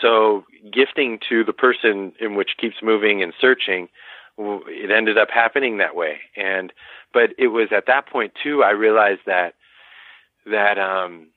So 0.00 0.44
gifting 0.72 1.18
to 1.28 1.44
the 1.44 1.52
person 1.52 2.12
in 2.20 2.34
which 2.34 2.50
keeps 2.58 2.76
moving 2.82 3.22
and 3.22 3.32
searching, 3.40 3.88
it 4.38 4.90
ended 4.90 5.18
up 5.18 5.28
happening 5.30 5.78
that 5.78 5.96
way. 5.96 6.18
And 6.36 6.72
but 7.12 7.30
it 7.38 7.48
was 7.48 7.68
at 7.72 7.86
that 7.86 8.06
point 8.06 8.32
too 8.42 8.62
I 8.62 8.70
realized 8.70 9.22
that 9.26 9.54
that 10.46 10.78
um 10.78 11.28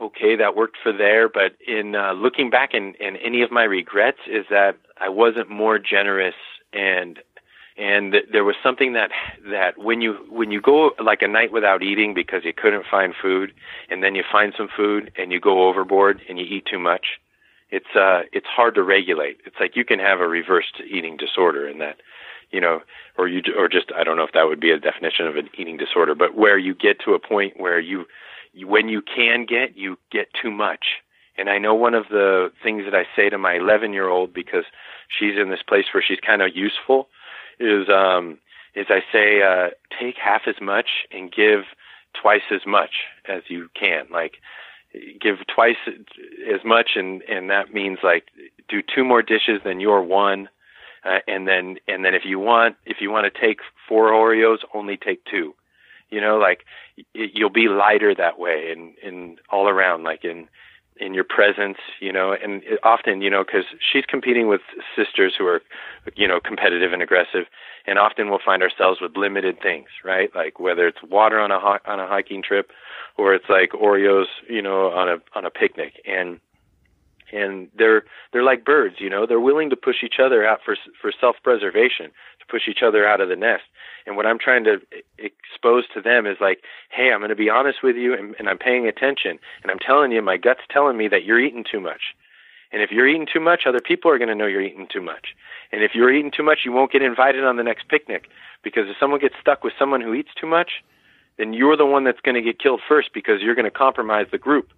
okay, 0.00 0.36
that 0.36 0.56
worked 0.56 0.78
for 0.82 0.92
there, 0.92 1.28
but 1.28 1.52
in 1.66 1.94
uh, 1.94 2.12
looking 2.12 2.50
back 2.50 2.74
and, 2.74 2.96
and 3.00 3.16
any 3.24 3.42
of 3.42 3.52
my 3.52 3.62
regrets 3.62 4.18
is 4.26 4.44
that 4.50 4.76
I 5.00 5.08
wasn't 5.08 5.48
more 5.48 5.78
generous 5.78 6.34
and 6.72 7.18
and 7.76 8.12
th- 8.12 8.24
there 8.30 8.44
was 8.44 8.56
something 8.62 8.92
that 8.94 9.10
that 9.50 9.78
when 9.78 10.00
you 10.00 10.14
when 10.28 10.50
you 10.50 10.60
go 10.60 10.90
like 11.02 11.22
a 11.22 11.28
night 11.28 11.52
without 11.52 11.82
eating 11.82 12.14
because 12.14 12.44
you 12.44 12.52
couldn't 12.52 12.84
find 12.90 13.14
food 13.20 13.52
and 13.88 14.02
then 14.02 14.14
you 14.14 14.22
find 14.30 14.52
some 14.56 14.68
food 14.74 15.10
and 15.16 15.32
you 15.32 15.40
go 15.40 15.68
overboard 15.68 16.20
and 16.28 16.38
you 16.38 16.44
eat 16.44 16.66
too 16.66 16.78
much 16.78 17.20
it's 17.72 17.96
uh 17.96 18.22
it's 18.32 18.46
hard 18.46 18.76
to 18.76 18.82
regulate 18.82 19.38
it's 19.44 19.56
like 19.58 19.74
you 19.74 19.84
can 19.84 19.98
have 19.98 20.20
a 20.20 20.28
reversed 20.28 20.80
eating 20.88 21.16
disorder 21.16 21.68
in 21.68 21.78
that 21.78 21.96
you 22.52 22.60
know 22.60 22.80
or 23.18 23.26
you 23.26 23.42
or 23.58 23.68
just 23.68 23.90
I 23.96 24.04
don't 24.04 24.16
know 24.16 24.24
if 24.24 24.32
that 24.34 24.46
would 24.46 24.60
be 24.60 24.70
a 24.70 24.78
definition 24.78 25.26
of 25.26 25.36
an 25.36 25.48
eating 25.58 25.76
disorder 25.76 26.14
but 26.14 26.36
where 26.36 26.58
you 26.58 26.74
get 26.74 27.00
to 27.06 27.14
a 27.14 27.18
point 27.18 27.58
where 27.58 27.80
you 27.80 28.04
when 28.54 28.88
you 28.88 29.02
can 29.02 29.46
get, 29.46 29.76
you 29.76 29.98
get 30.10 30.28
too 30.40 30.50
much. 30.50 30.84
And 31.36 31.48
I 31.48 31.58
know 31.58 31.74
one 31.74 31.94
of 31.94 32.08
the 32.10 32.52
things 32.62 32.84
that 32.84 32.94
I 32.94 33.04
say 33.16 33.30
to 33.30 33.38
my 33.38 33.54
11 33.54 33.92
year 33.92 34.08
old 34.08 34.34
because 34.34 34.64
she's 35.08 35.38
in 35.38 35.50
this 35.50 35.62
place 35.66 35.86
where 35.92 36.04
she's 36.06 36.20
kind 36.20 36.42
of 36.42 36.54
useful 36.54 37.08
is, 37.58 37.88
um, 37.88 38.38
is 38.74 38.86
I 38.90 39.00
say, 39.10 39.42
uh, 39.42 39.70
take 39.98 40.16
half 40.22 40.42
as 40.46 40.56
much 40.60 41.06
and 41.10 41.32
give 41.32 41.60
twice 42.20 42.42
as 42.50 42.60
much 42.66 42.90
as 43.26 43.42
you 43.48 43.70
can. 43.78 44.06
Like, 44.10 44.34
give 45.20 45.36
twice 45.54 45.76
as 45.86 46.60
much 46.64 46.90
and, 46.96 47.22
and 47.22 47.50
that 47.50 47.72
means 47.72 47.98
like 48.02 48.24
do 48.68 48.82
two 48.82 49.04
more 49.04 49.22
dishes 49.22 49.60
than 49.64 49.80
your 49.80 50.02
one. 50.02 50.48
Uh, 51.04 51.18
and 51.26 51.48
then, 51.48 51.76
and 51.88 52.04
then 52.04 52.14
if 52.14 52.22
you 52.24 52.38
want, 52.38 52.76
if 52.86 52.98
you 53.00 53.10
want 53.10 53.32
to 53.32 53.40
take 53.40 53.58
four 53.88 54.12
Oreos, 54.12 54.58
only 54.72 54.96
take 54.96 55.24
two 55.24 55.54
you 56.12 56.20
know 56.20 56.36
like 56.36 56.64
you'll 57.14 57.50
be 57.50 57.66
lighter 57.68 58.14
that 58.14 58.38
way 58.38 58.70
and 58.70 58.94
and 59.02 59.38
all 59.50 59.68
around 59.68 60.04
like 60.04 60.24
in 60.24 60.46
in 60.96 61.14
your 61.14 61.24
presence, 61.24 61.78
you 62.00 62.12
know, 62.12 62.32
and 62.32 62.62
often, 62.82 63.22
you 63.22 63.30
know, 63.30 63.44
because 63.44 63.64
she's 63.80 64.04
competing 64.06 64.48
with 64.48 64.60
sisters 64.96 65.34
who 65.36 65.46
are, 65.46 65.62
you 66.14 66.28
know, 66.28 66.38
competitive 66.40 66.92
and 66.92 67.02
aggressive, 67.02 67.46
and 67.86 67.98
often 67.98 68.30
we'll 68.30 68.38
find 68.44 68.62
ourselves 68.62 69.00
with 69.00 69.16
limited 69.16 69.60
things, 69.60 69.88
right? 70.04 70.30
Like 70.34 70.60
whether 70.60 70.86
it's 70.86 71.02
water 71.02 71.40
on 71.40 71.50
a 71.50 71.56
on 71.56 72.00
a 72.00 72.06
hiking 72.06 72.42
trip, 72.42 72.70
or 73.16 73.34
it's 73.34 73.48
like 73.48 73.70
Oreos, 73.70 74.26
you 74.48 74.62
know, 74.62 74.90
on 74.90 75.08
a 75.08 75.16
on 75.34 75.44
a 75.44 75.50
picnic, 75.50 75.94
and 76.06 76.40
and 77.32 77.68
they're 77.76 78.04
they're 78.32 78.42
like 78.42 78.64
birds, 78.64 78.96
you 78.98 79.10
know, 79.10 79.26
they're 79.26 79.40
willing 79.40 79.70
to 79.70 79.76
push 79.76 80.04
each 80.04 80.16
other 80.22 80.46
out 80.46 80.60
for 80.64 80.76
for 81.00 81.12
self 81.18 81.36
preservation, 81.42 82.10
push 82.52 82.68
each 82.68 82.82
other 82.86 83.06
out 83.08 83.22
of 83.22 83.30
the 83.30 83.36
nest. 83.36 83.64
And 84.06 84.16
what 84.16 84.26
I'm 84.26 84.38
trying 84.38 84.64
to 84.64 84.80
expose 85.18 85.84
to 85.94 86.02
them 86.02 86.26
is 86.26 86.36
like, 86.40 86.58
hey, 86.90 87.10
I'm 87.12 87.20
going 87.20 87.30
to 87.30 87.36
be 87.36 87.48
honest 87.48 87.78
with 87.82 87.96
you, 87.96 88.12
and, 88.14 88.34
and 88.38 88.48
I'm 88.48 88.58
paying 88.58 88.86
attention, 88.86 89.38
and 89.62 89.70
I'm 89.70 89.78
telling 89.78 90.12
you, 90.12 90.20
my 90.20 90.36
gut's 90.36 90.66
telling 90.70 90.96
me 90.96 91.08
that 91.08 91.24
you're 91.24 91.40
eating 91.40 91.64
too 91.64 91.80
much. 91.80 92.02
And 92.72 92.82
if 92.82 92.90
you're 92.90 93.08
eating 93.08 93.28
too 93.32 93.40
much, 93.40 93.62
other 93.66 93.80
people 93.80 94.10
are 94.10 94.18
going 94.18 94.28
to 94.28 94.34
know 94.34 94.46
you're 94.46 94.62
eating 94.62 94.88
too 94.90 95.02
much. 95.02 95.34
And 95.72 95.82
if 95.82 95.94
you're 95.94 96.12
eating 96.12 96.30
too 96.30 96.42
much, 96.42 96.60
you 96.64 96.72
won't 96.72 96.92
get 96.92 97.02
invited 97.02 97.44
on 97.44 97.56
the 97.56 97.62
next 97.62 97.88
picnic 97.88 98.28
because 98.62 98.88
if 98.88 98.96
someone 98.98 99.20
gets 99.20 99.34
stuck 99.40 99.64
with 99.64 99.72
someone 99.78 100.00
who 100.00 100.14
eats 100.14 100.30
too 100.38 100.46
much, 100.46 100.82
then 101.38 101.52
you're 101.52 101.76
the 101.76 101.86
one 101.86 102.04
that's 102.04 102.20
going 102.20 102.34
to 102.34 102.42
get 102.42 102.58
killed 102.58 102.80
first 102.86 103.10
because 103.14 103.40
you're 103.40 103.54
going 103.54 103.70
to 103.70 103.70
compromise 103.70 104.26
the 104.30 104.38
group. 104.38 104.68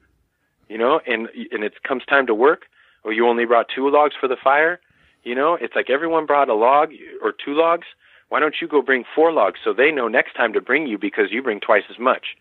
You 0.68 0.78
know, 0.78 1.00
and 1.06 1.28
and 1.52 1.62
it 1.62 1.82
comes 1.82 2.04
time 2.06 2.26
to 2.26 2.34
work, 2.34 2.62
or 3.04 3.12
you 3.12 3.28
only 3.28 3.44
brought 3.44 3.66
two 3.74 3.90
logs 3.90 4.14
for 4.18 4.28
the 4.28 4.36
fire. 4.42 4.80
You 5.24 5.34
know, 5.34 5.54
it's 5.60 5.74
like 5.74 5.90
everyone 5.90 6.26
brought 6.26 6.48
a 6.48 6.54
log 6.54 6.90
or 7.22 7.32
two 7.32 7.54
logs. 7.54 7.86
Why 8.28 8.40
don't 8.40 8.56
you 8.60 8.68
go 8.68 8.82
bring 8.82 9.04
four 9.14 9.32
logs 9.32 9.60
so 9.64 9.72
they 9.72 9.90
know 9.90 10.08
next 10.08 10.34
time 10.34 10.52
to 10.52 10.60
bring 10.60 10.86
you 10.86 10.98
because 10.98 11.30
you 11.30 11.42
bring 11.42 11.60
twice 11.60 11.84
as 11.90 11.98
much? 11.98 12.36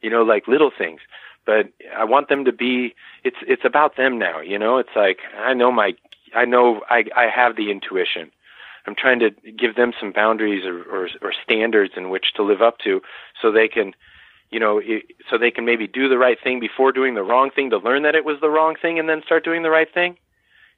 You 0.00 0.10
know, 0.10 0.22
like 0.22 0.46
little 0.48 0.70
things. 0.76 1.00
But 1.44 1.70
I 1.96 2.04
want 2.04 2.28
them 2.28 2.44
to 2.44 2.52
be. 2.52 2.94
It's 3.24 3.38
it's 3.46 3.64
about 3.64 3.96
them 3.96 4.18
now. 4.18 4.40
You 4.40 4.58
know, 4.58 4.78
it's 4.78 4.94
like 4.94 5.18
I 5.36 5.54
know 5.54 5.72
my. 5.72 5.92
I 6.34 6.44
know 6.44 6.82
I 6.88 7.04
I 7.16 7.26
have 7.34 7.56
the 7.56 7.70
intuition. 7.70 8.30
I'm 8.86 8.94
trying 8.94 9.18
to 9.20 9.30
give 9.50 9.76
them 9.76 9.92
some 10.00 10.12
boundaries 10.12 10.64
or, 10.64 10.78
or, 10.82 11.08
or 11.20 11.32
standards 11.44 11.94
in 11.96 12.08
which 12.08 12.32
to 12.36 12.42
live 12.42 12.62
up 12.62 12.78
to, 12.84 13.02
so 13.40 13.52
they 13.52 13.68
can, 13.68 13.92
you 14.50 14.58
know, 14.58 14.80
so 15.28 15.36
they 15.36 15.50
can 15.50 15.66
maybe 15.66 15.86
do 15.86 16.08
the 16.08 16.16
right 16.16 16.38
thing 16.42 16.58
before 16.58 16.90
doing 16.90 17.14
the 17.14 17.22
wrong 17.22 17.50
thing 17.54 17.68
to 17.70 17.76
learn 17.76 18.02
that 18.04 18.14
it 18.14 18.24
was 18.24 18.38
the 18.40 18.48
wrong 18.48 18.76
thing 18.80 18.98
and 18.98 19.06
then 19.06 19.20
start 19.26 19.44
doing 19.44 19.62
the 19.62 19.70
right 19.70 19.92
thing. 19.92 20.16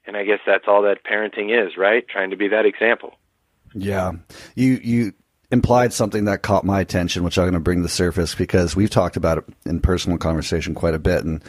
And 0.05 0.17
I 0.17 0.23
guess 0.23 0.39
that's 0.45 0.65
all 0.67 0.83
that 0.83 1.03
parenting 1.03 1.49
is, 1.49 1.77
right? 1.77 2.07
Trying 2.07 2.31
to 2.31 2.35
be 2.35 2.49
that 2.49 2.65
example. 2.65 3.13
Yeah. 3.73 4.13
You 4.55 4.79
you 4.83 5.13
implied 5.51 5.93
something 5.93 6.25
that 6.25 6.41
caught 6.41 6.63
my 6.63 6.79
attention, 6.79 7.23
which 7.23 7.37
I'm 7.37 7.45
going 7.45 7.53
to 7.53 7.59
bring 7.59 7.79
to 7.79 7.83
the 7.83 7.89
surface 7.89 8.35
because 8.35 8.75
we've 8.75 8.89
talked 8.89 9.17
about 9.17 9.39
it 9.39 9.43
in 9.65 9.79
personal 9.79 10.17
conversation 10.17 10.73
quite 10.73 10.93
a 10.93 10.99
bit 10.99 11.23
and 11.23 11.43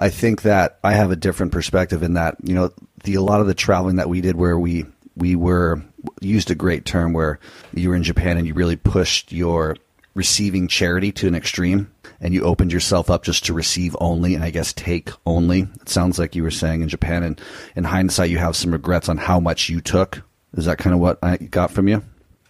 I 0.00 0.08
think 0.08 0.42
that 0.42 0.78
I 0.82 0.92
have 0.92 1.10
a 1.10 1.16
different 1.16 1.52
perspective 1.52 2.02
in 2.02 2.14
that, 2.14 2.36
you 2.42 2.54
know, 2.54 2.70
the 3.04 3.14
a 3.14 3.20
lot 3.20 3.40
of 3.40 3.46
the 3.46 3.54
traveling 3.54 3.96
that 3.96 4.08
we 4.08 4.22
did 4.22 4.34
where 4.34 4.58
we 4.58 4.86
we 5.14 5.36
were 5.36 5.82
used 6.22 6.50
a 6.50 6.54
great 6.54 6.86
term 6.86 7.12
where 7.12 7.38
you 7.74 7.90
were 7.90 7.94
in 7.94 8.02
Japan 8.02 8.38
and 8.38 8.46
you 8.46 8.54
really 8.54 8.76
pushed 8.76 9.30
your 9.30 9.76
receiving 10.14 10.68
charity 10.68 11.12
to 11.12 11.28
an 11.28 11.34
extreme 11.34 11.90
and 12.20 12.34
you 12.34 12.44
opened 12.44 12.72
yourself 12.72 13.10
up 13.10 13.22
just 13.24 13.44
to 13.46 13.54
receive 13.54 13.96
only 14.00 14.34
and 14.34 14.44
I 14.44 14.50
guess 14.50 14.72
take 14.72 15.10
only. 15.24 15.68
It 15.80 15.88
sounds 15.88 16.18
like 16.18 16.34
you 16.34 16.42
were 16.42 16.50
saying 16.50 16.82
in 16.82 16.88
Japan 16.88 17.22
and 17.22 17.40
in 17.76 17.84
hindsight 17.84 18.30
you 18.30 18.38
have 18.38 18.56
some 18.56 18.72
regrets 18.72 19.08
on 19.08 19.16
how 19.16 19.40
much 19.40 19.68
you 19.68 19.80
took. 19.80 20.22
Is 20.54 20.64
that 20.66 20.78
kind 20.78 20.94
of 20.94 21.00
what 21.00 21.18
I 21.22 21.36
got 21.36 21.70
from 21.70 21.88
you? 21.88 22.02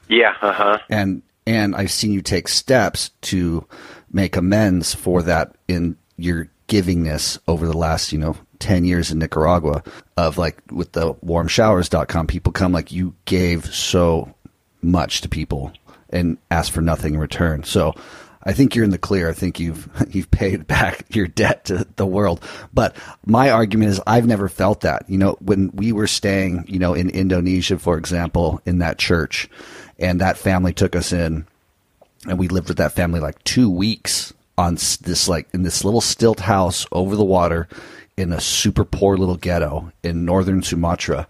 Yeah, 0.09 0.35
uh-huh. 0.41 0.79
And 0.89 1.23
and 1.47 1.75
I've 1.77 1.91
seen 1.91 2.13
you 2.13 2.23
take 2.23 2.49
steps 2.49 3.11
to 3.23 3.67
make 4.11 4.37
amends 4.37 4.95
for 4.95 5.23
that 5.23 5.55
in 5.69 5.97
your 6.17 6.49
givingness 6.69 7.39
over 7.49 7.67
the 7.67 7.77
last, 7.77 8.13
you 8.13 8.19
know, 8.19 8.37
10 8.61 8.85
years 8.85 9.11
in 9.11 9.19
Nicaragua 9.19 9.83
of 10.17 10.39
like 10.39 10.61
with 10.71 10.93
the 10.93 11.15
warmshowers.com 11.15 12.27
people 12.27 12.53
come 12.53 12.73
like 12.73 12.93
you 12.93 13.15
gave 13.25 13.67
so 13.75 14.35
much 14.83 15.23
to 15.23 15.29
people 15.29 15.73
and 16.11 16.39
ask 16.51 16.73
for 16.73 16.81
nothing 16.81 17.15
in 17.15 17.21
return. 17.21 17.65
So 17.65 17.95
I 18.43 18.53
think 18.53 18.75
you're 18.75 18.85
in 18.85 18.91
the 18.91 18.99
clear. 18.99 19.29
I 19.29 19.33
think 19.33 19.61
you've 19.61 19.89
you've 20.15 20.31
paid 20.31 20.67
back 20.67 21.05
your 21.15 21.27
debt 21.27 21.67
to 21.67 21.87
the 21.97 22.07
world. 22.07 22.45
But 22.73 22.97
my 23.27 23.51
argument 23.51 23.91
is 23.91 24.01
I've 24.07 24.27
never 24.27 24.49
felt 24.49 24.81
that. 24.81 25.09
You 25.09 25.19
know, 25.19 25.37
when 25.41 25.71
we 25.73 25.93
were 25.93 26.07
staying, 26.07 26.65
you 26.69 26.79
know, 26.79 26.95
in 26.95 27.11
Indonesia, 27.11 27.79
for 27.79 27.99
example, 27.99 28.61
in 28.65 28.79
that 28.79 28.99
church, 28.99 29.49
and 29.99 30.21
that 30.21 30.39
family 30.39 30.73
took 30.73 30.97
us 30.97 31.13
in, 31.13 31.47
and 32.27 32.39
we 32.39 32.49
lived 32.49 32.69
with 32.69 32.79
that 32.79 32.93
family 32.93 33.21
like 33.21 33.43
two 33.45 33.71
weeks 33.71 34.33
on 34.57 34.75
this 34.75 35.29
like 35.29 35.49
in 35.55 35.63
this 35.63 35.85
little 35.85 36.03
stilt 36.03 36.41
house 36.41 36.87
over 36.93 37.17
the 37.17 37.25
water 37.25 37.69
in 38.17 38.33
a 38.33 38.41
super 38.41 38.85
poor 38.85 39.17
little 39.17 39.37
ghetto 39.37 39.91
in 40.03 40.27
northern 40.27 40.63
Sumatra 40.63 41.27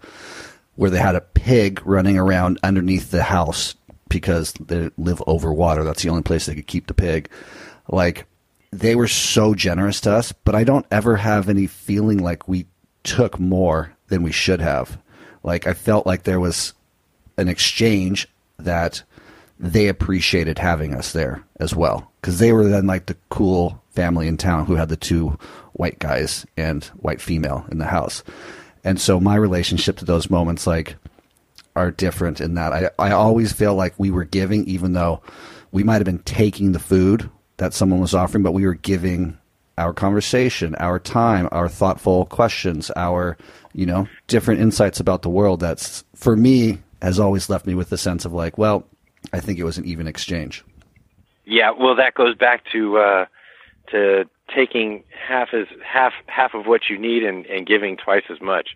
where 0.75 0.89
they 0.89 0.99
had 0.99 1.15
a 1.15 1.21
pig 1.21 1.81
running 1.85 2.17
around 2.17 2.59
underneath 2.63 3.11
the 3.11 3.23
house 3.23 3.75
because 4.11 4.53
they 4.53 4.89
live 4.97 5.21
over 5.27 5.53
water. 5.53 5.83
That's 5.83 6.03
the 6.03 6.09
only 6.09 6.23
place 6.23 6.45
they 6.45 6.55
could 6.55 6.67
keep 6.67 6.87
the 6.87 6.93
pig. 6.93 7.29
Like 7.89 8.25
they 8.71 8.95
were 8.95 9.07
so 9.07 9.53
generous 9.55 10.01
to 10.01 10.11
us, 10.11 10.31
but 10.31 10.55
I 10.55 10.63
don't 10.63 10.85
ever 10.91 11.17
have 11.17 11.49
any 11.49 11.67
feeling 11.67 12.19
like 12.19 12.47
we 12.47 12.67
took 13.03 13.39
more 13.39 13.93
than 14.07 14.23
we 14.23 14.31
should 14.31 14.61
have. 14.61 14.99
Like 15.43 15.67
I 15.67 15.73
felt 15.73 16.05
like 16.05 16.23
there 16.23 16.39
was 16.39 16.73
an 17.37 17.47
exchange 17.47 18.27
that 18.59 19.03
they 19.59 19.87
appreciated 19.87 20.57
having 20.57 20.93
us 20.93 21.13
there 21.13 21.43
as 21.59 21.75
well 21.75 22.11
because 22.19 22.39
they 22.39 22.51
were 22.51 22.67
then 22.67 22.87
like 22.87 23.05
the 23.05 23.17
cool 23.29 23.81
family 23.91 24.27
in 24.27 24.37
town 24.37 24.65
who 24.65 24.75
had 24.75 24.89
the 24.89 24.97
two 24.97 25.37
white 25.73 25.99
guys 25.99 26.45
and 26.57 26.85
white 26.85 27.21
female 27.21 27.65
in 27.71 27.77
the 27.77 27.85
house. 27.85 28.23
And 28.83 28.99
so 28.99 29.19
my 29.19 29.35
relationship 29.35 29.97
to 29.97 30.05
those 30.05 30.29
moments 30.29 30.65
like 30.65 30.95
are 31.75 31.91
different 31.91 32.41
in 32.41 32.55
that 32.55 32.73
I, 32.73 32.89
I 32.99 33.11
always 33.11 33.53
feel 33.53 33.75
like 33.75 33.93
we 33.97 34.11
were 34.11 34.25
giving 34.25 34.65
even 34.65 34.93
though 34.93 35.21
we 35.71 35.83
might 35.83 35.95
have 35.95 36.05
been 36.05 36.19
taking 36.19 36.71
the 36.71 36.79
food 36.79 37.29
that 37.57 37.73
someone 37.73 37.99
was 37.99 38.13
offering, 38.13 38.43
but 38.43 38.53
we 38.53 38.65
were 38.65 38.73
giving 38.73 39.37
our 39.77 39.93
conversation, 39.93 40.75
our 40.75 40.99
time, 40.99 41.47
our 41.51 41.69
thoughtful 41.69 42.25
questions, 42.25 42.91
our, 42.95 43.37
you 43.73 43.85
know, 43.85 44.07
different 44.27 44.61
insights 44.61 44.99
about 44.99 45.21
the 45.21 45.29
world 45.29 45.59
that's 45.59 46.03
for 46.15 46.35
me 46.35 46.79
has 47.01 47.19
always 47.19 47.49
left 47.49 47.65
me 47.65 47.73
with 47.73 47.89
the 47.89 47.97
sense 47.97 48.25
of 48.25 48.33
like, 48.33 48.57
well, 48.57 48.85
I 49.33 49.39
think 49.39 49.59
it 49.59 49.63
was 49.63 49.77
an 49.77 49.85
even 49.85 50.07
exchange. 50.07 50.63
Yeah, 51.45 51.71
well 51.71 51.95
that 51.95 52.13
goes 52.13 52.35
back 52.35 52.63
to 52.73 52.97
uh 52.97 53.25
to 53.91 54.25
taking 54.53 55.03
half 55.27 55.49
as 55.53 55.67
half 55.83 56.13
half 56.27 56.53
of 56.53 56.65
what 56.65 56.89
you 56.89 56.97
need 56.97 57.23
and, 57.23 57.45
and 57.45 57.65
giving 57.65 57.97
twice 57.97 58.23
as 58.29 58.41
much. 58.41 58.75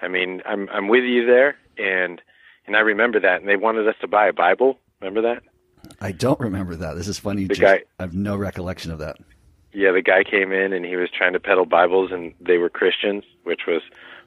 I 0.00 0.08
mean, 0.08 0.42
I'm 0.46 0.68
I'm 0.70 0.88
with 0.88 1.04
you 1.04 1.26
there, 1.26 1.56
and 1.78 2.20
and 2.66 2.76
I 2.76 2.80
remember 2.80 3.20
that. 3.20 3.40
And 3.40 3.48
they 3.48 3.56
wanted 3.56 3.88
us 3.88 3.94
to 4.00 4.08
buy 4.08 4.28
a 4.28 4.32
Bible. 4.32 4.78
Remember 5.00 5.22
that? 5.22 5.42
I 6.00 6.12
don't 6.12 6.38
remember 6.40 6.76
that. 6.76 6.94
This 6.94 7.08
is 7.08 7.18
funny. 7.18 7.44
The 7.44 7.54
just, 7.54 7.60
guy, 7.60 7.82
I 7.98 8.02
have 8.02 8.14
no 8.14 8.36
recollection 8.36 8.90
of 8.90 8.98
that. 8.98 9.16
Yeah, 9.72 9.92
the 9.92 10.02
guy 10.02 10.24
came 10.24 10.52
in 10.52 10.72
and 10.72 10.84
he 10.84 10.96
was 10.96 11.08
trying 11.16 11.32
to 11.32 11.40
peddle 11.40 11.64
Bibles, 11.64 12.10
and 12.12 12.34
they 12.40 12.58
were 12.58 12.68
Christians, 12.68 13.24
which 13.44 13.62
was 13.66 13.82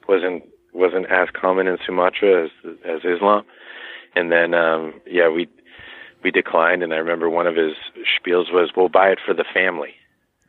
wasn't 0.07 0.43
wasn't 0.73 1.05
as 1.11 1.29
common 1.33 1.67
in 1.67 1.77
Sumatra 1.85 2.45
as 2.45 2.51
as 2.85 3.01
Islam. 3.03 3.43
And 4.15 4.31
then, 4.31 4.53
um, 4.53 5.01
yeah, 5.05 5.29
we 5.29 5.47
we 6.23 6.31
declined. 6.31 6.83
And 6.83 6.93
I 6.93 6.97
remember 6.97 7.29
one 7.29 7.47
of 7.47 7.55
his 7.55 7.73
spiels 8.17 8.51
was, 8.51 8.71
"We'll 8.75 8.89
buy 8.89 9.09
it 9.09 9.19
for 9.25 9.33
the 9.33 9.45
family." 9.53 9.95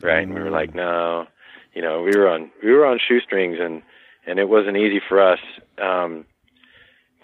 right? 0.05 0.23
And 0.23 0.35
we 0.35 0.41
were 0.41 0.51
like, 0.51 0.75
no, 0.75 1.27
you 1.75 1.83
know, 1.83 2.03
we 2.03 2.17
were 2.17 2.29
on 2.29 2.51
we 2.63 2.73
were 2.73 2.87
on 2.87 2.99
shoestrings, 3.07 3.59
and 3.61 3.83
and 4.27 4.39
it 4.39 4.49
wasn't 4.49 4.77
easy 4.77 5.01
for 5.07 5.21
us. 5.21 5.41
Um, 5.83 6.25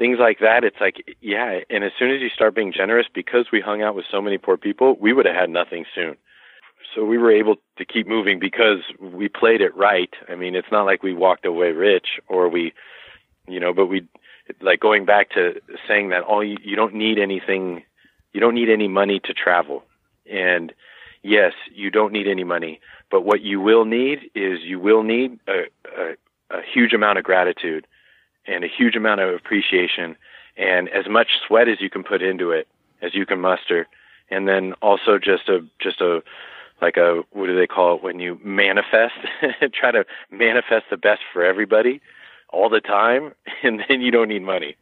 things 0.00 0.18
like 0.18 0.38
that, 0.40 0.64
it's 0.64 0.80
like, 0.80 1.16
yeah. 1.20 1.60
And 1.68 1.84
as 1.84 1.92
soon 1.98 2.10
as 2.10 2.22
you 2.22 2.30
start 2.30 2.54
being 2.54 2.72
generous, 2.72 3.06
because 3.14 3.52
we 3.52 3.60
hung 3.60 3.82
out 3.82 3.94
with 3.94 4.06
so 4.10 4.22
many 4.22 4.38
poor 4.38 4.56
people, 4.56 4.96
we 4.98 5.12
would 5.12 5.26
have 5.26 5.36
had 5.36 5.50
nothing 5.50 5.84
soon. 5.94 6.16
So 6.94 7.04
we 7.04 7.18
were 7.18 7.30
able 7.30 7.56
to 7.76 7.84
keep 7.84 8.08
moving 8.08 8.40
because 8.40 8.78
we 8.98 9.28
played 9.28 9.60
it 9.60 9.76
right. 9.76 10.12
I 10.26 10.36
mean, 10.36 10.56
it's 10.56 10.72
not 10.72 10.86
like 10.86 11.02
we 11.02 11.12
walked 11.12 11.44
away 11.44 11.72
rich 11.72 12.18
or 12.28 12.48
we, 12.48 12.72
you 13.46 13.60
know, 13.60 13.74
but 13.74 13.86
we, 13.86 14.08
like 14.62 14.80
going 14.80 15.04
back 15.04 15.30
to 15.32 15.60
saying 15.86 16.08
that 16.08 16.22
all 16.22 16.42
you, 16.42 16.56
you 16.64 16.76
don't 16.76 16.94
need 16.94 17.18
anything, 17.18 17.82
you 18.32 18.40
don't 18.40 18.54
need 18.54 18.70
any 18.70 18.88
money 18.88 19.20
to 19.24 19.34
travel. 19.34 19.84
And 20.28 20.72
yes, 21.22 21.52
you 21.74 21.90
don't 21.90 22.12
need 22.12 22.26
any 22.26 22.44
money, 22.44 22.80
but 23.10 23.20
what 23.20 23.42
you 23.42 23.60
will 23.60 23.84
need 23.84 24.30
is 24.34 24.60
you 24.62 24.80
will 24.80 25.02
need 25.02 25.38
a, 25.46 25.64
a, 25.96 26.16
a 26.50 26.62
huge 26.72 26.94
amount 26.94 27.18
of 27.18 27.24
gratitude 27.24 27.86
and 28.46 28.64
a 28.64 28.68
huge 28.68 28.96
amount 28.96 29.20
of 29.20 29.34
appreciation 29.34 30.16
and 30.56 30.88
as 30.88 31.08
much 31.08 31.28
sweat 31.46 31.68
as 31.68 31.80
you 31.80 31.90
can 31.90 32.04
put 32.04 32.22
into 32.22 32.50
it 32.50 32.68
as 33.02 33.14
you 33.14 33.26
can 33.26 33.40
muster. 33.40 33.86
And 34.30 34.46
then 34.46 34.74
also 34.82 35.18
just 35.18 35.48
a 35.48 35.60
just 35.80 36.00
a 36.00 36.22
like 36.80 36.96
a 36.96 37.22
what 37.32 37.46
do 37.46 37.56
they 37.56 37.66
call 37.66 37.96
it 37.96 38.02
when 38.02 38.20
you 38.20 38.38
manifest 38.42 39.14
try 39.72 39.90
to 39.90 40.04
manifest 40.30 40.86
the 40.90 40.96
best 40.96 41.20
for 41.32 41.44
everybody 41.44 42.00
all 42.48 42.68
the 42.68 42.80
time 42.80 43.32
and 43.62 43.82
then 43.88 44.00
you 44.00 44.10
don't 44.10 44.28
need 44.28 44.42
money 44.42 44.76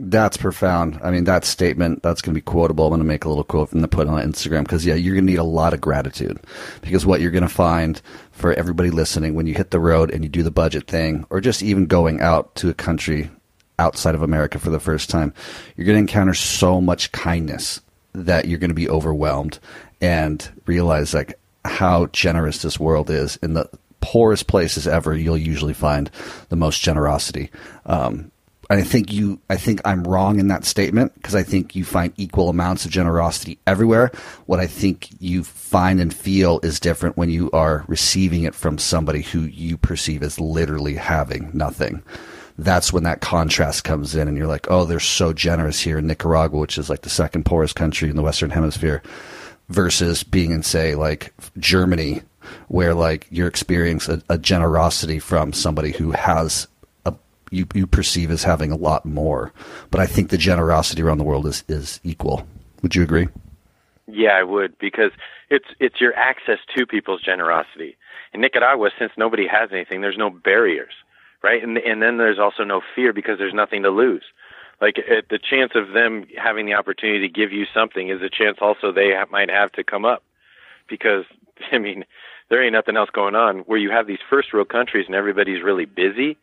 That's 0.00 0.36
profound. 0.36 1.00
I 1.02 1.10
mean, 1.10 1.24
that 1.24 1.44
statement, 1.44 2.04
that's 2.04 2.22
going 2.22 2.32
to 2.32 2.38
be 2.38 2.44
quotable. 2.44 2.84
I'm 2.84 2.90
going 2.90 3.00
to 3.00 3.04
make 3.04 3.24
a 3.24 3.28
little 3.28 3.42
quote 3.42 3.70
from 3.70 3.80
the 3.80 3.88
put 3.88 4.06
on 4.06 4.22
Instagram 4.22 4.62
because, 4.62 4.86
yeah, 4.86 4.94
you're 4.94 5.16
going 5.16 5.26
to 5.26 5.32
need 5.32 5.40
a 5.40 5.42
lot 5.42 5.74
of 5.74 5.80
gratitude 5.80 6.38
because 6.82 7.04
what 7.04 7.20
you're 7.20 7.32
going 7.32 7.42
to 7.42 7.48
find 7.48 8.00
for 8.30 8.52
everybody 8.52 8.90
listening 8.90 9.34
when 9.34 9.48
you 9.48 9.54
hit 9.54 9.72
the 9.72 9.80
road 9.80 10.12
and 10.12 10.22
you 10.22 10.30
do 10.30 10.44
the 10.44 10.52
budget 10.52 10.86
thing 10.86 11.26
or 11.30 11.40
just 11.40 11.64
even 11.64 11.86
going 11.86 12.20
out 12.20 12.54
to 12.54 12.68
a 12.68 12.74
country 12.74 13.28
outside 13.80 14.14
of 14.14 14.22
America 14.22 14.60
for 14.60 14.70
the 14.70 14.78
first 14.78 15.10
time, 15.10 15.34
you're 15.76 15.84
going 15.84 15.96
to 15.96 16.00
encounter 16.00 16.34
so 16.34 16.80
much 16.80 17.10
kindness 17.10 17.80
that 18.12 18.46
you're 18.46 18.60
going 18.60 18.70
to 18.70 18.74
be 18.74 18.88
overwhelmed 18.88 19.58
and 20.00 20.48
realize 20.66 21.12
like 21.12 21.34
how 21.64 22.06
generous 22.06 22.62
this 22.62 22.78
world 22.78 23.10
is 23.10 23.36
in 23.42 23.54
the 23.54 23.68
poorest 24.00 24.46
places 24.46 24.86
ever 24.86 25.16
you'll 25.16 25.36
usually 25.36 25.74
find 25.74 26.08
the 26.50 26.56
most 26.56 26.80
generosity 26.80 27.50
um, 27.86 28.30
I 28.70 28.82
think 28.82 29.12
you, 29.12 29.40
I 29.48 29.56
think 29.56 29.80
I'm 29.86 30.04
wrong 30.04 30.38
in 30.38 30.48
that 30.48 30.66
statement 30.66 31.14
because 31.14 31.34
I 31.34 31.42
think 31.42 31.74
you 31.74 31.84
find 31.84 32.12
equal 32.18 32.50
amounts 32.50 32.84
of 32.84 32.90
generosity 32.90 33.58
everywhere. 33.66 34.10
What 34.44 34.60
I 34.60 34.66
think 34.66 35.08
you 35.20 35.42
find 35.42 36.00
and 36.00 36.12
feel 36.12 36.60
is 36.62 36.78
different 36.78 37.16
when 37.16 37.30
you 37.30 37.50
are 37.52 37.84
receiving 37.88 38.42
it 38.42 38.54
from 38.54 38.76
somebody 38.76 39.22
who 39.22 39.40
you 39.40 39.78
perceive 39.78 40.22
as 40.22 40.38
literally 40.38 40.94
having 40.94 41.50
nothing. 41.54 42.02
That's 42.58 42.92
when 42.92 43.04
that 43.04 43.20
contrast 43.22 43.84
comes 43.84 44.14
in 44.14 44.28
and 44.28 44.36
you're 44.36 44.46
like, 44.46 44.66
oh, 44.70 44.84
they're 44.84 45.00
so 45.00 45.32
generous 45.32 45.80
here 45.80 45.98
in 45.98 46.06
Nicaragua, 46.06 46.58
which 46.58 46.76
is 46.76 46.90
like 46.90 47.02
the 47.02 47.10
second 47.10 47.46
poorest 47.46 47.74
country 47.74 48.10
in 48.10 48.16
the 48.16 48.22
Western 48.22 48.50
hemisphere 48.50 49.02
versus 49.68 50.22
being 50.22 50.50
in 50.50 50.62
say 50.62 50.94
like 50.94 51.32
Germany 51.58 52.22
where 52.68 52.94
like 52.94 53.26
you're 53.30 53.48
experiencing 53.48 54.22
a, 54.28 54.34
a 54.34 54.38
generosity 54.38 55.18
from 55.18 55.52
somebody 55.52 55.92
who 55.92 56.12
has 56.12 56.66
you, 57.50 57.66
you 57.74 57.86
perceive 57.86 58.30
as 58.30 58.44
having 58.44 58.70
a 58.70 58.76
lot 58.76 59.04
more. 59.04 59.52
But 59.90 60.00
I 60.00 60.06
think 60.06 60.30
the 60.30 60.38
generosity 60.38 61.02
around 61.02 61.18
the 61.18 61.24
world 61.24 61.46
is, 61.46 61.64
is 61.68 62.00
equal. 62.04 62.46
Would 62.82 62.94
you 62.94 63.02
agree? 63.02 63.28
Yeah, 64.06 64.30
I 64.30 64.42
would 64.42 64.78
because 64.78 65.12
it's 65.50 65.66
it's 65.78 66.00
your 66.00 66.14
access 66.14 66.58
to 66.76 66.86
people's 66.86 67.22
generosity. 67.22 67.96
In 68.32 68.40
Nicaragua, 68.40 68.90
since 68.98 69.12
nobody 69.16 69.46
has 69.46 69.70
anything, 69.72 70.00
there's 70.00 70.16
no 70.16 70.30
barriers, 70.30 70.92
right? 71.42 71.62
And 71.62 71.76
and 71.76 72.00
then 72.02 72.16
there's 72.16 72.38
also 72.38 72.64
no 72.64 72.80
fear 72.94 73.12
because 73.12 73.38
there's 73.38 73.54
nothing 73.54 73.82
to 73.82 73.90
lose. 73.90 74.24
Like 74.80 74.96
it, 74.96 75.26
the 75.28 75.38
chance 75.38 75.72
of 75.74 75.92
them 75.92 76.26
having 76.42 76.64
the 76.64 76.74
opportunity 76.74 77.26
to 77.26 77.32
give 77.32 77.52
you 77.52 77.66
something 77.74 78.08
is 78.08 78.22
a 78.22 78.30
chance 78.30 78.58
also 78.60 78.92
they 78.92 79.12
ha- 79.14 79.26
might 79.30 79.50
have 79.50 79.72
to 79.72 79.84
come 79.84 80.04
up, 80.04 80.22
because 80.88 81.24
I 81.72 81.78
mean 81.78 82.04
there 82.48 82.62
ain't 82.62 82.72
nothing 82.72 82.96
else 82.96 83.10
going 83.12 83.34
on. 83.34 83.58
Where 83.60 83.78
you 83.78 83.90
have 83.90 84.06
these 84.06 84.24
first 84.30 84.54
world 84.54 84.70
countries 84.70 85.04
and 85.06 85.14
everybody's 85.14 85.62
really 85.62 85.84
busy, 85.84 86.38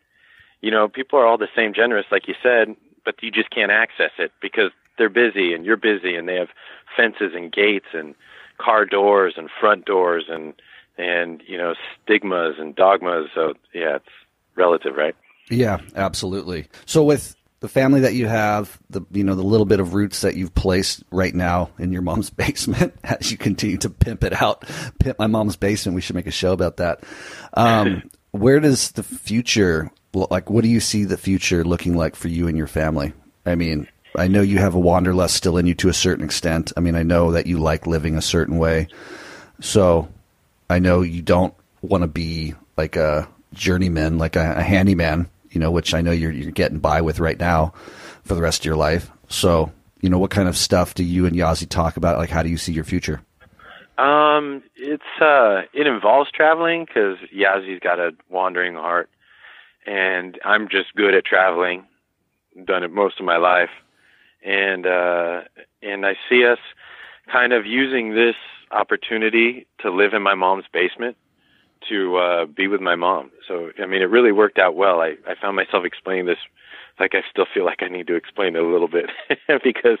you 0.60 0.70
know, 0.70 0.88
people 0.88 1.18
are 1.18 1.26
all 1.26 1.38
the 1.38 1.48
same 1.54 1.74
generous, 1.74 2.06
like 2.10 2.28
you 2.28 2.34
said, 2.42 2.76
but 3.04 3.22
you 3.22 3.30
just 3.30 3.50
can't 3.50 3.70
access 3.70 4.10
it 4.18 4.32
because 4.40 4.70
they're 4.98 5.08
busy 5.08 5.52
and 5.52 5.64
you're 5.64 5.76
busy 5.76 6.14
and 6.14 6.28
they 6.28 6.36
have 6.36 6.48
fences 6.96 7.32
and 7.34 7.52
gates 7.52 7.86
and 7.92 8.14
car 8.58 8.84
doors 8.84 9.34
and 9.36 9.50
front 9.60 9.84
doors 9.84 10.24
and 10.28 10.54
and 10.98 11.42
you 11.46 11.58
know 11.58 11.74
stigmas 12.02 12.56
and 12.58 12.74
dogmas. 12.74 13.28
So 13.34 13.54
yeah 13.74 13.96
it's 13.96 14.08
relative 14.54 14.96
right? 14.96 15.14
Yeah 15.50 15.80
absolutely. 15.94 16.68
So 16.86 17.04
with 17.04 17.36
the 17.60 17.68
family 17.68 18.00
that 18.00 18.14
you 18.14 18.26
have 18.26 18.78
the 18.90 19.02
you 19.12 19.24
know 19.24 19.34
the 19.34 19.42
little 19.42 19.66
bit 19.66 19.80
of 19.80 19.94
roots 19.94 20.22
that 20.22 20.36
you've 20.36 20.54
placed 20.54 21.02
right 21.10 21.34
now 21.34 21.70
in 21.78 21.92
your 21.92 22.02
mom's 22.02 22.30
basement 22.44 22.94
as 23.04 23.30
you 23.30 23.36
continue 23.36 23.78
to 23.78 23.90
pimp 23.90 24.24
it 24.24 24.40
out 24.40 24.64
pimp 25.00 25.18
my 25.18 25.26
mom's 25.26 25.56
basement 25.56 25.94
we 25.94 26.00
should 26.00 26.16
make 26.16 26.26
a 26.26 26.32
show 26.32 26.52
about 26.52 26.78
that. 26.78 27.04
Um, 27.54 28.10
where 28.32 28.60
does 28.60 28.92
the 28.92 29.02
future 29.02 29.90
like 30.30 30.50
what 30.50 30.62
do 30.62 30.68
you 30.68 30.80
see 30.80 31.04
the 31.04 31.16
future 31.16 31.64
looking 31.64 31.96
like 31.96 32.16
for 32.16 32.28
you 32.28 32.48
and 32.48 32.56
your 32.56 32.66
family? 32.66 33.12
I 33.44 33.54
mean, 33.54 33.88
I 34.16 34.28
know 34.28 34.40
you 34.40 34.58
have 34.58 34.74
a 34.74 34.80
wanderlust 34.80 35.36
still 35.36 35.58
in 35.58 35.66
you 35.66 35.74
to 35.76 35.88
a 35.88 35.94
certain 35.94 36.24
extent. 36.24 36.72
I 36.76 36.80
mean, 36.80 36.94
I 36.94 37.02
know 37.02 37.32
that 37.32 37.46
you 37.46 37.58
like 37.58 37.86
living 37.86 38.16
a 38.16 38.22
certain 38.22 38.58
way. 38.58 38.88
So 39.60 40.08
I 40.68 40.78
know 40.78 41.02
you 41.02 41.22
don't 41.22 41.54
want 41.82 42.02
to 42.02 42.08
be 42.08 42.54
like 42.76 42.96
a 42.96 43.28
journeyman, 43.52 44.18
like 44.18 44.36
a, 44.36 44.56
a 44.56 44.62
handyman, 44.62 45.28
you 45.50 45.60
know, 45.60 45.70
which 45.70 45.94
I 45.94 46.00
know 46.00 46.12
you're, 46.12 46.32
you're 46.32 46.50
getting 46.50 46.78
by 46.78 47.00
with 47.02 47.20
right 47.20 47.38
now 47.38 47.72
for 48.24 48.34
the 48.34 48.42
rest 48.42 48.62
of 48.62 48.64
your 48.66 48.76
life. 48.76 49.10
So, 49.28 49.72
you 50.00 50.08
know, 50.08 50.18
what 50.18 50.30
kind 50.30 50.48
of 50.48 50.56
stuff 50.56 50.94
do 50.94 51.04
you 51.04 51.26
and 51.26 51.36
Yazi 51.36 51.68
talk 51.68 51.96
about? 51.96 52.18
Like, 52.18 52.30
how 52.30 52.42
do 52.42 52.48
you 52.48 52.58
see 52.58 52.72
your 52.72 52.84
future? 52.84 53.20
Um, 53.98 54.62
it's 54.76 55.02
uh, 55.20 55.62
it 55.72 55.86
involves 55.86 56.30
traveling 56.30 56.84
because 56.84 57.16
Yazi's 57.34 57.80
got 57.80 57.98
a 57.98 58.10
wandering 58.28 58.74
heart, 58.74 59.08
and 59.86 60.38
I'm 60.44 60.68
just 60.68 60.94
good 60.94 61.14
at 61.14 61.24
traveling. 61.24 61.84
Done 62.64 62.82
it 62.82 62.90
most 62.90 63.20
of 63.20 63.26
my 63.26 63.36
life, 63.36 63.70
and 64.44 64.86
uh, 64.86 65.42
and 65.82 66.06
I 66.06 66.16
see 66.28 66.44
us 66.46 66.58
kind 67.30 67.52
of 67.52 67.66
using 67.66 68.14
this 68.14 68.36
opportunity 68.70 69.66
to 69.80 69.90
live 69.90 70.14
in 70.14 70.22
my 70.22 70.34
mom's 70.34 70.64
basement 70.72 71.16
to 71.88 72.16
uh, 72.16 72.46
be 72.46 72.66
with 72.66 72.80
my 72.80 72.96
mom. 72.96 73.30
So 73.46 73.70
I 73.78 73.86
mean, 73.86 74.02
it 74.02 74.10
really 74.10 74.32
worked 74.32 74.58
out 74.58 74.74
well. 74.74 75.00
I 75.00 75.16
I 75.26 75.34
found 75.40 75.56
myself 75.56 75.84
explaining 75.84 76.26
this 76.26 76.38
like 76.98 77.14
I 77.14 77.22
still 77.30 77.46
feel 77.52 77.64
like 77.64 77.82
I 77.82 77.88
need 77.88 78.06
to 78.06 78.14
explain 78.14 78.56
it 78.56 78.62
a 78.62 78.66
little 78.66 78.88
bit 78.88 79.10
because 79.62 79.98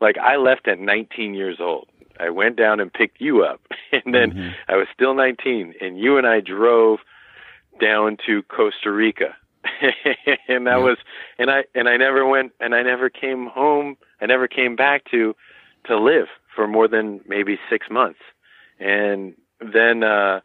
like 0.00 0.16
I 0.18 0.36
left 0.36 0.68
at 0.68 0.78
19 0.78 1.34
years 1.34 1.58
old. 1.60 1.88
I 2.18 2.30
went 2.30 2.56
down 2.56 2.80
and 2.80 2.92
picked 2.92 3.20
you 3.20 3.44
up 3.44 3.60
and 3.92 4.14
then 4.14 4.32
mm-hmm. 4.32 4.48
I 4.68 4.76
was 4.76 4.86
still 4.94 5.14
19 5.14 5.74
and 5.80 5.98
you 5.98 6.16
and 6.16 6.26
I 6.26 6.40
drove 6.40 7.00
down 7.78 8.16
to 8.26 8.42
Costa 8.44 8.90
Rica. 8.90 9.36
and 10.48 10.66
that 10.66 10.76
yeah. 10.78 10.84
was 10.84 10.96
and 11.38 11.50
I 11.50 11.64
and 11.74 11.88
I 11.88 11.96
never 11.96 12.26
went 12.26 12.52
and 12.60 12.74
I 12.74 12.82
never 12.82 13.10
came 13.10 13.46
home. 13.46 13.96
I 14.20 14.26
never 14.26 14.48
came 14.48 14.76
back 14.76 15.04
to 15.10 15.34
to 15.86 15.98
live 15.98 16.26
for 16.54 16.66
more 16.66 16.88
than 16.88 17.20
maybe 17.26 17.58
6 17.70 17.86
months. 17.90 18.20
And 18.78 19.34
then 19.60 20.02
uh 20.02 20.40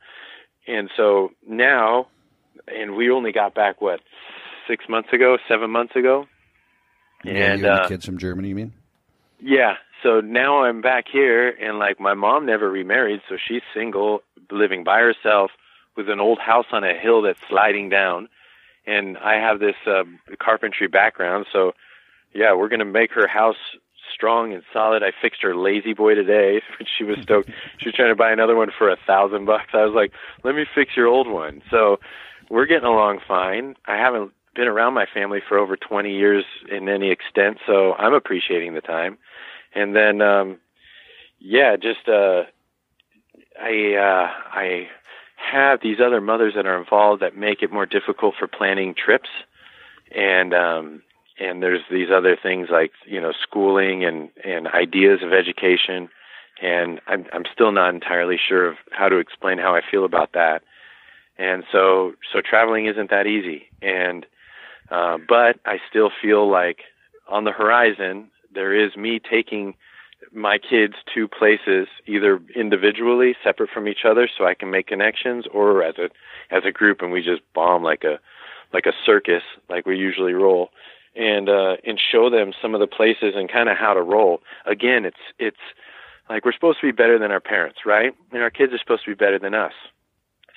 and 0.67 0.89
so 0.95 1.31
now 1.47 2.07
and 2.67 2.95
we 2.95 3.09
only 3.09 3.31
got 3.31 3.53
back 3.53 3.81
what 3.81 3.99
6 4.67 4.85
months 4.89 5.09
ago, 5.13 5.37
7 5.47 5.69
months 5.69 5.95
ago. 5.95 6.27
Yeah, 7.23 7.53
and, 7.53 7.65
uh, 7.65 7.87
kids 7.87 8.05
from 8.05 8.17
Germany, 8.17 8.49
you 8.49 8.55
mean? 8.55 8.73
Yeah. 9.39 9.75
So 10.01 10.21
now 10.21 10.63
I'm 10.63 10.81
back 10.81 11.05
here 11.11 11.49
and 11.49 11.77
like 11.77 11.99
my 11.99 12.15
mom 12.15 12.47
never 12.47 12.69
remarried, 12.69 13.21
so 13.29 13.37
she's 13.47 13.61
single, 13.73 14.23
living 14.49 14.83
by 14.83 14.99
herself 14.99 15.51
with 16.01 16.09
an 16.09 16.19
old 16.19 16.39
house 16.39 16.65
on 16.71 16.83
a 16.83 16.97
hill 16.97 17.21
that's 17.21 17.39
sliding 17.47 17.89
down, 17.89 18.27
and 18.85 19.17
I 19.17 19.35
have 19.35 19.59
this 19.59 19.75
uh, 19.85 20.03
carpentry 20.39 20.87
background, 20.87 21.45
so 21.51 21.73
yeah, 22.33 22.53
we're 22.53 22.69
gonna 22.69 22.85
make 22.85 23.11
her 23.11 23.27
house 23.27 23.57
strong 24.13 24.53
and 24.53 24.63
solid. 24.73 25.03
I 25.03 25.11
fixed 25.21 25.41
her 25.41 25.55
lazy 25.55 25.93
boy 25.93 26.15
today. 26.15 26.61
she 26.97 27.03
was 27.03 27.17
stoked. 27.21 27.49
she 27.77 27.89
was 27.89 27.95
trying 27.95 28.09
to 28.09 28.15
buy 28.15 28.31
another 28.31 28.55
one 28.55 28.69
for 28.75 28.89
a 28.89 28.97
thousand 29.07 29.45
bucks. 29.45 29.69
I 29.73 29.85
was 29.85 29.93
like, 29.95 30.11
let 30.43 30.55
me 30.55 30.65
fix 30.73 30.95
your 30.95 31.07
old 31.07 31.27
one. 31.27 31.61
So 31.69 31.99
we're 32.49 32.65
getting 32.65 32.87
along 32.87 33.19
fine. 33.27 33.75
I 33.85 33.97
haven't 33.97 34.31
been 34.55 34.67
around 34.67 34.93
my 34.93 35.05
family 35.13 35.39
for 35.47 35.57
over 35.57 35.77
20 35.77 36.11
years 36.11 36.43
in 36.69 36.89
any 36.89 37.09
extent, 37.09 37.57
so 37.65 37.93
I'm 37.93 38.13
appreciating 38.13 38.73
the 38.73 38.81
time. 38.81 39.17
And 39.73 39.95
then, 39.95 40.21
um, 40.21 40.57
yeah, 41.39 41.77
just, 41.77 42.09
uh, 42.09 42.43
I, 43.59 43.95
uh, 43.95 44.29
I 44.51 44.89
have 45.41 45.79
these 45.81 45.99
other 45.99 46.21
mothers 46.21 46.53
that 46.55 46.65
are 46.65 46.79
involved 46.79 47.21
that 47.21 47.35
make 47.35 47.61
it 47.61 47.71
more 47.71 47.85
difficult 47.85 48.35
for 48.37 48.47
planning 48.47 48.93
trips. 48.93 49.29
And 50.15 50.53
um 50.53 51.01
and 51.39 51.63
there's 51.63 51.81
these 51.89 52.09
other 52.13 52.37
things 52.41 52.67
like 52.71 52.91
you 53.05 53.19
know 53.19 53.33
schooling 53.41 54.03
and 54.05 54.29
and 54.43 54.67
ideas 54.67 55.21
of 55.23 55.33
education. 55.33 56.09
And 56.61 56.99
I'm 57.07 57.25
I'm 57.33 57.43
still 57.51 57.71
not 57.71 57.93
entirely 57.93 58.37
sure 58.37 58.67
of 58.67 58.75
how 58.91 59.09
to 59.09 59.17
explain 59.17 59.57
how 59.57 59.75
I 59.75 59.81
feel 59.89 60.05
about 60.05 60.33
that. 60.33 60.63
And 61.37 61.63
so 61.71 62.13
so 62.31 62.41
traveling 62.41 62.85
isn't 62.85 63.09
that 63.09 63.27
easy. 63.27 63.67
And 63.81 64.25
uh 64.89 65.17
but 65.27 65.59
I 65.65 65.79
still 65.89 66.11
feel 66.21 66.49
like 66.49 66.79
on 67.27 67.45
the 67.45 67.51
horizon 67.51 68.29
there 68.53 68.73
is 68.75 68.95
me 68.95 69.19
taking 69.19 69.75
my 70.33 70.57
kids 70.57 70.95
to 71.13 71.27
places 71.27 71.87
either 72.07 72.39
individually, 72.55 73.35
separate 73.43 73.69
from 73.69 73.87
each 73.87 74.05
other, 74.05 74.29
so 74.37 74.45
I 74.45 74.53
can 74.53 74.71
make 74.71 74.87
connections, 74.87 75.45
or 75.53 75.83
as 75.83 75.95
a 75.97 76.09
as 76.53 76.63
a 76.65 76.71
group, 76.71 77.01
and 77.01 77.11
we 77.11 77.21
just 77.21 77.41
bomb 77.53 77.83
like 77.83 78.03
a 78.03 78.19
like 78.73 78.85
a 78.85 78.93
circus, 79.05 79.43
like 79.69 79.85
we 79.85 79.97
usually 79.97 80.33
roll, 80.33 80.69
and 81.15 81.49
uh, 81.49 81.77
and 81.85 81.99
show 81.99 82.29
them 82.29 82.53
some 82.61 82.73
of 82.73 82.79
the 82.79 82.87
places 82.87 83.33
and 83.35 83.51
kind 83.51 83.69
of 83.69 83.77
how 83.77 83.93
to 83.93 84.01
roll. 84.01 84.41
Again, 84.65 85.05
it's 85.05 85.17
it's 85.39 85.57
like 86.29 86.45
we're 86.45 86.53
supposed 86.53 86.79
to 86.81 86.87
be 86.87 86.91
better 86.91 87.19
than 87.19 87.31
our 87.31 87.41
parents, 87.41 87.79
right? 87.85 88.13
And 88.31 88.41
our 88.41 88.51
kids 88.51 88.73
are 88.73 88.79
supposed 88.79 89.03
to 89.05 89.11
be 89.11 89.15
better 89.15 89.39
than 89.39 89.53
us. 89.53 89.73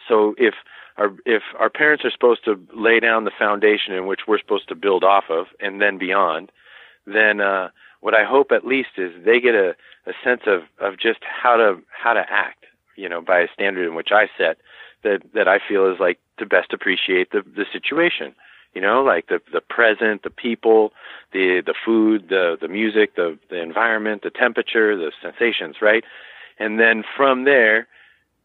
So 0.09 0.35
if 0.39 0.55
our 0.97 1.11
if 1.27 1.43
our 1.59 1.71
parents 1.71 2.05
are 2.05 2.11
supposed 2.11 2.45
to 2.45 2.61
lay 2.75 3.01
down 3.01 3.25
the 3.25 3.33
foundation 3.37 3.95
in 3.95 4.07
which 4.07 4.21
we're 4.29 4.39
supposed 4.39 4.69
to 4.69 4.75
build 4.75 5.03
off 5.03 5.25
of, 5.31 5.47
and 5.61 5.81
then 5.81 5.99
beyond, 5.99 6.53
then 7.07 7.41
uh, 7.41 7.69
what 8.05 8.15
I 8.15 8.23
hope 8.23 8.53
at 8.53 8.67
least 8.67 8.91
is 8.99 9.13
they 9.25 9.41
get 9.41 9.55
a, 9.55 9.75
a 10.07 10.13
sense 10.23 10.43
of, 10.47 10.65
of 10.79 10.99
just 10.99 11.21
how 11.25 11.57
to 11.57 11.81
how 11.89 12.13
to 12.13 12.25
act, 12.29 12.67
you 12.97 13.09
know, 13.09 13.23
by 13.23 13.39
a 13.41 13.49
standard 13.55 13.87
in 13.89 13.95
which 13.95 14.11
I 14.13 14.29
set 14.37 14.59
that 15.05 15.23
that 15.33 15.49
I 15.49 15.59
feel 15.59 15.91
is 15.91 15.99
like 15.99 16.19
to 16.37 16.45
best 16.45 16.75
appreciate 16.75 17.33
the 17.33 17.41
the 17.41 17.65
situation. 17.73 18.35
You 18.75 18.83
know, 18.83 19.03
like 19.03 19.29
the 19.29 19.41
the 19.51 19.63
present, 19.63 20.23
the 20.23 20.29
people, 20.29 20.93
the 21.33 21.63
the 21.65 21.73
food, 21.83 22.29
the 22.29 22.59
the 22.61 22.69
music, 22.69 23.17
the 23.17 23.39
the 23.49 23.63
environment, 23.63 24.21
the 24.23 24.29
temperature, 24.29 24.95
the 24.95 25.11
sensations, 25.23 25.77
right? 25.81 26.05
And 26.59 26.79
then 26.79 27.05
from 27.17 27.45
there, 27.45 27.89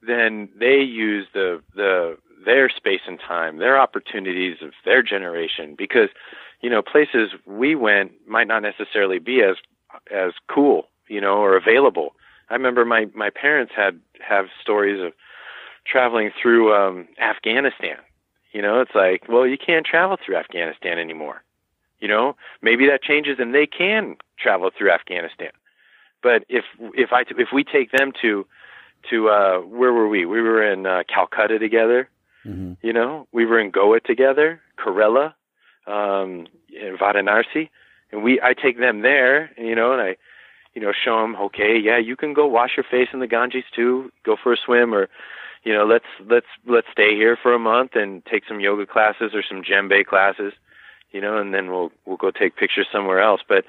then 0.08 0.48
they 0.58 0.80
use 0.80 1.28
the 1.34 1.62
the 1.76 2.18
their 2.46 2.70
space 2.70 3.02
and 3.06 3.20
time, 3.20 3.58
their 3.58 3.78
opportunities 3.78 4.56
of 4.62 4.72
their 4.86 5.04
generation, 5.04 5.76
because 5.78 6.08
you 6.62 6.70
know 6.70 6.82
places 6.82 7.32
we 7.46 7.76
went 7.76 8.12
might 8.28 8.48
not 8.48 8.62
necessarily 8.62 9.20
be 9.20 9.42
as 9.42 9.56
as 10.12 10.34
cool, 10.48 10.88
you 11.08 11.22
know, 11.22 11.38
or 11.38 11.56
available. 11.56 12.14
I 12.50 12.54
remember 12.54 12.86
my 12.86 13.08
my 13.14 13.30
parents 13.30 13.74
had 13.76 14.00
have 14.28 14.46
stories 14.62 15.02
of 15.02 15.14
traveling 15.86 16.32
through 16.42 16.74
um 16.74 17.08
Afghanistan. 17.20 17.98
You 18.52 18.64
know, 18.64 18.82
it's 18.82 18.96
like, 18.96 19.30
well, 19.30 19.46
you 19.46 19.58
can't 19.58 19.86
travel 19.86 20.18
through 20.24 20.36
Afghanistan 20.38 20.98
anymore. 20.98 21.44
You 22.00 22.08
know, 22.08 22.36
maybe 22.62 22.88
that 22.88 23.04
changes 23.04 23.38
and 23.40 23.54
they 23.54 23.68
can 23.68 24.16
travel 24.40 24.72
through 24.76 24.92
Afghanistan. 24.92 25.52
But 26.24 26.46
if 26.50 26.66
if 26.94 27.12
I 27.12 27.24
if 27.38 27.50
we 27.54 27.64
take 27.64 27.92
them 27.92 28.12
to 28.22 28.46
to 29.10 29.30
uh 29.30 29.60
where 29.60 29.94
were 29.94 30.08
we? 30.08 30.26
We 30.26 30.42
were 30.42 30.64
in 30.64 30.86
uh, 30.86 31.04
Calcutta 31.14 31.60
together. 31.60 32.10
Mm-hmm. 32.46 32.74
You 32.82 32.94
know, 32.94 33.28
we 33.32 33.46
were 33.46 33.60
in 33.60 33.70
Goa 33.70 34.00
together, 34.00 34.62
Kerala, 34.80 35.34
um, 35.90 36.48
in 36.70 36.98
Varanasi, 36.98 37.70
and 38.12 38.24
we 38.24 38.40
I 38.42 38.54
take 38.54 38.80
them 38.80 39.02
there, 39.02 39.52
you 39.58 39.76
know, 39.76 39.92
and 39.94 40.02
I, 40.02 40.18
you 40.74 40.82
know, 40.82 40.94
show 40.94 41.22
them, 41.22 41.36
okay, 41.36 41.78
yeah, 41.78 41.98
you 41.98 42.16
can 42.16 42.34
go 42.34 42.46
wash 42.46 42.72
your 42.78 42.86
face 42.90 43.10
in 43.12 43.20
the 43.20 43.28
Ganges 43.28 43.64
too, 43.76 44.12
go 44.24 44.36
for 44.42 44.54
a 44.54 44.58
swim, 44.58 44.94
or, 44.94 45.10
you 45.64 45.74
know, 45.74 45.86
let's 45.86 46.06
let's 46.30 46.48
let's 46.66 46.88
stay 46.92 47.16
here 47.16 47.38
for 47.42 47.54
a 47.54 47.60
month 47.60 47.96
and 47.96 48.24
take 48.26 48.44
some 48.48 48.60
yoga 48.60 48.86
classes 48.86 49.32
or 49.34 49.44
some 49.44 49.64
djembe 49.64 50.06
classes, 50.06 50.54
you 51.12 51.22
know, 51.22 51.38
and 51.38 51.54
then 51.54 51.70
we'll 51.72 51.92
we'll 52.06 52.18
go 52.18 52.32
take 52.32 52.56
pictures 52.56 52.88
somewhere 52.92 53.20
else. 53.20 53.42
But 53.48 53.66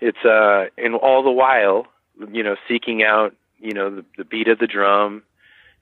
it's 0.00 0.24
uh, 0.24 0.66
and 0.76 0.94
all 0.96 1.22
the 1.22 1.30
while, 1.30 1.86
you 2.32 2.42
know, 2.42 2.56
seeking 2.68 3.02
out, 3.02 3.34
you 3.58 3.72
know, 3.72 3.88
the, 3.96 4.04
the 4.18 4.24
beat 4.24 4.48
of 4.48 4.58
the 4.58 4.66
drum, 4.66 5.22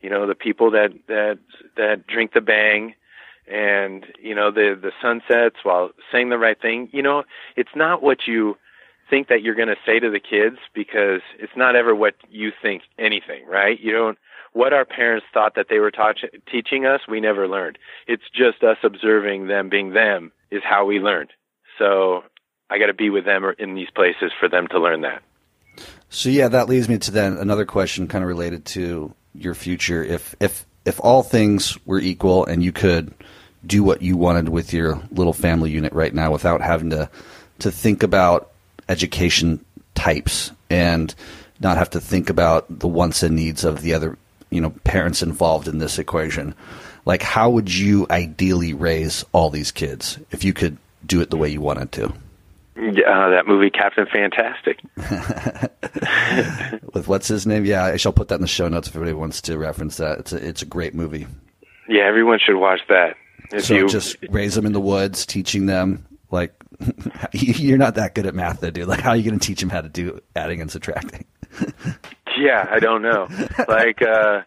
you 0.03 0.11
know, 0.11 0.27
the 0.27 0.35
people 0.35 0.71
that 0.73 0.93
that 1.09 1.39
that 1.77 2.07
drink 2.07 2.33
the 2.33 2.41
bhang 2.41 2.95
and 3.47 4.07
you 4.21 4.35
know 4.35 4.51
the 4.51 4.79
the 4.81 4.93
sunsets 5.03 5.57
while 5.63 5.91
saying 6.13 6.29
the 6.31 6.39
right 6.39 6.61
thing. 6.61 6.89
You 6.93 7.03
know 7.03 7.25
it's 7.57 7.75
not 7.75 8.03
what 8.03 8.27
you 8.27 8.57
think 9.09 9.29
that 9.29 9.43
you're 9.43 9.57
going 9.57 9.69
to 9.69 9.77
say 9.85 9.99
to 9.99 10.09
the 10.09 10.21
kids 10.21 10.59
because 10.73 11.21
it's 11.39 11.57
not 11.57 11.75
ever 11.75 11.95
what 11.95 12.15
you 12.31 12.53
think 12.63 12.83
anything 12.99 13.45
right? 13.47 13.79
You 13.81 13.93
don't 13.93 14.19
what 14.53 14.73
our 14.73 14.85
parents 14.85 15.27
thought 15.33 15.55
that 15.55 15.67
they 15.69 15.79
were 15.79 15.91
taught, 15.91 16.17
teaching 16.51 16.85
us 16.85 17.03
we 17.09 17.21
never 17.21 17.47
learned. 17.47 17.79
It's 18.07 18.25
just 18.35 18.63
us 18.63 18.79
observing 18.83 19.47
them 19.47 19.69
being 19.69 19.93
them 19.93 20.33
is 20.51 20.63
how 20.65 20.85
we 20.85 20.99
learned. 20.99 21.31
So 21.79 22.25
i 22.69 22.79
got 22.79 22.87
to 22.87 22.95
be 22.95 23.11
with 23.11 23.25
them 23.25 23.45
in 23.59 23.75
these 23.75 23.91
places 23.91 24.33
for 24.39 24.49
them 24.49 24.67
to 24.69 24.79
learn 24.79 25.03
that. 25.03 25.23
So 26.09 26.29
yeah, 26.29 26.49
that 26.49 26.69
leads 26.69 26.89
me 26.89 26.99
to 26.99 27.11
then 27.11 27.37
another 27.37 27.65
question, 27.65 28.09
kind 28.09 28.23
of 28.23 28.29
related 28.29 28.65
to 28.67 29.15
your 29.35 29.55
future. 29.55 30.03
If 30.03 30.35
if 30.41 30.67
if 30.85 31.01
all 31.01 31.23
things 31.23 31.79
were 31.87 32.01
equal 32.01 32.45
and 32.47 32.63
you 32.63 32.73
could 32.73 33.13
do 33.67 33.83
what 33.83 34.03
you 34.03 34.17
wanted 34.17 34.49
with 34.49 34.73
your 34.73 35.03
little 35.11 35.33
family 35.33 35.71
unit 35.71 35.93
right 35.93 36.15
now 36.15 36.33
without 36.33 36.61
having 36.61 36.91
to 36.91 37.11
to 37.59 37.71
think 37.71 38.03
about 38.03 38.51
education 38.89 39.63
types 39.95 40.51
and 40.71 41.15
not 41.61 41.77
have 41.77 41.91
to 41.91 42.01
think 42.01 42.31
about 42.31 42.67
the 42.79 42.89
wants 42.89 43.23
and 43.23 43.37
needs 43.37 43.65
of 43.65 43.83
the 43.83 43.93
other 43.93 44.17
you 44.51 44.61
know 44.61 44.71
parents 44.85 45.23
involved 45.23 45.69
in 45.69 45.79
this 45.79 45.99
equation 45.99 46.55
like 47.05 47.23
how 47.23 47.51
would 47.51 47.73
you 47.73 48.07
ideally 48.11 48.73
raise 48.73 49.25
all 49.33 49.51
these 49.51 49.71
kids 49.71 50.19
if 50.31 50.43
you 50.43 50.53
could 50.53 50.79
do 51.05 51.21
it 51.21 51.31
the 51.31 51.37
way 51.37 51.49
you 51.49 51.61
wanted 51.61 51.93
to 51.93 52.13
uh, 52.81 53.31
that 53.31 53.47
movie 53.47 53.71
captain 53.71 54.07
fantastic 54.07 54.81
with 56.95 57.09
what's 57.09 57.29
his 57.29 57.47
name 57.47 57.65
yeah 57.65 57.85
i 57.85 57.97
shall 57.97 58.13
put 58.13 58.29
that 58.29 58.37
in 58.37 58.41
the 58.41 58.47
show 58.49 58.69
notes 58.69 58.89
if 58.89 58.97
anybody 58.97 59.15
wants 59.15 59.41
to 59.41 59.57
reference 59.59 59.97
that 59.99 60.19
it's 60.19 60.33
a, 60.33 60.49
it's 60.49 60.63
a 60.63 60.67
great 60.67 60.95
movie 60.95 61.27
yeah 61.89 62.03
everyone 62.03 62.39
should 62.45 62.59
watch 62.59 62.81
that 62.89 63.17
if 63.53 63.65
so 63.65 63.75
you 63.75 63.89
just 63.89 64.17
raise 64.31 64.55
them 64.55 64.67
in 64.67 64.73
the 64.73 64.81
woods 64.81 65.27
teaching 65.27 65.67
them 65.67 66.07
like 66.31 66.55
you're 67.33 67.79
not 67.79 67.95
that 67.97 68.15
good 68.15 68.27
at 68.27 68.35
math 68.35 68.61
though 68.61 68.71
dude 68.71 68.89
like 68.89 69.01
how 69.01 69.11
are 69.11 69.17
you 69.17 69.29
going 69.29 69.39
to 69.39 69.47
teach 69.47 69.61
them 69.61 69.71
how 69.71 69.81
to 69.81 69.89
do 69.89 70.21
adding 70.35 70.61
and 70.61 70.71
subtracting 70.71 71.25
Yeah, 72.41 72.67
I 72.71 72.79
don't 72.79 73.03
know. 73.03 73.29
like, 73.69 74.01
uh, 74.03 74.41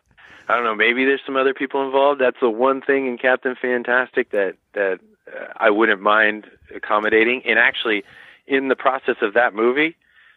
I 0.49 0.55
don't 0.55 0.63
know. 0.63 0.75
Maybe 0.75 1.05
there's 1.05 1.21
some 1.25 1.35
other 1.35 1.53
people 1.53 1.85
involved. 1.85 2.19
That's 2.19 2.39
the 2.41 2.49
one 2.49 2.81
thing 2.81 3.07
in 3.07 3.17
Captain 3.17 3.55
Fantastic 3.61 4.31
that 4.31 4.55
that 4.73 4.99
uh, 5.27 5.45
I 5.57 5.69
wouldn't 5.69 6.01
mind 6.01 6.49
accommodating. 6.75 7.43
And 7.45 7.59
actually, 7.59 8.03
in 8.47 8.67
the 8.67 8.75
process 8.75 9.15
of 9.21 9.33
that 9.33 9.53
movie, 9.53 9.95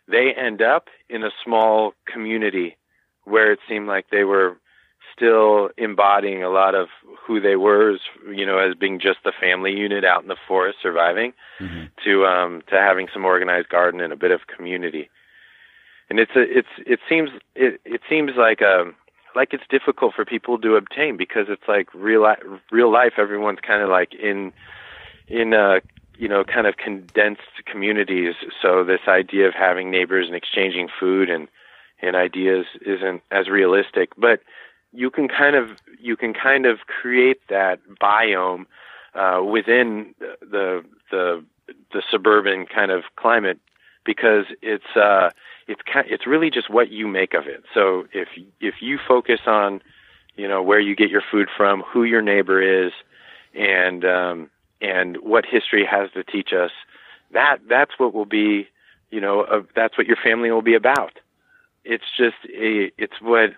they 0.08 0.32
end 0.32 0.62
up 0.62 0.88
in 1.08 1.22
a 1.22 1.30
small 1.44 1.92
community 2.06 2.76
where 3.24 3.52
it 3.52 3.58
seemed 3.68 3.88
like 3.88 4.06
they 4.10 4.24
were 4.24 4.56
still 5.14 5.70
embodying 5.76 6.42
a 6.42 6.50
lot 6.50 6.74
of 6.74 6.88
who 7.26 7.40
they 7.40 7.56
were, 7.56 7.94
as, 7.94 8.00
you 8.34 8.46
know, 8.46 8.58
as 8.58 8.74
being 8.74 9.00
just 9.00 9.18
the 9.24 9.32
family 9.40 9.72
unit 9.72 10.04
out 10.04 10.22
in 10.22 10.28
the 10.28 10.36
forest 10.46 10.78
surviving, 10.82 11.32
to 12.04 12.26
um, 12.26 12.62
to 12.68 12.76
having 12.76 13.08
some 13.12 13.24
organized 13.24 13.68
garden 13.68 14.00
and 14.00 14.12
a 14.12 14.16
bit 14.16 14.30
of 14.30 14.46
community. 14.46 15.08
And 16.08 16.20
it's 16.20 16.32
a 16.36 16.42
it's 16.42 16.68
it 16.86 17.00
seems 17.08 17.30
it 17.54 17.80
it 17.84 18.02
seems 18.08 18.32
like 18.36 18.62
um 18.62 18.94
like 19.34 19.52
it's 19.52 19.64
difficult 19.68 20.14
for 20.14 20.24
people 20.24 20.58
to 20.58 20.76
obtain 20.76 21.16
because 21.16 21.46
it's 21.48 21.66
like 21.66 21.92
real 21.94 22.26
real 22.70 22.92
life 22.92 23.14
everyone's 23.18 23.58
kind 23.66 23.82
of 23.82 23.88
like 23.88 24.14
in 24.14 24.52
in 25.28 25.52
uh 25.52 25.80
you 26.18 26.28
know 26.28 26.44
kind 26.44 26.66
of 26.66 26.76
condensed 26.76 27.64
communities 27.70 28.34
so 28.62 28.84
this 28.84 29.00
idea 29.08 29.46
of 29.46 29.54
having 29.54 29.90
neighbors 29.90 30.26
and 30.26 30.36
exchanging 30.36 30.88
food 31.00 31.30
and 31.30 31.48
and 32.02 32.14
ideas 32.14 32.66
isn't 32.84 33.22
as 33.30 33.48
realistic 33.48 34.10
but 34.16 34.40
you 34.92 35.10
can 35.10 35.28
kind 35.28 35.56
of 35.56 35.70
you 36.00 36.16
can 36.16 36.32
kind 36.34 36.66
of 36.66 36.80
create 36.86 37.40
that 37.48 37.78
biome 38.00 38.66
uh 39.14 39.42
within 39.42 40.14
the 40.40 40.84
the 41.10 41.44
the 41.92 42.02
suburban 42.10 42.66
kind 42.66 42.90
of 42.90 43.04
climate 43.16 43.58
because 44.04 44.44
it's 44.62 44.96
uh 44.96 45.30
it's 45.68 45.80
kind 45.92 46.06
it's 46.08 46.26
really 46.26 46.50
just 46.50 46.70
what 46.70 46.90
you 46.90 47.06
make 47.08 47.34
of 47.34 47.46
it. 47.46 47.64
So 47.74 48.06
if 48.12 48.28
if 48.60 48.76
you 48.80 48.98
focus 49.06 49.40
on 49.46 49.80
you 50.36 50.48
know 50.48 50.62
where 50.62 50.80
you 50.80 50.94
get 50.94 51.10
your 51.10 51.22
food 51.30 51.48
from, 51.56 51.82
who 51.82 52.04
your 52.04 52.22
neighbor 52.22 52.86
is, 52.86 52.92
and 53.54 54.04
um, 54.04 54.50
and 54.80 55.16
what 55.18 55.44
history 55.46 55.86
has 55.90 56.10
to 56.12 56.24
teach 56.24 56.52
us, 56.52 56.70
that 57.32 57.58
that's 57.68 57.92
what 57.98 58.14
will 58.14 58.26
be 58.26 58.68
you 59.10 59.20
know 59.20 59.66
that's 59.74 59.96
what 59.96 60.06
your 60.06 60.16
family 60.22 60.50
will 60.50 60.62
be 60.62 60.74
about. 60.74 61.18
It's 61.84 62.04
just 62.16 62.36
a, 62.52 62.90
it's 62.98 63.20
what 63.20 63.50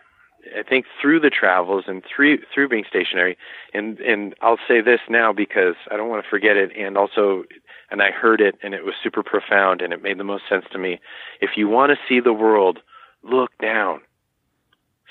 I 0.57 0.63
think 0.63 0.87
through 1.01 1.21
the 1.21 1.31
travels 1.31 1.85
and 1.87 2.03
through 2.05 2.39
through 2.53 2.69
being 2.69 2.85
stationary, 2.89 3.37
and 3.73 3.99
and 4.01 4.35
I'll 4.41 4.59
say 4.69 4.81
this 4.81 5.01
now 5.09 5.33
because 5.33 5.75
I 5.91 5.97
don't 5.97 6.09
want 6.09 6.23
to 6.25 6.31
forget 6.31 6.57
it, 6.57 6.71
and 6.77 6.97
also 6.97 7.45
and 7.91 8.03
I 8.03 8.11
heard 8.11 8.41
it 8.41 8.57
and 8.63 8.75
it 8.75 8.85
was 8.85 8.95
super 9.03 9.23
profound 9.23 9.81
and 9.81 9.93
it 9.93 10.03
made 10.03 10.19
the 10.19 10.25
most 10.25 10.45
sense 10.49 10.65
to 10.73 10.79
me. 10.79 11.01
If 11.41 11.51
you 11.57 11.69
want 11.69 11.91
to 11.91 11.99
see 12.09 12.21
the 12.21 12.33
world, 12.33 12.81
look 13.23 13.51
down. 13.61 14.01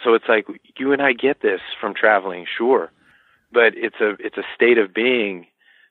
So 0.04 0.14
it's 0.14 0.26
like 0.30 0.46
you 0.78 0.94
and 0.94 1.02
I 1.02 1.14
get 1.14 1.42
this 1.42 1.62
from 1.82 1.96
traveling, 1.96 2.46
sure, 2.58 2.92
but 3.52 3.74
it's 3.76 4.00
a 4.00 4.12
it's 4.20 4.38
a 4.38 4.44
state 4.56 4.78
of 4.78 4.94
being 4.94 5.48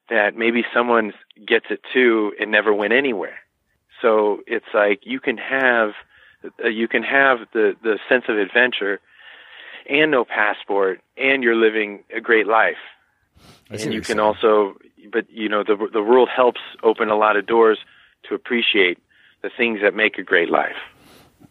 that 0.09 0.37
maybe 0.37 0.65
someone 0.75 1.13
gets 1.47 1.67
it 1.71 1.81
too 1.93 2.33
and 2.41 2.51
never 2.51 2.73
went 2.73 2.93
anywhere. 2.93 3.39
So 4.01 4.41
it's 4.47 4.67
like 4.75 5.01
you 5.05 5.21
can 5.21 5.39
have 5.39 5.91
uh, 6.65 6.69
you 6.69 6.89
can 6.89 7.03
have 7.03 7.39
the 7.53 7.75
the 7.83 7.99
sense 8.09 8.25
of 8.29 8.37
adventure 8.39 9.01
and 9.89 10.11
no 10.11 10.25
passport 10.25 11.01
and 11.17 11.43
you're 11.43 11.57
living 11.57 12.05
a 12.15 12.21
great 12.21 12.47
life. 12.47 12.77
And 13.71 13.93
you 13.93 14.01
can 14.01 14.21
also 14.21 14.77
but 15.13 15.31
you 15.31 15.49
know 15.49 15.63
the 15.65 15.89
the 15.93 16.03
world 16.03 16.29
helps 16.35 16.61
open 16.83 17.09
a 17.09 17.17
lot 17.17 17.37
of 17.37 17.47
doors 17.47 17.79
to 18.29 18.35
appreciate 18.35 18.99
the 19.43 19.51
things 19.57 19.81
that 19.83 19.95
make 19.95 20.19
a 20.19 20.23
great 20.23 20.51
life. 20.51 20.77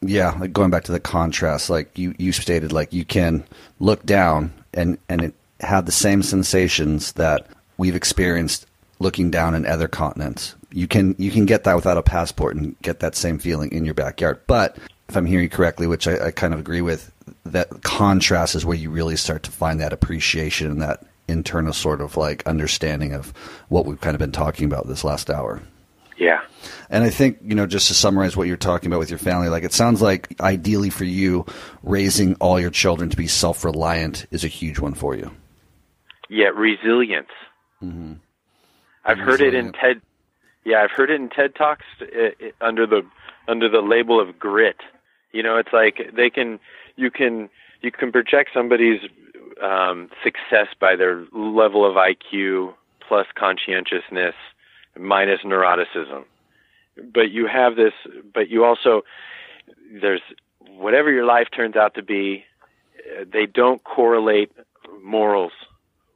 yeah 0.02 0.32
like 0.40 0.52
going 0.52 0.70
back 0.70 0.84
to 0.84 0.92
the 0.92 1.00
contrast 1.00 1.70
like 1.70 1.98
you 1.98 2.14
you 2.18 2.32
stated 2.32 2.72
like 2.72 2.92
you 2.92 3.06
can 3.06 3.44
look 3.80 4.06
down 4.06 4.52
and 4.74 4.98
and 5.08 5.22
it 5.22 5.34
have 5.62 5.86
the 5.86 5.92
same 5.92 6.22
sensations 6.22 7.14
that 7.14 7.48
we've 7.78 7.96
experienced 7.96 8.66
looking 9.00 9.30
down 9.32 9.56
in 9.56 9.66
other 9.66 9.88
continents 9.88 10.56
you 10.72 10.88
can 10.88 11.16
you 11.18 11.32
can 11.32 11.46
get 11.46 11.64
that 11.64 11.76
without 11.76 11.98
a 11.98 12.04
passport 12.04 12.56
and 12.56 12.76
get 12.82 13.00
that 13.00 13.16
same 13.16 13.38
feeling 13.40 13.72
in 13.72 13.86
your 13.86 13.94
backyard 13.94 14.40
but 14.48 14.78
if 15.10 15.16
i'm 15.18 15.26
hearing 15.26 15.44
you 15.44 15.50
correctly 15.50 15.88
which 15.88 16.08
i, 16.08 16.28
I 16.28 16.32
kind 16.32 16.54
of 16.54 16.60
agree 16.60 16.82
with 16.82 17.12
that 17.46 17.84
contrast 17.84 18.56
is 18.56 18.66
where 18.66 18.78
you 18.78 18.90
really 18.90 19.16
start 19.18 19.44
to 19.44 19.52
find 19.52 19.80
that 19.80 19.94
appreciation 19.94 20.72
and 20.72 20.82
that 20.82 21.04
internal 21.28 21.74
sort 21.74 22.02
of 22.02 22.18
like 22.18 22.46
understanding 22.46 23.14
of 23.14 23.34
what 23.70 23.86
we've 23.86 24.00
kind 24.02 24.16
of 24.16 24.20
been 24.20 24.32
talking 24.32 24.66
about 24.66 24.88
this 24.88 25.04
last 25.04 25.30
hour 25.32 25.60
Yeah. 26.18 26.42
and 26.90 27.04
I 27.04 27.10
think, 27.10 27.40
you 27.44 27.56
know, 27.56 27.66
just 27.66 27.88
to 27.88 27.94
summarize 27.96 28.38
what 28.38 28.48
you're 28.48 28.58
talking 28.58 28.88
about 28.88 29.00
with 29.00 29.10
your 29.10 29.18
family, 29.20 29.50
like 29.50 29.64
it 29.64 29.74
sounds 29.74 30.02
like 30.04 30.40
ideally 30.40 30.92
for 30.92 31.04
you, 31.04 31.46
raising 31.82 32.36
all 32.36 32.60
your 32.60 32.70
children 32.70 33.10
to 33.10 33.18
be 33.18 33.26
self 33.28 33.66
reliant 33.66 34.28
is 34.30 34.44
a 34.44 34.48
huge 34.48 34.78
one 34.80 34.94
for 34.94 35.16
you. 35.16 35.32
Yet 36.30 36.56
resilience. 36.56 37.28
I've 39.06 39.20
heard 39.20 39.42
it 39.42 39.54
in 39.54 39.72
TED. 39.72 40.02
Yeah, 40.64 40.82
I've 40.84 40.92
heard 40.92 41.12
it 41.12 41.22
in 41.22 41.30
TED 41.30 41.56
talks 41.56 41.86
uh, 42.02 42.06
uh, 42.06 42.30
under 42.60 42.88
the 42.88 43.02
under 43.48 43.70
the 43.70 43.82
label 43.82 44.20
of 44.20 44.40
grit. 44.40 44.78
You 45.32 45.44
know, 45.44 45.58
it's 45.58 45.74
like 45.74 46.12
they 46.16 46.30
can 46.30 46.60
you 46.96 47.12
can 47.12 47.50
you 47.82 47.92
can 47.92 48.12
project 48.12 48.50
somebody's 48.54 49.02
um, 49.64 50.10
success 50.24 50.68
by 50.80 50.96
their 50.96 51.26
level 51.34 51.90
of 51.90 51.96
IQ 51.96 52.74
plus 53.08 53.28
conscientiousness 53.36 54.34
minus 55.00 55.42
neuroticism. 55.46 56.24
But 57.14 57.30
you 57.32 57.48
have 57.48 57.76
this, 57.76 57.94
but 58.34 58.50
you 58.50 58.64
also, 58.64 59.02
there's 60.02 60.22
whatever 60.78 61.12
your 61.12 61.26
life 61.26 61.48
turns 61.56 61.76
out 61.76 61.94
to 61.96 62.04
be, 62.04 62.46
uh, 63.00 63.26
they 63.32 63.46
don't 63.46 63.84
correlate 63.84 64.52
morals 65.04 65.52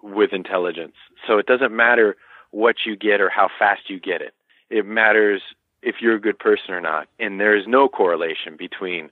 with 0.02 0.34
intelligence. 0.34 0.95
So 1.28 1.38
it 1.38 1.45
doesn't 1.45 1.76
matter 1.76 2.16
what 2.52 2.78
you 2.86 2.95
get 2.95 3.22
or 3.22 3.30
how 3.30 3.50
fast 3.60 3.89
you 3.89 4.00
get 4.00 4.22
it. 4.22 4.34
It 4.70 4.86
matters 4.86 5.41
if 5.82 5.95
you're 6.02 6.16
a 6.16 6.22
good 6.22 6.39
person 6.39 6.74
or 6.74 6.82
not. 6.82 7.08
And 7.20 7.39
there 7.39 7.56
is 7.56 7.66
no 7.68 7.88
correlation 7.88 8.56
between 8.58 9.10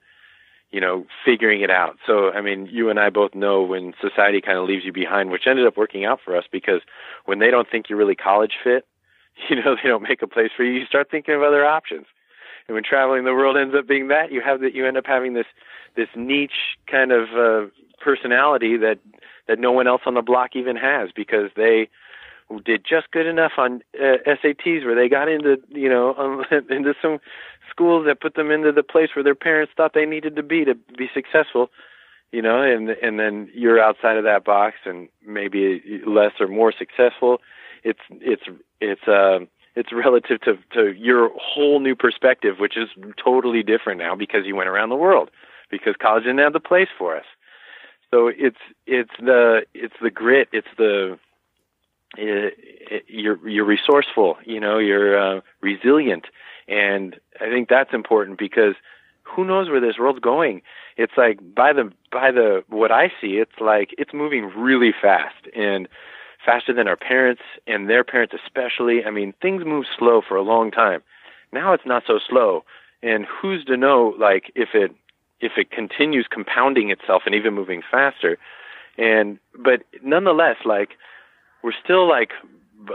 you 0.71 0.81
know, 0.81 1.05
figuring 1.23 1.61
it 1.61 1.69
out. 1.69 1.97
So, 2.05 2.31
I 2.31 2.41
mean, 2.41 2.67
you 2.69 2.89
and 2.89 2.99
I 2.99 3.09
both 3.09 3.33
know 3.33 3.61
when 3.61 3.93
society 4.01 4.41
kind 4.41 4.57
of 4.57 4.67
leaves 4.67 4.83
you 4.83 4.91
behind, 4.91 5.31
which 5.31 5.47
ended 5.47 5.65
up 5.65 5.77
working 5.77 6.03
out 6.03 6.19
for 6.23 6.35
us 6.35 6.43
because 6.51 6.81
when 7.25 7.39
they 7.39 7.49
don't 7.49 7.69
think 7.69 7.89
you're 7.89 7.97
really 7.97 8.15
college 8.15 8.53
fit, 8.63 8.85
you 9.49 9.55
know, 9.55 9.75
they 9.81 9.87
don't 9.87 10.03
make 10.03 10.21
a 10.21 10.27
place 10.27 10.51
for 10.55 10.63
you, 10.63 10.73
you 10.73 10.85
start 10.85 11.09
thinking 11.09 11.35
of 11.35 11.41
other 11.41 11.65
options. 11.65 12.05
And 12.67 12.75
when 12.75 12.83
traveling 12.83 13.23
the 13.23 13.33
world 13.33 13.55
ends 13.55 13.73
up 13.77 13.87
being 13.87 14.09
that, 14.09 14.31
you 14.31 14.41
have 14.41 14.59
that 14.59 14.75
you 14.75 14.85
end 14.85 14.97
up 14.97 15.05
having 15.05 15.33
this 15.33 15.45
this 15.95 16.09
niche 16.15 16.77
kind 16.85 17.13
of 17.13 17.29
uh, 17.33 17.69
personality 18.03 18.75
that 18.77 18.99
that 19.47 19.59
no 19.59 19.71
one 19.71 19.87
else 19.87 20.01
on 20.05 20.13
the 20.13 20.21
block 20.21 20.51
even 20.55 20.75
has 20.75 21.09
because 21.15 21.49
they 21.55 21.89
did 22.63 22.85
just 22.87 23.11
good 23.11 23.25
enough 23.25 23.53
on 23.57 23.81
uh, 23.99 24.17
SATs 24.25 24.85
where 24.85 24.95
they 24.95 25.09
got 25.09 25.27
into 25.27 25.57
you 25.69 25.89
know 25.89 26.15
um, 26.15 26.45
into 26.69 26.93
some 27.01 27.19
schools 27.69 28.05
that 28.05 28.21
put 28.21 28.35
them 28.35 28.51
into 28.51 28.71
the 28.71 28.83
place 28.83 29.09
where 29.15 29.23
their 29.23 29.35
parents 29.35 29.73
thought 29.75 29.93
they 29.93 30.05
needed 30.05 30.35
to 30.35 30.43
be 30.43 30.63
to 30.65 30.75
be 30.97 31.09
successful 31.13 31.69
you 32.31 32.41
know 32.41 32.61
and 32.61 32.89
and 32.89 33.19
then 33.19 33.49
you're 33.53 33.81
outside 33.81 34.17
of 34.17 34.23
that 34.23 34.45
box 34.45 34.75
and 34.85 35.09
maybe 35.25 36.01
less 36.05 36.33
or 36.39 36.47
more 36.47 36.73
successful. 36.77 37.39
It's 37.83 37.99
it's 38.09 38.43
it's 38.81 39.07
uh 39.07 39.39
it's 39.75 39.91
relative 39.93 40.41
to 40.41 40.57
to 40.73 40.93
your 40.93 41.31
whole 41.39 41.79
new 41.79 41.95
perspective 41.95 42.55
which 42.59 42.77
is 42.77 42.89
totally 43.23 43.63
different 43.63 43.99
now 43.99 44.15
because 44.15 44.45
you 44.45 44.55
went 44.55 44.69
around 44.69 44.89
the 44.89 44.95
world 44.95 45.29
because 45.69 45.95
college 46.01 46.23
didn't 46.23 46.39
have 46.39 46.53
the 46.53 46.59
place 46.59 46.87
for 46.97 47.15
us 47.15 47.25
so 48.11 48.27
it's 48.27 48.57
it's 48.85 49.11
the 49.19 49.65
it's 49.73 49.95
the 50.01 50.09
grit 50.09 50.49
it's 50.51 50.67
the 50.77 51.17
it, 52.17 52.53
it, 52.57 53.03
you're 53.07 53.47
you're 53.47 53.65
resourceful 53.65 54.37
you 54.45 54.59
know 54.59 54.77
you're 54.77 55.17
uh, 55.17 55.41
resilient 55.61 56.25
and 56.67 57.19
I 57.39 57.49
think 57.49 57.69
that's 57.69 57.93
important 57.93 58.37
because 58.37 58.75
who 59.23 59.45
knows 59.45 59.69
where 59.69 59.79
this 59.79 59.99
world's 59.99 60.19
going? 60.19 60.61
It's 60.95 61.13
like 61.17 61.39
by 61.55 61.73
the 61.73 61.91
by 62.11 62.31
the 62.31 62.63
what 62.69 62.91
I 62.91 63.11
see, 63.21 63.37
it's 63.37 63.59
like 63.59 63.93
it's 63.97 64.13
moving 64.13 64.51
really 64.55 64.93
fast 64.99 65.47
and 65.55 65.87
faster 66.45 66.73
than 66.73 66.87
our 66.87 66.97
parents 66.97 67.41
and 67.65 67.89
their 67.89 68.03
parents 68.03 68.33
especially. 68.33 69.03
I 69.03 69.11
mean, 69.11 69.33
things 69.41 69.63
move 69.65 69.85
slow 69.97 70.21
for 70.27 70.37
a 70.37 70.41
long 70.41 70.71
time. 70.71 71.01
Now 71.51 71.73
it's 71.73 71.85
not 71.85 72.03
so 72.05 72.19
slow. 72.27 72.63
And 73.03 73.25
who's 73.25 73.63
to 73.65 73.77
know 73.77 74.15
like 74.19 74.51
if 74.55 74.69
it 74.73 74.91
if 75.39 75.53
it 75.57 75.71
continues 75.71 76.27
compounding 76.29 76.89
itself 76.89 77.23
and 77.25 77.35
even 77.35 77.53
moving 77.53 77.81
faster. 77.89 78.37
And 78.97 79.39
but 79.57 79.83
nonetheless 80.03 80.57
like 80.65 80.89
we're 81.63 81.73
still 81.83 82.07
like 82.07 82.31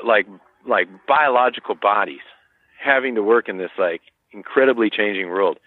like 0.04 0.26
like 0.66 0.88
biological 1.06 1.74
bodies 1.74 2.20
having 2.82 3.14
to 3.14 3.22
work 3.22 3.48
in 3.48 3.58
this 3.58 3.70
like 3.78 4.00
incredibly 4.32 4.90
changing 4.90 5.28
world 5.28 5.58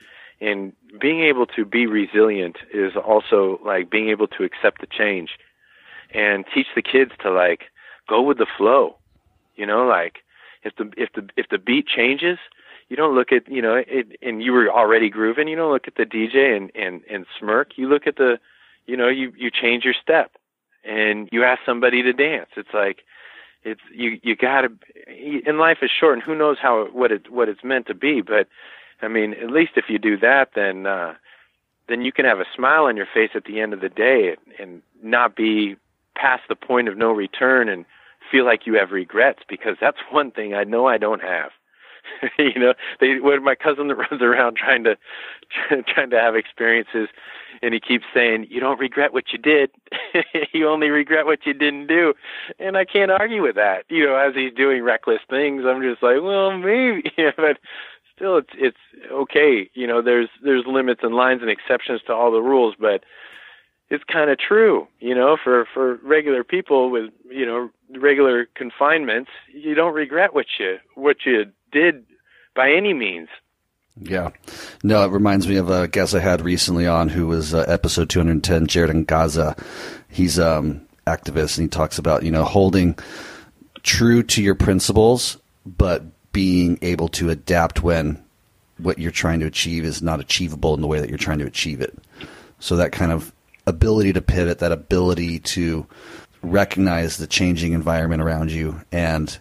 and 0.42 0.74
being 1.00 1.22
able 1.22 1.46
to 1.46 1.64
be 1.64 1.86
resilient 1.88 2.58
is 2.74 2.94
also 2.96 3.60
like 3.66 3.90
being 3.90 4.10
able 4.10 4.28
to 4.28 4.44
accept 4.44 4.82
the 4.82 4.88
change 4.88 5.32
and 6.14 6.46
teach 6.54 6.68
the 6.76 6.82
kids 6.82 7.12
to 7.22 7.32
like 7.32 7.66
go 8.10 8.22
with 8.22 8.38
the 8.38 8.48
flow 8.58 8.96
you 9.56 9.66
know 9.66 9.86
like 9.86 10.18
if 10.64 10.76
the 10.78 10.92
if 10.98 11.10
the 11.14 11.28
if 11.38 11.48
the 11.50 11.58
beat 11.58 11.88
changes 11.88 12.38
you 12.90 12.96
don't 12.96 13.16
look 13.16 13.32
at 13.32 13.50
you 13.50 13.62
know 13.62 13.76
it 13.76 14.18
and 14.22 14.44
you 14.44 14.52
were 14.52 14.70
already 14.70 15.10
grooving 15.10 15.48
you 15.48 15.56
don't 15.56 15.72
look 15.72 15.88
at 15.88 15.96
the 15.96 16.06
dj 16.06 16.56
and 16.56 16.72
and 16.76 17.02
and 17.10 17.26
smirk. 17.40 17.78
You 17.78 17.90
look 17.90 18.08
at 18.08 18.18
the 18.18 18.40
you 18.86 18.98
know 18.98 19.08
you 19.08 19.34
you 19.38 19.50
change 19.52 19.84
your 19.84 19.96
step 20.02 20.32
and 20.84 21.30
you 21.32 21.44
ask 21.44 21.62
somebody 21.66 22.04
to 22.04 22.14
dance. 22.14 22.50
It's 22.56 22.74
like 22.74 23.00
it's 23.64 23.82
you 23.92 24.20
you 24.22 24.36
got 24.36 24.62
to 24.62 24.72
and 25.46 25.58
life 25.58 25.80
is 25.82 25.90
short 25.90 26.14
and 26.14 26.24
who 26.24 26.36
knows 26.36 26.58
how 26.62 26.86
what 26.92 27.12
it 27.12 27.32
what 27.32 27.50
it's 27.50 27.64
meant 27.64 27.88
to 27.88 27.96
be. 27.96 28.22
But 28.22 28.48
i 29.02 29.08
mean 29.08 29.34
at 29.34 29.52
least 29.52 29.74
if 29.76 29.86
you 29.90 30.00
do 30.00 30.18
that 30.18 30.52
then 30.56 30.86
uh 30.86 31.16
then 31.88 32.02
you 32.02 32.12
can 32.12 32.26
have 32.26 32.40
a 32.40 32.46
smile 32.56 32.86
on 32.86 32.98
your 32.98 33.08
face 33.14 33.32
at 33.36 33.44
the 33.46 33.60
end 33.60 33.74
of 33.74 33.82
the 33.82 33.90
day 33.90 34.36
and 34.60 34.82
not 35.04 35.36
be 35.36 35.76
past 36.16 36.44
the 36.50 36.56
point 36.56 36.88
of 36.88 36.98
no 36.98 37.12
return 37.12 37.70
and 37.70 37.86
feel 38.32 38.46
like 38.46 38.66
you 38.66 38.76
have 38.76 38.92
regrets 38.92 39.40
because 39.48 39.76
that's 39.80 39.98
one 40.12 40.32
thing 40.32 40.54
I 40.54 40.64
know 40.64 40.88
I 40.88 40.98
don't 40.98 41.22
have. 41.22 41.52
you 42.40 42.60
know, 42.60 42.74
they 43.00 43.20
when 43.20 43.44
my 43.44 43.56
cousin 43.56 43.88
runs 44.12 44.22
around 44.22 44.58
trying 44.58 44.84
to 44.84 44.98
trying 45.88 46.10
to 46.10 46.20
have 46.20 46.36
experiences 46.36 47.10
and 47.62 47.74
he 47.74 47.80
keeps 47.80 48.06
saying 48.14 48.48
you 48.50 48.60
don't 48.60 48.80
regret 48.80 49.14
what 49.14 49.26
you 49.32 49.38
did. 49.38 49.72
You 50.54 50.70
only 50.70 50.90
regret 50.90 51.26
what 51.26 51.46
you 51.46 51.54
didn't 51.54 51.88
do. 51.88 52.14
And 52.60 52.78
i 52.78 52.86
can't 52.86 53.12
argue 53.12 53.42
with 53.42 53.56
that. 53.56 53.86
You 53.90 54.06
know 54.06 54.16
as 54.16 54.34
he's 54.36 54.54
doing 54.54 54.84
reckless 54.84 55.22
things 55.30 55.64
i'm 55.66 55.82
just 55.82 56.02
like 56.02 56.22
well 56.22 56.58
maybe. 56.58 57.12
Yeah, 57.18 57.32
but 57.36 57.58
still 58.16 58.38
it's 58.38 58.50
it's 58.56 58.78
okay. 59.12 59.70
You 59.74 59.88
know 59.88 60.02
there's 60.02 60.30
there's 60.44 60.66
limits 60.66 61.02
and 61.04 61.16
lines 61.16 61.42
and 61.42 61.50
exceptions 61.50 62.02
to 62.08 62.14
all 62.14 62.32
the 62.32 62.42
rules 62.42 62.76
but 62.80 63.04
it's 63.90 64.04
kind 64.12 64.30
of 64.30 64.38
true 64.38 64.88
you 65.00 65.16
know 65.16 65.38
for 65.42 65.66
for 65.74 65.96
regular 66.04 66.44
people 66.44 66.90
with 66.90 67.12
you 67.30 67.46
know 67.46 67.70
regular 68.00 68.48
confinements 68.56 69.30
you 69.54 69.76
don't 69.76 69.94
regret 69.94 70.34
what 70.34 70.46
you 70.60 70.78
what 70.96 71.18
you 71.26 71.46
did 71.72 72.06
by 72.56 72.72
any 72.72 72.94
means 72.94 73.30
yeah. 74.02 74.32
No, 74.84 75.06
it 75.06 75.12
reminds 75.12 75.48
me 75.48 75.56
of 75.56 75.70
a 75.70 75.88
guest 75.88 76.14
I 76.14 76.20
had 76.20 76.42
recently 76.42 76.86
on 76.86 77.08
who 77.08 77.28
was 77.28 77.54
uh, 77.54 77.64
episode 77.68 78.10
210, 78.10 78.68
Jared 78.68 78.90
in 78.90 79.06
Gaza. 79.06 79.56
He's 80.10 80.38
um 80.38 80.86
activist 81.08 81.58
and 81.58 81.66
he 81.66 81.70
talks 81.70 81.98
about, 81.98 82.24
you 82.24 82.32
know, 82.32 82.44
holding 82.44 82.98
true 83.84 84.24
to 84.24 84.42
your 84.42 84.56
principles, 84.56 85.38
but 85.66 86.04
being 86.32 86.78
able 86.82 87.08
to 87.10 87.30
adapt 87.30 87.84
when 87.84 88.22
what 88.78 89.00
you're 89.00 89.12
trying 89.12 89.40
to 89.40 89.46
achieve 89.46 89.86
is 89.86 90.02
not 90.02 90.20
achievable 90.20 90.74
in 90.74 90.82
the 90.82 90.88
way 90.88 91.00
that 91.00 91.10
you're 91.10 91.18
trying 91.18 91.40
to 91.40 91.46
achieve 91.46 91.80
it. 91.80 91.98
So 92.60 92.76
that 92.76 92.92
kind 92.92 93.12
of 93.12 93.32
ability 93.68 94.14
to 94.14 94.22
pivot, 94.22 94.60
that 94.60 94.72
ability 94.72 95.40
to 95.40 95.86
recognize 96.42 97.18
the 97.18 97.28
changing 97.28 97.74
environment 97.74 98.22
around 98.22 98.52
you 98.52 98.82
and 98.92 99.40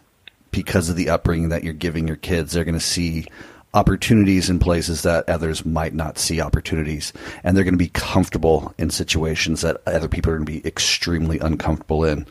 because 0.55 0.89
of 0.89 0.97
the 0.97 1.11
upbringing 1.11 1.49
that 1.49 1.65
you're 1.65 1.73
giving 1.73 2.07
your 2.07 2.17
kids, 2.17 2.53
they're 2.53 2.65
going 2.65 2.75
to 2.75 2.81
see 2.81 3.27
opportunities 3.75 4.49
in 4.49 4.61
places 4.61 5.03
that 5.03 5.29
others 5.29 5.67
might 5.67 5.93
not 5.93 6.17
see 6.17 6.41
opportunities. 6.41 7.13
And 7.43 7.57
they're 7.57 7.65
going 7.65 7.75
to 7.75 7.79
be 7.79 7.89
comfortable 7.89 8.73
in 8.79 8.91
situations 8.91 9.63
that 9.63 9.83
other 9.87 10.09
people 10.09 10.31
are 10.31 10.37
going 10.37 10.47
to 10.47 10.53
be 10.53 10.67
extremely 10.67 11.41
uncomfortable 11.41 12.05
in. 12.05 12.25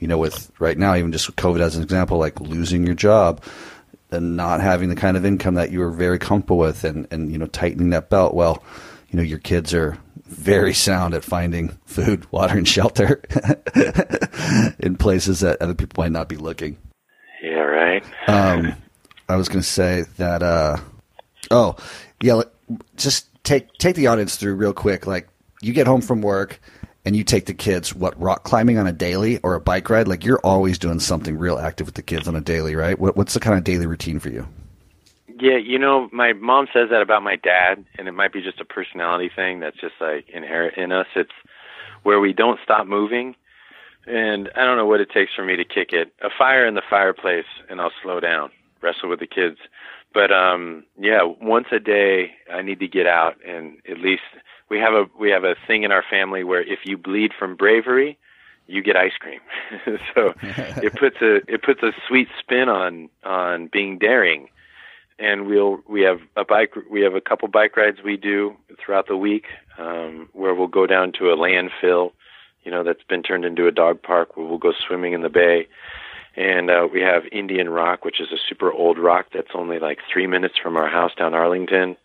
You 0.00 0.08
know, 0.08 0.18
with 0.18 0.50
right 0.58 0.76
now, 0.76 0.96
even 0.96 1.12
just 1.12 1.28
with 1.28 1.36
COVID 1.36 1.60
as 1.60 1.76
an 1.76 1.84
example, 1.84 2.18
like 2.18 2.40
losing 2.40 2.84
your 2.84 2.96
job 2.96 3.42
and 4.10 4.36
not 4.36 4.60
having 4.60 4.88
the 4.88 4.96
kind 4.96 5.16
of 5.16 5.24
income 5.24 5.54
that 5.54 5.70
you 5.70 5.78
were 5.78 5.90
very 5.90 6.18
comfortable 6.18 6.58
with 6.58 6.82
and, 6.82 7.06
and, 7.12 7.30
you 7.30 7.38
know, 7.38 7.46
tightening 7.46 7.90
that 7.90 8.10
belt. 8.10 8.34
Well, 8.34 8.62
you 9.10 9.16
know, 9.16 9.22
your 9.22 9.38
kids 9.38 9.72
are 9.72 9.96
very 10.28 10.74
sound 10.74 11.14
at 11.14 11.24
finding 11.24 11.78
food, 11.86 12.26
water, 12.32 12.56
and 12.56 12.68
shelter 12.68 13.22
in 14.78 14.96
places 14.96 15.40
that 15.40 15.60
other 15.60 15.74
people 15.74 16.02
might 16.02 16.12
not 16.12 16.28
be 16.28 16.36
looking. 16.36 16.78
Yeah, 17.42 17.60
right. 17.60 18.04
Um, 18.28 18.74
I 19.28 19.36
was 19.36 19.48
going 19.48 19.60
to 19.60 19.66
say 19.66 20.04
that. 20.16 20.42
Uh, 20.42 20.78
oh, 21.50 21.76
yeah. 22.20 22.42
Just 22.96 23.28
take 23.44 23.72
take 23.78 23.96
the 23.96 24.06
audience 24.06 24.36
through 24.36 24.54
real 24.54 24.74
quick. 24.74 25.06
Like 25.06 25.28
you 25.62 25.72
get 25.72 25.86
home 25.86 26.02
from 26.02 26.20
work 26.20 26.60
and 27.04 27.16
you 27.16 27.24
take 27.24 27.46
the 27.46 27.54
kids 27.54 27.94
what 27.94 28.20
rock 28.20 28.44
climbing 28.44 28.78
on 28.78 28.86
a 28.86 28.92
daily 28.92 29.38
or 29.38 29.54
a 29.54 29.60
bike 29.60 29.88
ride. 29.88 30.08
Like 30.08 30.24
you're 30.24 30.40
always 30.44 30.78
doing 30.78 31.00
something 31.00 31.38
real 31.38 31.58
active 31.58 31.86
with 31.86 31.94
the 31.94 32.02
kids 32.02 32.28
on 32.28 32.36
a 32.36 32.40
daily, 32.40 32.74
right? 32.74 32.98
What, 32.98 33.16
what's 33.16 33.34
the 33.34 33.40
kind 33.40 33.56
of 33.56 33.64
daily 33.64 33.86
routine 33.86 34.18
for 34.18 34.28
you? 34.28 34.46
Yeah, 35.40 35.56
you 35.56 35.78
know, 35.78 36.08
my 36.12 36.32
mom 36.32 36.66
says 36.72 36.88
that 36.90 37.02
about 37.02 37.22
my 37.22 37.36
dad, 37.36 37.84
and 37.98 38.08
it 38.08 38.12
might 38.12 38.32
be 38.32 38.42
just 38.42 38.60
a 38.60 38.64
personality 38.64 39.30
thing 39.34 39.60
that's 39.60 39.80
just 39.80 39.94
like 40.00 40.28
inherent 40.28 40.76
in 40.76 40.92
us. 40.92 41.06
It's 41.14 41.30
where 42.02 42.20
we 42.20 42.32
don't 42.32 42.58
stop 42.62 42.86
moving, 42.86 43.34
and 44.06 44.50
I 44.56 44.64
don't 44.64 44.76
know 44.76 44.86
what 44.86 45.00
it 45.00 45.10
takes 45.10 45.34
for 45.34 45.44
me 45.44 45.56
to 45.56 45.64
kick 45.64 45.92
it. 45.92 46.12
A 46.22 46.28
fire 46.36 46.66
in 46.66 46.74
the 46.74 46.82
fireplace, 46.88 47.46
and 47.68 47.80
I'll 47.80 47.92
slow 48.02 48.20
down 48.20 48.50
wrestle 48.80 49.08
with 49.08 49.20
the 49.20 49.26
kids. 49.26 49.58
But 50.14 50.32
um 50.32 50.84
yeah, 50.98 51.22
once 51.40 51.66
a 51.72 51.78
day 51.78 52.32
I 52.52 52.62
need 52.62 52.80
to 52.80 52.88
get 52.88 53.06
out 53.06 53.36
and 53.46 53.78
at 53.88 53.98
least 53.98 54.22
we 54.70 54.78
have 54.78 54.94
a 54.94 55.04
we 55.18 55.30
have 55.30 55.44
a 55.44 55.54
thing 55.66 55.82
in 55.82 55.92
our 55.92 56.04
family 56.08 56.44
where 56.44 56.62
if 56.62 56.80
you 56.84 56.96
bleed 56.96 57.32
from 57.38 57.56
bravery, 57.56 58.18
you 58.66 58.82
get 58.82 58.96
ice 58.96 59.12
cream. 59.18 59.40
so 60.14 60.34
it 60.42 60.94
puts 60.94 61.16
a 61.22 61.36
it 61.52 61.62
puts 61.62 61.82
a 61.82 61.92
sweet 62.06 62.28
spin 62.38 62.68
on 62.68 63.08
on 63.24 63.68
being 63.72 63.98
daring. 63.98 64.48
And 65.18 65.46
we'll 65.46 65.80
we 65.88 66.02
have 66.02 66.20
a 66.36 66.44
bike 66.44 66.74
we 66.90 67.00
have 67.02 67.14
a 67.14 67.20
couple 67.20 67.48
bike 67.48 67.76
rides 67.76 67.98
we 68.04 68.16
do 68.16 68.56
throughout 68.78 69.08
the 69.08 69.16
week 69.16 69.46
um, 69.78 70.28
where 70.32 70.54
we'll 70.54 70.68
go 70.68 70.86
down 70.86 71.12
to 71.18 71.30
a 71.30 71.36
landfill, 71.36 72.12
you 72.64 72.70
know, 72.70 72.84
that's 72.84 73.02
been 73.08 73.22
turned 73.22 73.44
into 73.44 73.66
a 73.66 73.72
dog 73.72 74.02
park 74.02 74.36
where 74.36 74.46
we'll 74.46 74.58
go 74.58 74.72
swimming 74.86 75.12
in 75.12 75.22
the 75.22 75.28
bay. 75.28 75.66
And 76.36 76.70
uh, 76.70 76.86
we 76.92 77.00
have 77.00 77.24
Indian 77.32 77.68
Rock, 77.68 78.04
which 78.04 78.20
is 78.20 78.28
a 78.30 78.38
super 78.48 78.72
old 78.72 78.96
rock 78.96 79.26
that's 79.34 79.50
only 79.54 79.80
like 79.80 79.98
three 80.12 80.28
minutes 80.28 80.54
from 80.62 80.76
our 80.76 80.88
house 80.88 81.12
down 81.16 81.34
Arlington. 81.34 81.96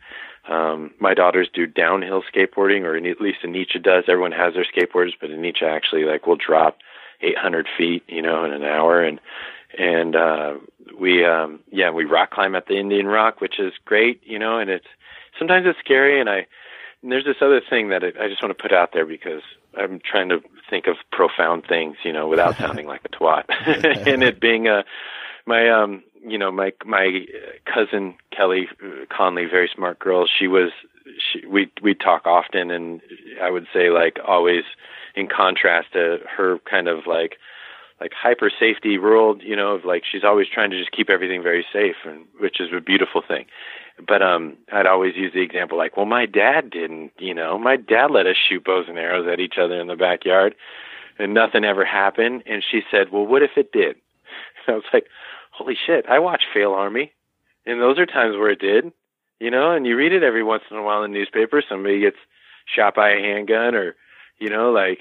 Um, 0.50 0.92
my 1.00 1.14
daughters 1.14 1.50
do 1.54 1.68
downhill 1.68 2.24
skateboarding, 2.24 2.82
or 2.82 2.98
at 2.98 3.22
least 3.22 3.40
Anicca 3.46 3.82
does. 3.82 4.06
Everyone 4.08 4.32
has 4.32 4.56
their 4.56 4.66
skateboards, 4.66 5.12
but 5.20 5.30
Anicca 5.30 5.64
actually 5.64 6.06
like 6.06 6.26
will 6.26 6.36
drop 6.36 6.80
800 7.22 7.68
feet, 7.78 8.04
you 8.08 8.22
know, 8.22 8.44
in 8.44 8.52
an 8.52 8.64
hour, 8.64 9.02
and 9.02 9.20
and 9.78 10.16
uh, 10.16 10.56
we 11.00 11.26
um, 11.26 11.60
yeah 11.72 11.90
we 11.90 12.06
rock 12.06 12.32
climb 12.32 12.56
at 12.56 12.68
the 12.68 12.78
Indian 12.78 13.08
Rock, 13.08 13.42
which 13.42 13.60
is 13.60 13.74
great, 13.86 14.22
you 14.24 14.40
know, 14.40 14.60
and 14.60 14.70
it's 14.70 14.88
sometimes 15.38 15.66
it's 15.68 15.80
scary, 15.80 16.20
and 16.20 16.30
I 16.30 16.46
and 17.02 17.12
there's 17.12 17.26
this 17.26 17.42
other 17.42 17.62
thing 17.70 17.90
that 17.90 18.04
I, 18.04 18.08
I 18.24 18.28
just 18.30 18.42
want 18.42 18.58
to 18.58 18.62
put 18.62 18.74
out 18.74 18.92
there 18.94 19.06
because 19.06 19.42
I'm 19.78 20.00
trying 20.00 20.30
to 20.30 20.40
think 20.70 20.88
of 20.88 20.96
profound 21.12 21.66
things, 21.68 21.98
you 22.04 22.14
know, 22.14 22.28
without 22.28 22.58
sounding 22.58 22.88
like 22.88 23.02
a 23.06 23.10
twat, 23.10 23.46
and 24.08 24.24
it 24.24 24.40
being 24.40 24.68
a 24.68 24.84
my 25.46 25.70
um 25.70 26.04
you 26.26 26.38
know 26.38 26.52
my 26.52 26.74
my 26.86 27.26
cousin 27.66 28.16
Kelly 28.36 28.68
Conley, 29.10 29.46
very 29.46 29.70
smart 29.74 30.00
girl. 30.00 30.26
She 30.28 30.48
was 30.48 30.72
she 31.18 31.46
we 31.46 31.72
we 31.82 31.94
talk 31.94 32.26
often, 32.26 32.72
and 32.72 33.02
I 33.42 33.50
would 33.50 33.68
say 33.74 33.90
like 33.90 34.18
always 34.26 34.64
in 35.16 35.28
contrast 35.28 35.94
to 35.94 36.20
her 36.38 36.60
kind 36.70 36.88
of 36.88 37.06
like 37.06 37.38
like 38.04 38.12
hyper 38.14 38.52
safety 38.60 38.98
world, 38.98 39.42
you 39.42 39.56
know, 39.56 39.76
of 39.76 39.86
like 39.86 40.04
she's 40.04 40.26
always 40.26 40.48
trying 40.54 40.70
to 40.72 40.78
just 40.78 40.92
keep 40.92 41.10
everything 41.10 41.42
very 41.42 41.66
safe, 41.72 41.96
and 42.04 42.26
which 42.38 42.60
is 42.60 42.68
a 42.76 42.82
beautiful 42.82 43.24
thing. 43.26 43.46
But 44.06 44.22
um, 44.22 44.58
I'd 44.74 44.86
always 44.86 45.16
use 45.16 45.32
the 45.34 45.40
example 45.42 45.78
like, 45.78 45.96
well, 45.96 46.06
my 46.06 46.26
dad 46.26 46.70
didn't, 46.70 47.14
you 47.18 47.34
know, 47.34 47.58
my 47.58 47.78
dad 47.78 48.12
let 48.12 48.28
us 48.28 48.36
shoot 48.36 48.66
bows 48.66 48.88
and 48.90 48.98
arrows 48.98 49.30
at 49.32 49.40
each 49.40 49.54
other 49.58 49.80
in 49.80 49.88
the 49.88 49.96
backyard, 49.96 50.54
and 51.18 51.34
nothing 51.34 51.64
ever 51.64 51.86
happened. 51.86 52.44
And 52.46 52.62
she 52.70 52.82
said, 52.92 53.10
well, 53.10 53.26
what 53.26 53.42
if 53.42 53.52
it 53.56 53.72
did? 53.72 53.96
And 54.68 54.68
I 54.68 54.72
was 54.74 54.84
like, 54.92 55.06
holy 55.52 55.78
shit, 55.88 56.06
I 56.10 56.20
watch 56.20 56.44
Fail 56.54 56.74
Army, 56.74 57.14
and 57.66 57.80
those 57.80 58.00
are 58.00 58.06
times 58.06 58.36
where 58.36 58.52
it 58.52 58.60
did, 58.60 58.92
you 59.40 59.50
know, 59.50 59.72
and 59.72 59.88
you 59.88 59.96
read 59.96 60.12
it 60.12 60.24
every 60.24 60.44
once 60.44 60.64
in 60.70 60.76
a 60.76 60.84
while 60.84 61.06
in 61.06 61.14
the 61.14 61.18
newspaper. 61.18 61.64
Somebody 61.70 62.02
gets 62.02 62.18
shot 62.66 62.96
by 62.96 63.12
a 63.12 63.22
handgun, 63.22 63.76
or 63.76 63.96
you 64.40 64.50
know, 64.50 64.72
like 64.74 65.00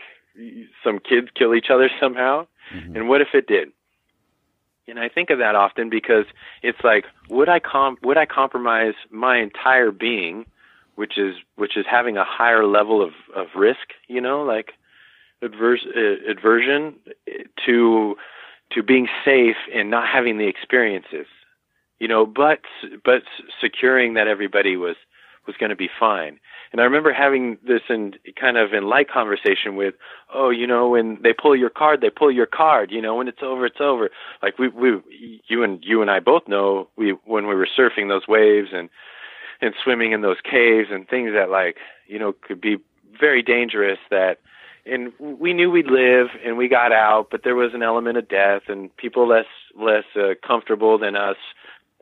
some 0.85 1.01
kids 1.01 1.31
kill 1.35 1.53
each 1.53 1.67
other 1.69 1.91
somehow. 2.01 2.47
Mm-hmm. 2.75 2.97
And 2.97 3.09
what 3.09 3.21
if 3.21 3.29
it 3.35 3.47
did? 3.47 3.69
And 4.89 4.99
I 4.99 5.09
think 5.09 5.31
of 5.31 5.39
that 5.39 5.55
often 5.55 5.91
because 5.91 6.25
it's 6.63 6.83
like, 6.83 7.05
would 7.29 7.49
I 7.49 7.61
com- 7.61 7.99
would 8.03 8.17
I 8.17 8.27
compromise 8.27 8.95
my 9.11 9.39
entire 9.39 9.91
being, 9.93 10.45
which 10.97 11.17
is 11.17 11.37
which 11.57 11.77
is 11.77 11.87
having 11.89 12.17
a 12.17 12.25
higher 12.25 12.67
level 12.67 13.03
of 13.03 13.13
of 13.35 13.47
risk, 13.55 13.93
you 14.09 14.21
know, 14.21 14.43
like 14.43 14.73
adverse 15.41 15.87
uh, 15.97 16.31
aversion 16.31 16.95
to 17.67 18.17
to 18.73 18.83
being 18.83 19.09
safe 19.25 19.57
and 19.75 19.91
not 19.91 20.09
having 20.09 20.39
the 20.39 20.47
experiences, 20.47 21.27
you 21.99 22.09
know, 22.09 22.27
but 22.27 22.61
but 23.05 23.23
securing 23.61 24.15
that 24.15 24.27
everybody 24.27 24.77
was 24.77 24.97
was 25.47 25.57
going 25.57 25.71
to 25.71 25.77
be 25.77 25.91
fine. 25.99 26.39
And 26.73 26.81
I 26.81 26.85
remember 26.85 27.13
having 27.13 27.59
this 27.67 27.83
in 27.91 28.15
kind 28.41 28.57
of 28.57 28.73
in 28.73 28.85
light 28.85 29.11
conversation 29.11 29.77
with, 29.77 29.95
oh, 30.33 30.51
you 30.51 30.67
know, 30.67 30.89
when 30.89 31.19
they 31.23 31.35
pull 31.35 31.55
your 31.55 31.71
card, 31.71 32.01
they 32.01 32.11
pull 32.11 32.33
your 32.33 32.47
card. 32.47 32.91
You 32.91 33.03
know, 33.03 33.17
when 33.17 33.29
it's 33.29 33.43
over, 33.43 33.67
it's 33.67 33.81
over. 33.81 34.11
Like 34.43 34.59
we, 34.59 34.69
we, 34.69 35.41
you 35.47 35.63
and 35.63 35.85
you 35.85 36.01
and 36.01 36.11
I 36.11 36.21
both 36.21 36.49
know, 36.49 36.89
we 36.97 37.11
when 37.25 37.47
we 37.47 37.55
were 37.55 37.69
surfing 37.79 38.09
those 38.09 38.27
waves 38.27 38.71
and 38.73 38.89
and 39.61 39.75
swimming 39.85 40.13
in 40.13 40.23
those 40.23 40.39
caves 40.43 40.89
and 40.91 41.07
things 41.07 41.33
that 41.35 41.51
like, 41.51 41.77
you 42.07 42.19
know, 42.19 42.33
could 42.33 42.61
be 42.61 42.79
very 43.21 43.43
dangerous. 43.43 43.99
That, 44.11 44.39
and 44.87 45.13
we 45.19 45.53
knew 45.53 45.71
we'd 45.71 45.91
live 45.91 46.29
and 46.45 46.57
we 46.57 46.69
got 46.69 46.91
out, 46.91 47.29
but 47.31 47.45
there 47.45 47.55
was 47.55 47.75
an 47.75 47.83
element 47.83 48.17
of 48.17 48.29
death 48.29 48.63
and 48.69 48.95
people 48.97 49.29
less 49.29 49.47
less 49.79 50.05
uh, 50.17 50.35
comfortable 50.47 50.99
than 50.99 51.17
us 51.17 51.37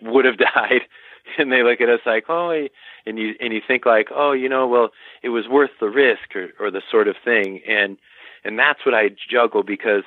would 0.00 0.24
have 0.24 0.38
died 0.54 0.82
and 1.38 1.52
they 1.52 1.62
look 1.62 1.80
at 1.80 1.88
us 1.88 2.00
like, 2.06 2.24
oh, 2.28 2.50
eh, 2.50 2.68
and 3.06 3.18
you 3.18 3.34
and 3.40 3.52
you 3.52 3.60
think 3.66 3.86
like, 3.86 4.08
oh, 4.14 4.32
you 4.32 4.48
know, 4.48 4.66
well, 4.66 4.90
it 5.22 5.30
was 5.30 5.48
worth 5.48 5.70
the 5.80 5.88
risk 5.88 6.34
or, 6.34 6.48
or 6.58 6.70
the 6.70 6.82
sort 6.90 7.08
of 7.08 7.16
thing, 7.24 7.60
and 7.68 7.96
and 8.44 8.58
that's 8.58 8.84
what 8.84 8.94
I 8.94 9.10
juggle 9.30 9.62
because 9.62 10.04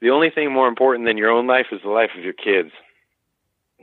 the 0.00 0.10
only 0.10 0.30
thing 0.30 0.52
more 0.52 0.68
important 0.68 1.06
than 1.06 1.16
your 1.16 1.30
own 1.30 1.46
life 1.46 1.66
is 1.70 1.80
the 1.82 1.90
life 1.90 2.10
of 2.16 2.24
your 2.24 2.32
kids, 2.32 2.70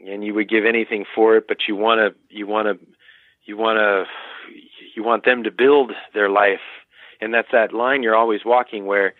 and 0.06 0.24
you 0.24 0.34
would 0.34 0.50
give 0.50 0.66
anything 0.66 1.06
for 1.16 1.38
it, 1.38 1.46
but 1.48 1.58
you 1.68 1.76
want 1.76 2.00
to, 2.00 2.36
you 2.36 2.46
want 2.46 2.68
to, 2.68 2.86
you 3.46 3.58
want 3.58 3.78
to, 3.78 4.06
you 4.96 5.04
want 5.04 5.24
them 5.26 5.44
to 5.44 5.52
build 5.52 5.94
their 6.14 6.30
life, 6.30 6.60
and 7.22 7.34
that's 7.34 7.48
that 7.52 7.74
line 7.74 8.04
you're 8.04 8.16
always 8.16 8.42
walking 8.46 8.86
where 8.86 9.14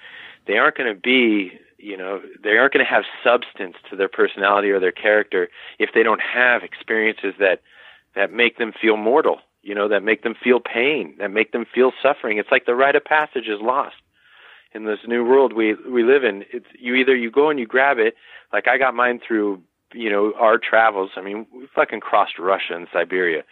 they 0.46 0.58
aren't 0.58 0.78
going 0.78 0.94
to 0.94 1.00
be 1.00 1.52
you 1.80 1.98
know 1.98 2.22
they 2.44 2.58
aren't 2.58 2.74
going 2.74 2.86
to 2.86 2.90
have 2.90 3.04
substance 3.24 3.76
to 3.90 3.96
their 3.96 4.10
personality 4.10 4.70
or 4.70 4.80
their 4.80 4.92
character 4.92 5.50
if 5.80 5.92
they 5.94 6.04
don't 6.04 6.22
have 6.22 6.64
experiences 6.64 7.34
that 7.40 7.62
that 8.16 8.32
make 8.32 8.58
them 8.58 8.74
feel 8.80 8.98
mortal 8.98 9.40
you 9.62 9.76
know 9.76 9.88
that 9.88 10.04
make 10.04 10.24
them 10.24 10.36
feel 10.42 10.60
pain 10.60 11.16
that 11.20 11.32
make 11.32 11.52
them 11.52 11.66
feel 11.74 11.92
suffering. 12.02 12.38
It's 12.38 12.52
like 12.52 12.66
the 12.66 12.76
rite 12.76 12.96
of 12.96 13.04
passage 13.04 13.48
is 13.48 13.62
lost 13.62 13.96
in 14.74 14.86
this 14.86 15.00
new 15.08 15.24
world 15.24 15.54
we 15.54 15.74
we 15.74 16.04
live 16.04 16.24
in. 16.24 16.46
It's 16.52 16.68
you 16.78 16.96
either 16.96 17.16
you 17.16 17.32
go 17.32 17.50
and 17.50 17.60
you 17.60 17.66
grab 17.66 17.98
it 17.98 18.16
like 18.54 18.68
i 18.68 18.78
got 18.78 18.96
mine 18.96 19.20
through 19.26 19.62
you 19.94 20.10
know 20.10 20.34
our 20.40 20.58
travels. 20.58 21.12
I 21.16 21.22
mean 21.22 21.46
we 21.54 21.68
fucking 21.74 22.00
crossed 22.00 22.40
russia 22.40 22.76
and 22.76 22.88
siberia. 22.92 23.44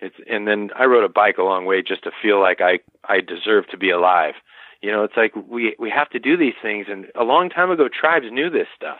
It's 0.00 0.16
and 0.28 0.48
then 0.48 0.70
i 0.76 0.84
rode 0.84 1.04
a 1.04 1.08
bike 1.08 1.38
a 1.38 1.44
long 1.44 1.64
way 1.64 1.82
just 1.82 2.04
to 2.04 2.10
feel 2.20 2.40
like 2.40 2.60
i 2.60 2.80
i 3.08 3.20
deserve 3.20 3.68
to 3.68 3.76
be 3.76 3.90
alive 3.90 4.34
you 4.82 4.90
know, 4.90 5.04
it's 5.04 5.16
like 5.16 5.32
we 5.48 5.74
we 5.78 5.90
have 5.90 6.10
to 6.10 6.18
do 6.18 6.36
these 6.36 6.54
things. 6.60 6.86
And 6.90 7.06
a 7.14 7.24
long 7.24 7.48
time 7.48 7.70
ago, 7.70 7.88
tribes 7.88 8.26
knew 8.30 8.50
this 8.50 8.66
stuff. 8.76 8.98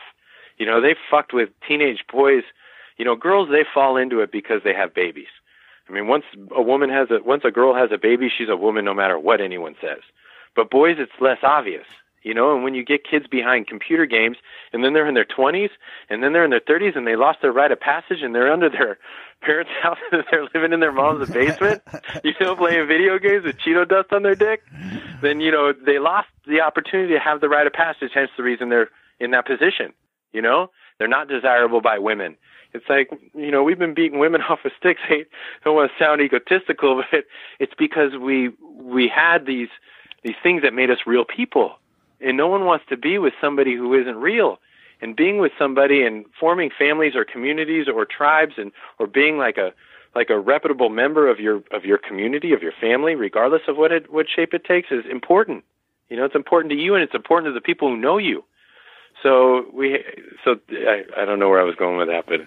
You 0.57 0.65
know, 0.65 0.81
they 0.81 0.95
fucked 1.11 1.33
with 1.33 1.49
teenage 1.67 2.03
boys. 2.11 2.43
You 2.97 3.05
know, 3.05 3.15
girls 3.15 3.49
they 3.49 3.65
fall 3.73 3.97
into 3.97 4.21
it 4.21 4.31
because 4.31 4.61
they 4.63 4.73
have 4.73 4.93
babies. 4.93 5.27
I 5.89 5.91
mean, 5.91 6.07
once 6.07 6.23
a 6.55 6.61
woman 6.61 6.89
has 6.89 7.09
a 7.11 7.21
once 7.23 7.43
a 7.45 7.51
girl 7.51 7.75
has 7.75 7.91
a 7.91 7.97
baby, 7.97 8.31
she's 8.35 8.49
a 8.49 8.55
woman 8.55 8.85
no 8.85 8.93
matter 8.93 9.19
what 9.19 9.41
anyone 9.41 9.75
says. 9.81 9.99
But 10.55 10.69
boys, 10.71 10.95
it's 10.99 11.11
less 11.19 11.39
obvious 11.43 11.85
you 12.23 12.33
know 12.33 12.53
and 12.53 12.63
when 12.63 12.73
you 12.73 12.83
get 12.83 13.01
kids 13.09 13.25
behind 13.27 13.67
computer 13.67 14.05
games 14.05 14.37
and 14.71 14.83
then 14.83 14.93
they're 14.93 15.07
in 15.07 15.13
their 15.13 15.25
20s 15.25 15.69
and 16.09 16.23
then 16.23 16.33
they're 16.33 16.43
in 16.43 16.49
their 16.49 16.59
30s 16.59 16.95
and 16.95 17.05
they 17.05 17.15
lost 17.15 17.39
their 17.41 17.51
rite 17.51 17.71
of 17.71 17.79
passage 17.79 18.21
and 18.21 18.33
they're 18.33 18.51
under 18.51 18.69
their 18.69 18.97
parents 19.41 19.71
house 19.81 19.97
and 20.11 20.23
they're 20.31 20.47
living 20.53 20.73
in 20.73 20.79
their 20.79 20.91
mom's 20.91 21.29
basement 21.33 21.81
you 22.23 22.33
know 22.39 22.55
playing 22.55 22.87
video 22.87 23.19
games 23.19 23.43
with 23.43 23.57
cheeto 23.57 23.87
dust 23.87 24.11
on 24.11 24.23
their 24.23 24.35
dick 24.35 24.63
then 25.21 25.39
you 25.39 25.51
know 25.51 25.73
they 25.73 25.99
lost 25.99 26.27
the 26.47 26.61
opportunity 26.61 27.13
to 27.13 27.19
have 27.19 27.41
the 27.41 27.49
rite 27.49 27.67
of 27.67 27.73
passage 27.73 28.11
hence 28.13 28.29
the 28.37 28.43
reason 28.43 28.69
they're 28.69 28.89
in 29.19 29.31
that 29.31 29.45
position 29.45 29.93
you 30.33 30.41
know? 30.41 30.71
They're 30.97 31.07
not 31.07 31.29
desirable 31.29 31.79
by 31.79 31.99
women. 31.99 32.35
It's 32.73 32.85
like 32.89 33.09
you 33.35 33.51
know 33.51 33.63
we've 33.63 33.79
been 33.79 33.93
beating 33.93 34.19
women 34.19 34.41
off 34.49 34.59
of 34.65 34.71
sticks. 34.77 35.01
I 35.07 35.25
don't 35.63 35.75
want 35.75 35.91
to 35.91 36.03
sound 36.03 36.21
egotistical 36.21 37.03
but 37.11 37.25
it's 37.59 37.73
because 37.77 38.17
we 38.19 38.49
we 38.75 39.07
had 39.07 39.45
these 39.45 39.69
these 40.23 40.35
things 40.41 40.63
that 40.63 40.73
made 40.73 40.89
us 40.89 40.99
real 41.05 41.23
people 41.23 41.75
and 42.23 42.37
no 42.37 42.47
one 42.47 42.65
wants 42.65 42.85
to 42.89 42.97
be 42.97 43.17
with 43.17 43.33
somebody 43.41 43.75
who 43.75 43.93
isn't 43.99 44.15
real. 44.15 44.59
And 45.01 45.15
being 45.15 45.39
with 45.39 45.51
somebody 45.59 46.03
and 46.03 46.25
forming 46.39 46.69
families 46.77 47.13
or 47.13 47.25
communities 47.25 47.87
or 47.93 48.05
tribes 48.05 48.53
and 48.57 48.71
or 48.99 49.07
being 49.07 49.37
like 49.37 49.57
a 49.57 49.73
like 50.15 50.29
a 50.29 50.39
reputable 50.39 50.89
member 50.89 51.29
of 51.29 51.39
your 51.39 51.61
of 51.71 51.83
your 51.83 51.97
community 51.97 52.53
of 52.53 52.61
your 52.61 52.71
family 52.79 53.15
regardless 53.15 53.63
of 53.67 53.75
what 53.75 53.91
it 53.91 54.11
what 54.13 54.27
shape 54.33 54.53
it 54.53 54.63
takes 54.63 54.91
is 54.91 55.03
important. 55.11 55.65
You 56.09 56.15
know 56.15 56.25
it's 56.25 56.35
important 56.35 56.71
to 56.71 56.77
you 56.77 56.95
and 56.95 57.03
it's 57.03 57.15
important 57.15 57.49
to 57.49 57.53
the 57.53 57.61
people 57.61 57.89
who 57.89 57.97
know 57.97 58.17
you. 58.17 58.45
So 59.21 59.65
we 59.73 59.99
so 60.45 60.55
i 60.71 61.03
i 61.17 61.25
don't 61.25 61.39
know 61.39 61.49
where 61.49 61.61
i 61.61 61.65
was 61.65 61.75
going 61.75 61.97
with 61.97 62.07
that 62.07 62.25
but 62.25 62.39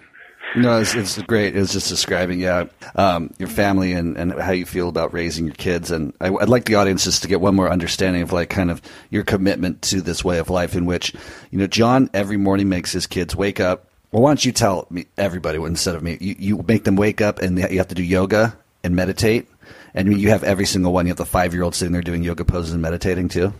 no, 0.56 0.80
it's, 0.80 0.94
it's 0.94 1.20
great. 1.22 1.56
It's 1.56 1.72
just 1.72 1.88
describing, 1.88 2.40
yeah, 2.40 2.64
um, 2.94 3.32
your 3.38 3.48
family 3.48 3.92
and, 3.92 4.16
and 4.16 4.32
how 4.32 4.52
you 4.52 4.66
feel 4.66 4.88
about 4.88 5.12
raising 5.12 5.44
your 5.44 5.54
kids. 5.54 5.90
And 5.90 6.12
I, 6.20 6.30
would 6.30 6.48
like 6.48 6.64
the 6.64 6.76
audience 6.76 7.04
just 7.04 7.22
to 7.22 7.28
get 7.28 7.40
one 7.40 7.54
more 7.54 7.70
understanding 7.70 8.22
of 8.22 8.32
like 8.32 8.50
kind 8.50 8.70
of 8.70 8.80
your 9.10 9.22
commitment 9.22 9.82
to 9.82 10.00
this 10.00 10.24
way 10.24 10.38
of 10.38 10.50
life 10.50 10.74
in 10.74 10.86
which, 10.86 11.14
you 11.50 11.58
know, 11.58 11.66
John 11.66 12.10
every 12.14 12.36
morning 12.36 12.68
makes 12.68 12.92
his 12.92 13.06
kids 13.06 13.36
wake 13.36 13.60
up. 13.60 13.88
Well, 14.10 14.22
why 14.22 14.30
don't 14.30 14.44
you 14.44 14.52
tell 14.52 14.86
me, 14.90 15.06
everybody 15.18 15.58
instead 15.58 15.94
of 15.94 16.02
me, 16.02 16.16
you, 16.20 16.36
you 16.38 16.64
make 16.66 16.84
them 16.84 16.96
wake 16.96 17.20
up 17.20 17.40
and 17.40 17.58
you 17.58 17.78
have 17.78 17.88
to 17.88 17.94
do 17.94 18.02
yoga 18.02 18.56
and 18.82 18.96
meditate. 18.96 19.48
And 19.94 20.20
you 20.20 20.28
have 20.30 20.44
every 20.44 20.66
single 20.66 20.92
one. 20.92 21.06
You 21.06 21.10
have 21.10 21.16
the 21.16 21.26
five 21.26 21.54
year 21.54 21.62
old 21.62 21.74
sitting 21.74 21.92
there 21.92 22.02
doing 22.02 22.22
yoga 22.22 22.44
poses 22.44 22.72
and 22.72 22.82
meditating 22.82 23.28
too. 23.28 23.52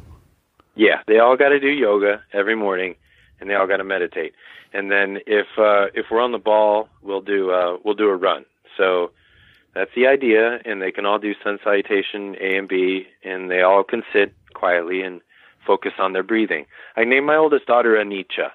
Yeah, 0.74 1.00
they 1.06 1.18
all 1.18 1.36
got 1.36 1.48
to 1.48 1.60
do 1.60 1.68
yoga 1.68 2.22
every 2.32 2.54
morning 2.54 2.96
and 3.40 3.48
they 3.48 3.54
all 3.54 3.66
got 3.66 3.78
to 3.78 3.84
meditate 3.84 4.34
and 4.76 4.90
then 4.90 5.18
if 5.26 5.46
uh, 5.58 5.86
if 5.94 6.06
we're 6.10 6.20
on 6.20 6.32
the 6.32 6.38
ball, 6.38 6.88
we'll 7.02 7.22
do 7.22 7.50
uh, 7.50 7.78
we'll 7.82 7.94
do 7.94 8.08
a 8.08 8.16
run. 8.16 8.44
So 8.76 9.10
that's 9.74 9.90
the 9.96 10.06
idea, 10.06 10.58
and 10.66 10.82
they 10.82 10.92
can 10.92 11.06
all 11.06 11.18
do 11.18 11.32
sun 11.42 11.58
salutation 11.64 12.36
A 12.40 12.56
and 12.58 12.68
B, 12.68 13.06
and 13.24 13.50
they 13.50 13.62
all 13.62 13.82
can 13.82 14.02
sit 14.12 14.34
quietly 14.52 15.00
and 15.00 15.22
focus 15.66 15.92
on 15.98 16.12
their 16.12 16.22
breathing. 16.22 16.66
I 16.94 17.04
named 17.04 17.26
my 17.26 17.36
oldest 17.36 17.66
daughter 17.66 17.94
Anicca. 17.94 18.50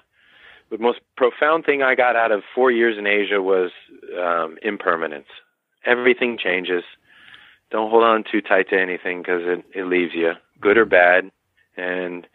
The 0.70 0.78
most 0.78 1.00
profound 1.16 1.64
thing 1.66 1.82
I 1.82 1.96
got 1.96 2.16
out 2.16 2.30
of 2.30 2.42
four 2.54 2.70
years 2.70 2.96
in 2.96 3.06
Asia 3.06 3.42
was 3.42 3.70
um, 4.18 4.56
impermanence. 4.62 5.28
Everything 5.84 6.38
changes. 6.38 6.84
Don't 7.70 7.90
hold 7.90 8.04
on 8.04 8.24
too 8.30 8.40
tight 8.40 8.70
to 8.70 8.80
anything 8.80 9.22
because 9.22 9.42
it, 9.44 9.64
it 9.74 9.84
leaves 9.84 10.12
you, 10.14 10.32
good 10.60 10.78
or 10.78 10.84
bad. 10.84 11.30
And 11.76 12.26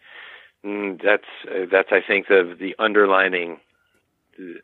mm, 0.64 1.00
that's 1.02 1.24
uh, 1.50 1.66
that's 1.72 1.88
I 1.90 2.00
think 2.06 2.28
the 2.28 2.54
the 2.58 2.76
underlining 2.78 3.58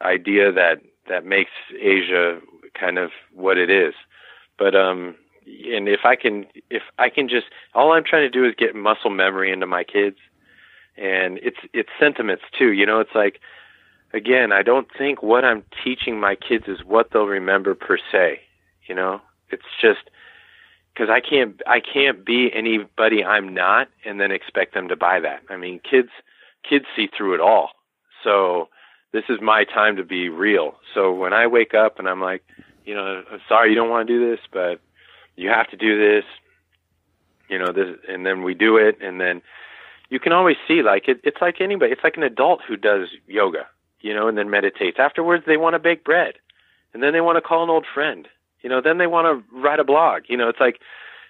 idea 0.02 0.52
that 0.52 0.80
that 1.08 1.24
makes 1.24 1.50
Asia 1.78 2.40
kind 2.78 2.98
of 2.98 3.10
what 3.32 3.58
it 3.58 3.70
is. 3.70 3.94
But 4.58 4.74
um, 4.74 5.16
and 5.46 5.88
if 5.88 6.00
I 6.04 6.16
can 6.16 6.46
if 6.70 6.82
I 6.98 7.08
can 7.10 7.28
just 7.28 7.46
all 7.74 7.92
I'm 7.92 8.04
trying 8.04 8.22
to 8.22 8.30
do 8.30 8.46
is 8.46 8.54
get 8.56 8.74
muscle 8.74 9.10
memory 9.10 9.52
into 9.52 9.66
my 9.66 9.84
kids, 9.84 10.16
and 10.96 11.38
it's 11.42 11.58
it's 11.72 11.90
sentiments 11.98 12.44
too. 12.58 12.72
You 12.72 12.86
know, 12.86 13.00
it's 13.00 13.14
like 13.14 13.40
again, 14.12 14.52
I 14.52 14.62
don't 14.62 14.88
think 14.96 15.22
what 15.22 15.44
I'm 15.44 15.64
teaching 15.82 16.20
my 16.20 16.36
kids 16.36 16.64
is 16.68 16.84
what 16.84 17.10
they'll 17.12 17.26
remember 17.26 17.74
per 17.74 17.98
se. 18.12 18.40
You 18.88 18.94
know, 18.94 19.20
it's 19.50 19.64
just 19.80 20.10
because 20.92 21.10
I 21.10 21.20
can't 21.20 21.60
I 21.66 21.80
can't 21.80 22.24
be 22.24 22.50
anybody 22.54 23.24
I'm 23.24 23.52
not 23.52 23.88
and 24.04 24.20
then 24.20 24.30
expect 24.30 24.74
them 24.74 24.88
to 24.88 24.96
buy 24.96 25.20
that. 25.20 25.42
I 25.50 25.56
mean, 25.56 25.80
kids 25.80 26.10
kids 26.68 26.86
see 26.96 27.08
through 27.08 27.34
it 27.34 27.40
all. 27.40 27.70
So 28.22 28.68
this 29.14 29.24
is 29.30 29.38
my 29.40 29.64
time 29.64 29.96
to 29.96 30.04
be 30.04 30.28
real. 30.28 30.74
So 30.92 31.14
when 31.14 31.32
I 31.32 31.46
wake 31.46 31.72
up 31.72 31.98
and 31.98 32.06
I'm 32.06 32.20
like, 32.20 32.44
you 32.84 32.94
know, 32.94 33.22
I'm 33.32 33.40
sorry 33.48 33.70
you 33.70 33.74
don't 33.74 33.88
want 33.88 34.06
to 34.06 34.12
do 34.12 34.30
this, 34.30 34.40
but 34.52 34.80
you 35.36 35.48
have 35.48 35.70
to 35.70 35.76
do 35.78 35.98
this. 35.98 36.24
You 37.48 37.58
know, 37.58 37.72
this 37.72 37.96
and 38.06 38.26
then 38.26 38.42
we 38.42 38.52
do 38.52 38.76
it 38.76 38.98
and 39.00 39.18
then 39.18 39.40
you 40.10 40.20
can 40.20 40.32
always 40.32 40.56
see 40.68 40.82
like 40.82 41.08
it, 41.08 41.20
it's 41.24 41.38
like 41.40 41.62
anybody 41.62 41.92
it's 41.92 42.04
like 42.04 42.18
an 42.18 42.22
adult 42.22 42.60
who 42.68 42.76
does 42.76 43.08
yoga 43.26 43.66
you 44.04 44.12
know, 44.12 44.28
and 44.28 44.36
then 44.36 44.50
meditates. 44.50 44.98
Afterwards, 45.00 45.44
they 45.46 45.56
want 45.56 45.72
to 45.72 45.78
bake 45.78 46.04
bread, 46.04 46.34
and 46.92 47.02
then 47.02 47.14
they 47.14 47.22
want 47.22 47.36
to 47.36 47.40
call 47.40 47.64
an 47.64 47.70
old 47.70 47.86
friend. 47.92 48.28
You 48.60 48.68
know, 48.68 48.82
then 48.82 48.98
they 48.98 49.06
want 49.06 49.26
to 49.26 49.58
write 49.58 49.80
a 49.80 49.84
blog. 49.84 50.24
You 50.28 50.36
know, 50.36 50.50
it's 50.50 50.60
like 50.60 50.78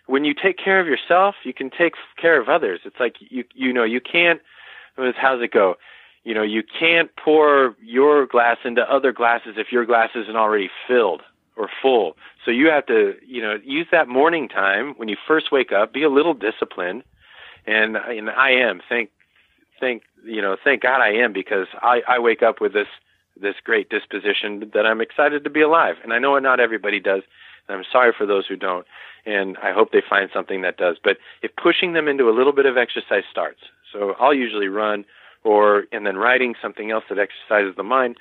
when 0.06 0.24
you 0.24 0.34
take 0.34 0.58
care 0.58 0.80
of 0.80 0.86
yourself, 0.88 1.36
you 1.44 1.54
can 1.54 1.70
take 1.70 1.94
care 2.20 2.38
of 2.38 2.48
others. 2.48 2.80
It's 2.84 2.98
like 2.98 3.14
you 3.20 3.44
you 3.54 3.72
know 3.72 3.84
you 3.84 4.00
can't. 4.00 4.40
How's 4.96 5.40
it 5.40 5.52
go? 5.52 5.76
You 6.24 6.34
know, 6.34 6.42
you 6.42 6.62
can't 6.62 7.10
pour 7.16 7.76
your 7.82 8.26
glass 8.26 8.56
into 8.64 8.82
other 8.82 9.12
glasses 9.12 9.54
if 9.56 9.70
your 9.70 9.84
glass 9.84 10.10
isn't 10.14 10.36
already 10.36 10.70
filled 10.88 11.22
or 11.56 11.68
full. 11.82 12.16
So 12.44 12.50
you 12.50 12.68
have 12.68 12.86
to, 12.86 13.14
you 13.26 13.42
know, 13.42 13.58
use 13.62 13.86
that 13.92 14.08
morning 14.08 14.48
time 14.48 14.94
when 14.96 15.08
you 15.08 15.16
first 15.28 15.52
wake 15.52 15.70
up. 15.70 15.92
Be 15.92 16.02
a 16.02 16.08
little 16.08 16.34
disciplined, 16.34 17.04
and 17.66 17.96
and 17.96 18.30
I 18.30 18.50
am. 18.50 18.80
Thank 18.88 19.10
thank 19.80 20.02
you 20.24 20.40
know 20.40 20.56
thank 20.62 20.82
God 20.82 21.00
I 21.00 21.12
am 21.12 21.32
because 21.32 21.66
I 21.82 22.00
I 22.08 22.18
wake 22.18 22.42
up 22.42 22.60
with 22.60 22.72
this 22.72 22.88
this 23.40 23.56
great 23.62 23.90
disposition 23.90 24.70
that 24.74 24.86
I'm 24.86 25.00
excited 25.00 25.44
to 25.44 25.50
be 25.50 25.60
alive, 25.60 25.96
and 26.02 26.12
I 26.12 26.18
know 26.18 26.38
not 26.38 26.60
everybody 26.60 27.00
does. 27.00 27.22
And 27.66 27.78
I'm 27.78 27.84
sorry 27.90 28.12
for 28.16 28.26
those 28.26 28.46
who 28.46 28.56
don't, 28.56 28.86
and 29.24 29.56
I 29.62 29.72
hope 29.72 29.90
they 29.90 30.02
find 30.06 30.28
something 30.32 30.60
that 30.62 30.76
does. 30.76 30.96
But 31.02 31.16
if 31.42 31.50
pushing 31.56 31.94
them 31.94 32.08
into 32.08 32.28
a 32.28 32.36
little 32.36 32.52
bit 32.52 32.66
of 32.66 32.76
exercise 32.76 33.24
starts, 33.30 33.60
so 33.90 34.14
I'll 34.20 34.34
usually 34.34 34.68
run, 34.68 35.06
or 35.44 35.84
and 35.92 36.06
then 36.06 36.16
writing 36.16 36.54
something 36.60 36.90
else 36.90 37.04
that 37.08 37.18
exercises 37.18 37.76
the 37.76 37.82
mind, 37.82 38.16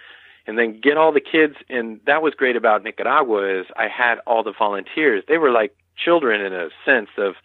and 0.45 0.57
then 0.57 0.79
get 0.79 0.97
all 0.97 1.11
the 1.11 1.21
kids. 1.21 1.55
And 1.69 1.99
that 2.05 2.21
was 2.21 2.33
great 2.33 2.55
about 2.55 2.83
Nicaragua 2.83 3.61
is 3.61 3.65
I 3.75 3.87
had 3.87 4.19
all 4.27 4.43
the 4.43 4.53
volunteers. 4.57 5.23
They 5.27 5.37
were 5.37 5.51
like 5.51 5.75
children 5.95 6.41
in 6.41 6.53
a 6.53 6.69
sense 6.85 7.09
of, 7.17 7.35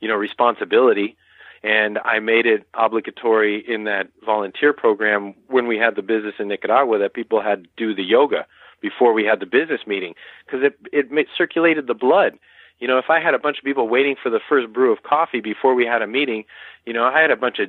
you 0.00 0.08
know, 0.08 0.14
responsibility 0.14 1.16
and 1.62 1.98
I 2.04 2.20
made 2.20 2.46
it 2.46 2.64
obligatory 2.74 3.64
in 3.66 3.84
that 3.84 4.08
volunteer 4.24 4.72
program 4.72 5.34
when 5.48 5.66
we 5.66 5.78
had 5.78 5.96
the 5.96 6.02
business 6.02 6.34
in 6.38 6.46
Nicaragua 6.46 6.98
that 6.98 7.12
people 7.12 7.42
had 7.42 7.64
to 7.64 7.70
do 7.76 7.94
the 7.94 8.04
yoga 8.04 8.46
before 8.80 9.12
we 9.12 9.24
had 9.24 9.40
the 9.40 9.46
business 9.46 9.80
meeting 9.86 10.14
because 10.44 10.60
it 10.62 10.78
it 10.92 11.26
circulated 11.36 11.88
the 11.88 11.94
blood. 11.94 12.38
You 12.78 12.86
know, 12.86 12.98
if 12.98 13.06
I 13.08 13.20
had 13.20 13.34
a 13.34 13.38
bunch 13.38 13.58
of 13.58 13.64
people 13.64 13.88
waiting 13.88 14.14
for 14.22 14.30
the 14.30 14.40
first 14.48 14.72
brew 14.72 14.92
of 14.92 15.02
coffee 15.02 15.40
before 15.40 15.74
we 15.74 15.86
had 15.86 16.02
a 16.02 16.06
meeting, 16.06 16.44
you 16.84 16.92
know, 16.92 17.04
I 17.04 17.20
had 17.20 17.30
a 17.30 17.36
bunch 17.36 17.58
of 17.58 17.68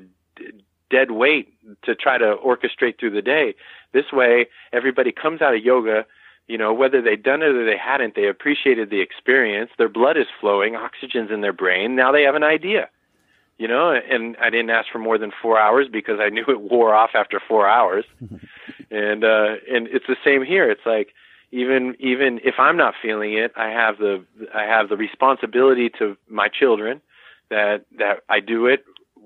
dead 0.90 1.12
weight 1.12 1.54
to 1.84 1.96
try 1.96 2.18
to 2.18 2.36
orchestrate 2.46 3.00
through 3.00 3.12
the 3.12 3.22
day. 3.22 3.56
This 3.94 4.12
way, 4.12 4.48
everybody 4.72 5.12
comes 5.12 5.42
out 5.42 5.56
of 5.56 5.64
yoga 5.64 6.06
you 6.50 6.58
know, 6.58 6.74
whether 6.74 7.02
they'd 7.02 7.24
done 7.24 7.42
it 7.42 7.54
or 7.54 7.66
they 7.66 7.76
hadn't, 7.76 8.16
they 8.16 8.26
appreciated 8.26 8.90
the 8.90 9.02
experience. 9.02 9.70
Their 9.78 9.90
blood 9.90 10.16
is 10.16 10.28
flowing, 10.40 10.78
oxygen's 10.78 11.30
in 11.30 11.42
their 11.42 11.52
brain. 11.52 11.98
Now 11.98 12.14
they 12.14 12.24
have 12.24 12.36
an 12.36 12.44
idea 12.44 12.88
you 13.58 13.68
know, 13.68 13.92
and 13.92 14.38
I 14.38 14.50
didn't 14.50 14.70
ask 14.70 14.88
for 14.92 15.00
more 15.00 15.18
than 15.18 15.32
four 15.42 15.60
hours 15.60 15.88
because 15.92 16.20
I 16.20 16.30
knew 16.34 16.46
it 16.48 16.62
wore 16.62 16.94
off 16.94 17.12
after 17.14 17.42
four 17.46 17.68
hours. 17.68 18.06
and 18.92 19.24
uh 19.24 19.56
and 19.72 19.88
it's 19.88 20.08
the 20.08 20.18
same 20.24 20.44
here. 20.44 20.70
It's 20.70 20.86
like 20.86 21.14
even 21.52 21.96
even 22.00 22.40
if 22.44 22.56
I'm 22.60 22.78
not 22.78 22.94
feeling 23.02 23.34
it, 23.34 23.52
I 23.56 23.70
have 23.70 23.98
the 23.98 24.24
I 24.54 24.64
have 24.64 24.90
the 24.90 24.98
responsibility 24.98 25.90
to 26.00 26.18
my 26.30 26.48
children 26.48 27.02
that 27.50 27.86
that 27.98 28.22
I 28.30 28.40
do 28.40 28.68
it 28.68 28.86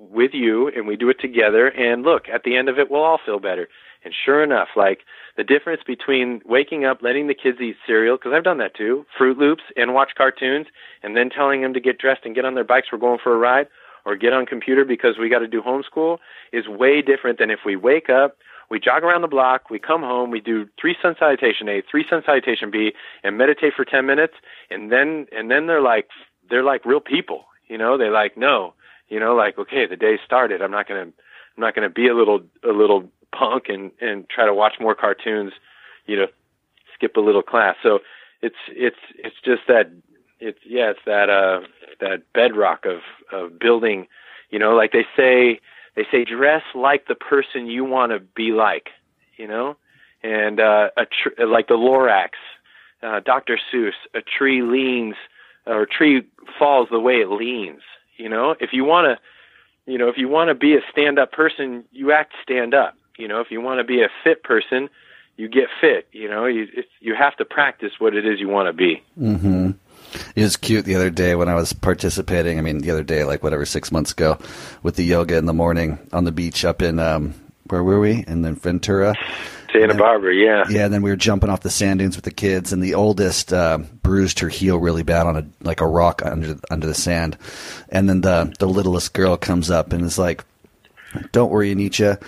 with 0.10 0.32
you 0.34 0.68
and 0.76 0.88
we 0.88 0.96
do 0.96 1.10
it 1.10 1.20
together 1.20 1.68
and 1.68 2.04
look, 2.04 2.24
at 2.34 2.44
the 2.44 2.56
end 2.56 2.70
of 2.70 2.80
it 2.80 2.90
we'll 2.90 3.04
all 3.04 3.20
feel 3.24 3.40
better. 3.40 3.68
And 4.04 4.14
sure 4.26 4.44
enough, 4.44 4.70
like 4.76 5.02
the 5.38 5.44
difference 5.44 5.82
between 5.86 6.42
waking 6.44 6.86
up, 6.86 7.04
letting 7.04 7.28
the 7.28 7.36
kids 7.36 7.60
eat 7.62 7.76
cereal, 7.86 8.18
because 8.18 8.34
I've 8.36 8.44
done 8.44 8.58
that 8.58 8.76
too, 8.76 9.06
Fruit 9.16 9.38
Loops, 9.38 9.64
and 9.76 9.94
watch 9.94 10.14
cartoons, 10.18 10.68
and 11.04 11.16
then 11.16 11.30
telling 11.30 11.62
them 11.62 11.74
to 11.76 11.80
get 11.80 12.00
dressed 12.00 12.22
and 12.26 12.34
get 12.34 12.46
on 12.46 12.56
their 12.56 12.64
bikes, 12.64 12.88
we're 12.92 12.98
going 12.98 13.20
for 13.24 13.34
a 13.34 13.38
ride, 13.38 13.68
or 14.06 14.16
get 14.16 14.34
on 14.34 14.48
computer 14.48 14.84
because 14.84 15.20
we 15.20 15.30
got 15.30 15.40
to 15.40 15.48
do 15.48 15.62
homeschool 15.62 16.18
is 16.52 16.68
way 16.68 17.04
different 17.04 17.38
than 17.38 17.52
if 17.52 17.60
we 17.64 17.76
wake 17.76 18.10
up, 18.10 18.38
we 18.72 18.80
jog 18.80 19.04
around 19.04 19.22
the 19.22 19.28
block, 19.28 19.70
we 19.70 19.78
come 19.78 20.02
home, 20.02 20.32
we 20.32 20.40
do 20.40 20.68
three 20.80 20.96
sun 21.02 21.16
salutation 21.20 21.68
A, 21.70 21.84
three 21.90 22.06
sun 22.10 22.24
salutation 22.26 22.72
B, 22.72 22.94
and 23.24 23.38
meditate 23.38 23.74
for 23.76 23.86
ten 23.86 24.06
minutes, 24.06 24.34
and 24.70 24.92
then 24.92 25.28
and 25.32 25.52
then 25.52 25.68
they're 25.68 25.82
like 25.82 26.08
they're 26.50 26.64
like 26.64 26.86
real 26.86 27.02
people, 27.02 27.46
you 27.68 27.78
know. 27.78 27.98
They 27.98 28.10
like 28.10 28.38
no, 28.38 28.74
you 29.12 29.20
know, 29.20 29.36
like 29.36 29.60
okay, 29.60 29.86
the 29.86 29.98
day 29.98 30.18
started. 30.26 30.62
I'm 30.62 30.72
not 30.72 30.88
gonna 30.88 31.02
I'm 31.02 31.14
not 31.58 31.76
gonna 31.76 31.90
be 31.90 32.08
a 32.08 32.16
little 32.16 32.42
a 32.64 32.72
little 32.72 33.12
punk 33.38 33.66
and 33.68 33.92
and 34.00 34.28
try 34.30 34.46
to 34.46 34.54
watch 34.54 34.76
more 34.80 34.96
cartoons, 34.96 35.52
you 36.08 36.16
know, 36.16 36.28
skip 36.96 37.18
a 37.18 37.20
little 37.20 37.44
class. 37.44 37.76
So 37.84 38.00
it's 38.42 38.56
it's 38.70 38.96
it's 39.18 39.36
just 39.44 39.64
that 39.68 39.92
it's 40.40 40.60
yeah, 40.66 40.92
it's 40.92 41.02
that 41.06 41.30
uh 41.30 41.60
that 42.00 42.24
bedrock 42.34 42.86
of 42.86 43.02
of 43.32 43.60
building. 43.60 44.08
You 44.50 44.60
know, 44.60 44.76
like 44.76 44.94
they 44.94 45.06
say 45.16 45.60
they 45.96 46.06
say 46.10 46.24
dress 46.24 46.64
like 46.74 47.08
the 47.08 47.16
person 47.16 47.68
you 47.68 47.84
want 47.84 48.14
to 48.14 48.20
be 48.20 48.54
like. 48.54 48.90
You 49.38 49.48
know, 49.48 49.76
and 50.24 50.60
uh, 50.60 50.90
a 50.98 51.06
tr- 51.06 51.46
like 51.46 51.68
the 51.68 51.74
Lorax, 51.74 52.30
uh, 53.02 53.22
Dr. 53.22 53.60
Seuss, 53.74 53.94
a 54.14 54.22
tree 54.22 54.62
leans 54.62 55.16
or 55.66 55.84
a 55.84 55.88
tree 55.88 56.24
falls 56.60 56.90
the 56.92 57.00
way 57.00 57.16
it 57.16 57.30
leans. 57.30 57.82
You 58.18 58.30
know, 58.30 58.56
if 58.60 58.72
you 58.74 58.86
want 58.86 59.06
to, 59.18 59.92
you 59.92 59.98
know, 59.98 60.10
if 60.10 60.18
you 60.18 60.28
want 60.28 60.50
to 60.50 60.56
be 60.56 60.76
a 60.76 60.82
stand-up 60.92 61.32
person, 61.32 61.84
you 61.92 62.12
act 62.12 62.34
stand 62.44 62.74
up. 62.74 62.96
You 63.18 63.28
know, 63.28 63.42
if 63.42 63.52
you 63.52 63.62
want 63.62 63.80
to 63.80 63.84
be 63.84 64.02
a 64.02 64.10
fit 64.24 64.44
person, 64.44 64.90
you 65.38 65.48
get 65.48 65.70
fit. 65.80 66.08
You 66.12 66.30
know, 66.30 66.46
you 66.46 66.68
you 67.00 67.16
have 67.16 67.36
to 67.38 67.46
practice 67.46 67.94
what 68.00 68.16
it 68.16 68.26
is 68.26 68.40
you 68.40 68.48
want 68.48 68.68
to 68.68 68.74
be. 68.74 69.04
Mm-hmm. 69.20 69.72
It 70.36 70.42
was 70.42 70.58
cute 70.58 70.86
the 70.86 70.96
other 70.96 71.10
day 71.10 71.36
when 71.36 71.48
I 71.48 71.56
was 71.56 71.74
participating. 71.74 72.58
I 72.58 72.62
mean, 72.62 72.80
the 72.80 72.92
other 72.92 73.04
day, 73.04 73.24
like 73.24 73.44
whatever, 73.44 73.66
six 73.66 73.92
months 73.92 74.12
ago, 74.12 74.38
with 74.84 74.96
the 74.96 75.04
yoga 75.04 75.38
in 75.38 75.46
the 75.46 75.54
morning 75.54 76.00
on 76.12 76.26
the 76.26 76.32
beach 76.32 76.66
up 76.66 76.82
in 76.82 77.00
um, 77.00 77.34
where 77.70 77.84
were 77.84 78.00
we? 78.00 78.24
Then 78.24 78.56
Ventura. 78.56 79.16
Santa 79.74 79.88
then, 79.88 79.98
Barbara, 79.98 80.36
yeah. 80.36 80.66
Yeah, 80.70 80.86
and 80.86 80.94
then 80.94 81.02
we 81.02 81.10
were 81.10 81.16
jumping 81.16 81.50
off 81.50 81.62
the 81.62 81.70
sand 81.70 82.00
dunes 82.00 82.16
with 82.16 82.26
the 82.26 82.32
kids, 82.32 82.74
and 82.74 82.82
the 82.82 82.96
oldest 82.96 83.54
uh, 83.54 83.80
bruised 84.02 84.40
her 84.40 84.50
heel 84.50 84.78
really 84.78 85.04
bad 85.04 85.28
on 85.28 85.38
a 85.38 85.48
like 85.62 85.82
a 85.82 85.88
rock 85.88 86.22
under 86.24 86.58
under 86.70 86.88
the 86.88 86.94
sand, 86.94 87.38
and 87.90 88.10
then 88.10 88.22
the 88.22 88.54
the 88.60 88.68
littlest 88.68 89.14
girl 89.14 89.38
comes 89.38 89.72
up 89.72 89.94
and 89.94 90.04
is 90.04 90.20
like, 90.20 90.44
"Don't 91.32 91.52
worry, 91.52 91.74
Anicca, 91.74 92.22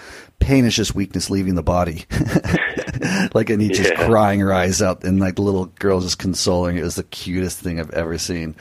pain 0.43 0.65
is 0.65 0.75
just 0.75 0.93
weakness 0.93 1.29
leaving 1.29 1.55
the 1.55 1.63
body. 1.63 2.05
like 3.33 3.49
and 3.49 3.61
yeah. 3.61 4.05
crying 4.05 4.39
her 4.39 4.53
eyes 4.53 4.81
out 4.81 5.03
and 5.03 5.19
like 5.19 5.35
the 5.35 5.41
little 5.41 5.65
girl 5.65 6.01
just 6.01 6.19
consoling. 6.19 6.77
It 6.77 6.83
was 6.83 6.95
the 6.95 7.03
cutest 7.03 7.59
thing 7.59 7.79
I've 7.79 7.91
ever 7.91 8.17
seen. 8.17 8.55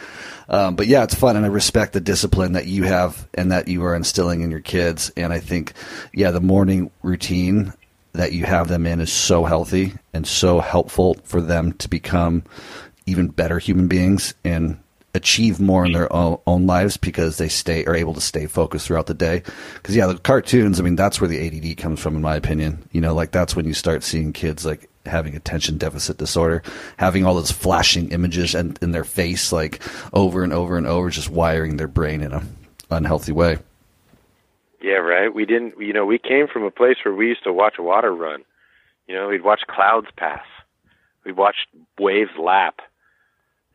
Um, 0.48 0.76
but 0.76 0.86
yeah, 0.86 1.02
it's 1.02 1.14
fun 1.14 1.36
and 1.36 1.44
I 1.44 1.48
respect 1.48 1.92
the 1.92 2.00
discipline 2.00 2.52
that 2.52 2.66
you 2.66 2.84
have 2.84 3.28
and 3.34 3.52
that 3.52 3.68
you 3.68 3.84
are 3.84 3.94
instilling 3.94 4.42
in 4.42 4.50
your 4.50 4.60
kids. 4.60 5.10
And 5.16 5.32
I 5.32 5.40
think, 5.40 5.72
yeah, 6.12 6.30
the 6.30 6.40
morning 6.40 6.90
routine 7.02 7.72
that 8.12 8.32
you 8.32 8.44
have 8.44 8.68
them 8.68 8.86
in 8.86 9.00
is 9.00 9.12
so 9.12 9.44
healthy 9.44 9.94
and 10.12 10.26
so 10.26 10.60
helpful 10.60 11.16
for 11.24 11.40
them 11.40 11.72
to 11.74 11.88
become 11.88 12.44
even 13.06 13.28
better 13.28 13.58
human 13.58 13.88
beings 13.88 14.34
and 14.44 14.78
achieve 15.14 15.60
more 15.60 15.84
in 15.84 15.92
their 15.92 16.12
own, 16.12 16.38
own, 16.46 16.66
lives 16.66 16.96
because 16.96 17.36
they 17.36 17.48
stay 17.48 17.84
are 17.84 17.94
able 17.94 18.14
to 18.14 18.20
stay 18.20 18.46
focused 18.46 18.86
throughout 18.86 19.06
the 19.06 19.14
day. 19.14 19.42
Because 19.74 19.94
yeah, 19.94 20.06
the 20.06 20.16
cartoons. 20.16 20.80
I 20.80 20.82
mean, 20.82 20.96
that's 20.96 21.20
where 21.20 21.28
the 21.28 21.46
ADD 21.46 21.76
comes 21.76 22.00
from, 22.00 22.16
in 22.16 22.22
my 22.22 22.36
opinion. 22.36 22.88
You 22.92 23.00
know, 23.00 23.14
like 23.14 23.30
that's 23.30 23.54
when 23.54 23.66
you 23.66 23.74
start 23.74 24.02
seeing 24.02 24.32
kids 24.32 24.64
like 24.64 24.88
having 25.04 25.34
attention 25.34 25.78
deficit 25.78 26.16
disorder, 26.16 26.62
having 26.96 27.26
all 27.26 27.34
those 27.34 27.50
flashing 27.50 28.10
images 28.10 28.54
and 28.54 28.78
in 28.80 28.92
their 28.92 29.04
face 29.04 29.52
like 29.52 29.82
over 30.12 30.42
and 30.44 30.52
over 30.52 30.76
and 30.76 30.86
over, 30.86 31.10
just 31.10 31.28
wiring 31.28 31.76
their 31.76 31.88
brain 31.88 32.22
in 32.22 32.32
a 32.32 32.42
unhealthy 32.90 33.32
way. 33.32 33.58
Yeah, 34.82 34.94
right. 34.94 35.32
We 35.32 35.46
didn't. 35.46 35.74
You 35.78 35.92
know, 35.92 36.04
we 36.04 36.18
came 36.18 36.48
from 36.48 36.64
a 36.64 36.70
place 36.70 36.96
where 37.04 37.14
we 37.14 37.28
used 37.28 37.44
to 37.44 37.52
watch 37.52 37.74
water 37.78 38.12
run. 38.14 38.42
You 39.06 39.14
know, 39.14 39.28
we'd 39.28 39.44
watch 39.44 39.62
clouds 39.68 40.08
pass. 40.16 40.44
We'd 41.24 41.36
watch 41.36 41.56
waves 41.98 42.32
lap. 42.38 42.80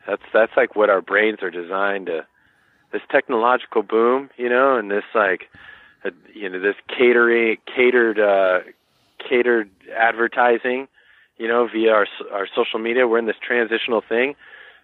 That's 0.05 0.21
that's 0.33 0.51
like 0.57 0.75
what 0.75 0.89
our 0.89 1.01
brains 1.01 1.39
are 1.41 1.49
designed 1.51 2.07
to. 2.07 2.25
This 2.91 3.01
technological 3.11 3.83
boom, 3.83 4.29
you 4.37 4.49
know, 4.49 4.77
and 4.77 4.89
this 4.91 5.03
like, 5.15 5.49
uh, 6.05 6.11
you 6.33 6.49
know, 6.49 6.59
this 6.59 6.75
catering, 6.87 7.57
catered, 7.73 8.19
uh, 8.19 8.59
catered 9.29 9.69
advertising, 9.97 10.87
you 11.37 11.47
know, 11.47 11.67
via 11.67 11.91
our 11.91 12.07
our 12.33 12.47
social 12.55 12.79
media. 12.79 13.07
We're 13.07 13.19
in 13.19 13.25
this 13.27 13.35
transitional 13.45 14.01
thing. 14.07 14.35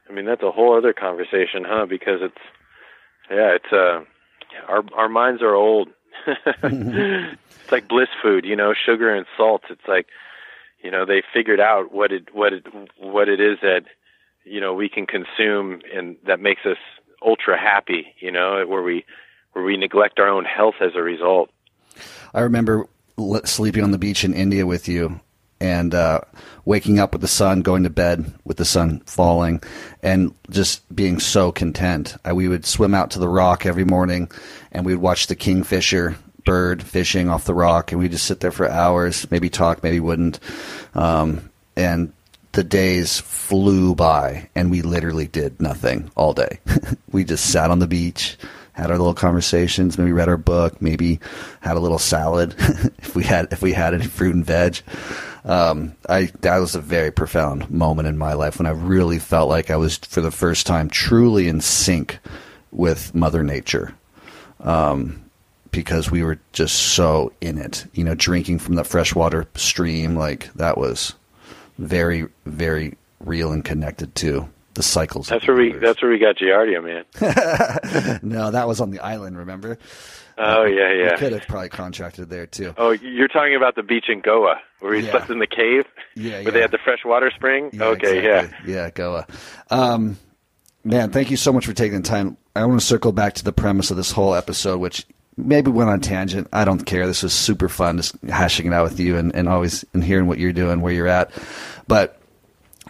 I 0.09 0.13
mean, 0.13 0.25
that's 0.25 0.43
a 0.43 0.51
whole 0.51 0.77
other 0.77 0.93
conversation, 0.93 1.63
huh? 1.65 1.85
Because 1.85 2.19
it's, 2.21 2.37
yeah, 3.31 3.55
it's 3.55 3.71
uh, 3.71 4.03
our 4.67 4.83
our 4.93 5.09
minds 5.09 5.41
are 5.41 5.53
old. 5.55 5.89
Mm-hmm. 6.25 7.35
it's 7.61 7.71
like 7.71 7.87
bliss 7.87 8.09
food, 8.21 8.45
you 8.45 8.55
know, 8.55 8.73
sugar 8.73 9.13
and 9.13 9.25
salt. 9.37 9.63
It's 9.69 9.87
like, 9.87 10.07
you 10.83 10.91
know, 10.91 11.05
they 11.05 11.23
figured 11.33 11.59
out 11.59 11.93
what 11.93 12.11
it 12.11 12.33
what 12.33 12.53
it 12.53 12.65
what 12.97 13.29
it 13.29 13.39
is 13.39 13.59
that 13.61 13.83
you 14.43 14.59
know 14.59 14.73
we 14.73 14.89
can 14.89 15.05
consume 15.05 15.81
and 15.93 16.17
that 16.25 16.39
makes 16.39 16.65
us 16.65 16.77
ultra 17.25 17.59
happy. 17.59 18.13
You 18.19 18.31
know, 18.31 18.65
where 18.67 18.81
we 18.81 19.05
where 19.53 19.63
we 19.63 19.77
neglect 19.77 20.19
our 20.19 20.27
own 20.27 20.45
health 20.45 20.75
as 20.81 20.91
a 20.95 21.01
result. 21.01 21.49
I 22.33 22.41
remember 22.41 22.87
sleeping 23.45 23.83
on 23.83 23.91
the 23.91 23.99
beach 23.99 24.23
in 24.23 24.33
India 24.33 24.65
with 24.65 24.87
you 24.87 25.21
and 25.63 25.95
uh, 25.95 26.19
waking 26.65 26.99
up 26.99 27.13
with 27.13 27.21
the 27.21 27.27
sun, 27.27 27.61
going 27.61 27.83
to 27.83 27.89
bed 27.89 28.33
with 28.43 28.57
the 28.57 28.65
sun 28.65 28.99
falling, 29.05 29.63
and 30.03 30.35
just 30.49 30.93
being 30.93 31.21
so 31.21 31.53
content. 31.53 32.17
I, 32.25 32.33
we 32.33 32.49
would 32.49 32.65
swim 32.65 32.93
out 32.93 33.11
to 33.11 33.19
the 33.19 33.29
rock 33.29 33.65
every 33.65 33.85
morning, 33.85 34.29
and 34.73 34.85
we'd 34.85 34.95
watch 34.95 35.27
the 35.27 35.37
kingfisher 35.37 36.17
bird 36.43 36.83
fishing 36.83 37.29
off 37.29 37.45
the 37.45 37.53
rock, 37.53 37.93
and 37.93 38.01
we'd 38.01 38.11
just 38.11 38.25
sit 38.25 38.41
there 38.41 38.51
for 38.51 38.69
hours, 38.69 39.25
maybe 39.31 39.49
talk, 39.49 39.81
maybe 39.83 40.01
wouldn't. 40.01 40.41
Um, 40.95 41.49
and 41.77 42.11
the 42.51 42.65
days 42.65 43.21
flew 43.21 43.95
by, 43.95 44.49
and 44.55 44.69
we 44.69 44.81
literally 44.81 45.27
did 45.27 45.61
nothing 45.61 46.11
all 46.15 46.33
day. 46.33 46.59
we 47.11 47.23
just 47.23 47.49
sat 47.51 47.71
on 47.71 47.79
the 47.79 47.87
beach 47.87 48.37
had 48.73 48.91
our 48.91 48.97
little 48.97 49.13
conversations, 49.13 49.97
maybe 49.97 50.11
read 50.11 50.29
our 50.29 50.37
book, 50.37 50.81
maybe 50.81 51.19
had 51.61 51.77
a 51.77 51.79
little 51.79 51.99
salad 51.99 52.55
if 52.97 53.15
we 53.15 53.23
had 53.23 53.51
if 53.51 53.61
we 53.61 53.73
had 53.73 53.93
any 53.93 54.05
fruit 54.05 54.35
and 54.35 54.45
veg. 54.45 54.81
Um, 55.45 55.95
I 56.09 56.31
that 56.41 56.57
was 56.57 56.75
a 56.75 56.81
very 56.81 57.11
profound 57.11 57.69
moment 57.69 58.07
in 58.07 58.17
my 58.17 58.33
life 58.33 58.57
when 58.57 58.65
I 58.65 58.71
really 58.71 59.19
felt 59.19 59.49
like 59.49 59.69
I 59.69 59.77
was 59.77 59.97
for 59.97 60.21
the 60.21 60.31
first 60.31 60.65
time 60.65 60.89
truly 60.89 61.47
in 61.47 61.61
sync 61.61 62.19
with 62.71 63.13
Mother 63.13 63.43
Nature. 63.43 63.93
Um, 64.59 65.23
because 65.71 66.11
we 66.11 66.23
were 66.23 66.39
just 66.53 66.75
so 66.75 67.33
in 67.41 67.57
it, 67.57 67.85
you 67.93 68.03
know, 68.03 68.15
drinking 68.15 68.59
from 68.59 68.75
the 68.75 68.83
freshwater 68.83 69.47
stream, 69.55 70.15
like 70.15 70.53
that 70.53 70.77
was 70.77 71.15
very, 71.79 72.27
very 72.45 72.95
real 73.19 73.51
and 73.51 73.65
connected 73.65 74.13
to 74.15 74.47
the 74.73 74.83
cycles. 74.83 75.27
That's 75.27 75.47
where 75.47 75.57
we. 75.57 75.73
That's 75.73 76.01
where 76.01 76.11
we 76.11 76.19
got 76.19 76.37
Giardia, 76.37 76.83
man. 76.83 78.19
no, 78.23 78.51
that 78.51 78.67
was 78.67 78.81
on 78.81 78.91
the 78.91 78.99
island. 78.99 79.37
Remember? 79.37 79.77
Oh 80.37 80.63
yeah, 80.65 80.91
yeah. 80.93 81.11
We 81.11 81.17
could 81.17 81.33
have 81.33 81.47
probably 81.47 81.69
contracted 81.69 82.29
there 82.29 82.47
too. 82.47 82.73
Oh, 82.77 82.91
you're 82.91 83.27
talking 83.27 83.55
about 83.55 83.75
the 83.75 83.83
beach 83.83 84.05
in 84.09 84.21
Goa 84.21 84.59
where 84.79 84.93
he 84.93 85.05
yeah. 85.05 85.11
slept 85.11 85.29
in 85.29 85.39
the 85.39 85.47
cave. 85.47 85.85
Yeah, 86.15 86.41
Where 86.43 86.51
they 86.51 86.61
had 86.61 86.71
the 86.71 86.77
freshwater 86.77 87.31
spring. 87.31 87.69
Yeah, 87.71 87.85
okay, 87.85 88.19
exactly. 88.19 88.73
yeah, 88.73 88.83
yeah, 88.83 88.89
Goa. 88.89 89.27
Um, 89.69 90.17
man, 90.83 91.11
thank 91.11 91.31
you 91.31 91.37
so 91.37 91.53
much 91.53 91.65
for 91.65 91.73
taking 91.73 92.01
the 92.01 92.07
time. 92.07 92.37
I 92.55 92.65
want 92.65 92.79
to 92.79 92.85
circle 92.85 93.11
back 93.11 93.33
to 93.35 93.43
the 93.43 93.53
premise 93.53 93.91
of 93.91 93.97
this 93.97 94.11
whole 94.11 94.35
episode, 94.35 94.79
which 94.79 95.05
maybe 95.37 95.71
went 95.71 95.89
on 95.89 96.01
tangent. 96.01 96.47
I 96.51 96.65
don't 96.65 96.83
care. 96.83 97.07
This 97.07 97.23
was 97.23 97.33
super 97.33 97.69
fun, 97.69 97.97
just 97.97 98.15
hashing 98.23 98.67
it 98.67 98.73
out 98.73 98.83
with 98.83 98.99
you 98.99 99.17
and, 99.17 99.33
and 99.35 99.49
always 99.49 99.85
and 99.93 100.03
hearing 100.03 100.27
what 100.27 100.37
you're 100.37 100.53
doing, 100.53 100.81
where 100.81 100.93
you're 100.93 101.07
at. 101.07 101.31
But 101.87 102.19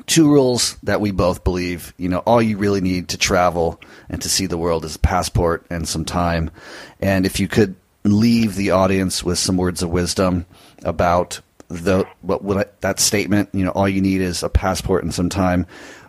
two 0.07 0.29
rules 0.29 0.77
that 0.83 1.01
we 1.01 1.11
both 1.11 1.43
believe. 1.43 1.93
You 1.97 2.09
know, 2.09 2.19
all 2.19 2.41
you 2.41 2.57
really 2.57 2.81
need 2.81 3.09
to 3.09 3.17
travel 3.17 3.79
and 4.09 4.21
to 4.21 4.29
see 4.29 4.45
the 4.45 4.57
world 4.57 4.85
is 4.85 4.95
a 4.95 4.99
passport 4.99 5.65
and 5.69 5.87
some 5.87 6.05
time. 6.05 6.51
And 6.99 7.25
if 7.25 7.39
you 7.39 7.47
could 7.47 7.75
leave 8.03 8.55
the 8.55 8.71
audience 8.71 9.23
with 9.23 9.37
some 9.37 9.57
words 9.57 9.81
of 9.81 9.89
wisdom 9.89 10.45
about 10.83 11.39
the 11.69 12.05
what, 12.21 12.79
that 12.81 12.99
statement, 12.99 13.49
you 13.53 13.63
know, 13.65 13.71
all 13.71 13.89
you 13.89 14.01
need 14.01 14.21
is 14.21 14.43
a 14.43 14.49
passport 14.49 15.03
and 15.03 15.13
some 15.13 15.29
time. 15.29 15.65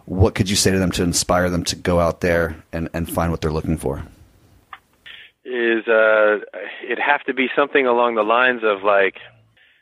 What 0.07 0.34
could 0.34 0.51
you 0.51 0.57
say 0.57 0.70
to 0.70 0.78
them 0.78 0.92
to 0.92 1.03
inspire 1.03 1.49
them 1.49 1.64
to 1.64 1.76
go 1.76 1.99
out 1.99 2.20
there 2.20 2.62
and, 2.72 2.90
and 2.92 3.11
find 3.11 3.30
what 3.30 3.40
they're 3.40 3.53
looking 3.53 3.78
for? 3.78 4.03
Is 5.45 5.86
uh, 5.88 6.40
it 6.82 6.99
have 6.99 7.22
to 7.24 7.34
be 7.34 7.49
something 7.57 7.86
along 7.86 8.16
the 8.16 8.22
lines 8.22 8.62
of 8.64 8.82
like, 8.82 9.16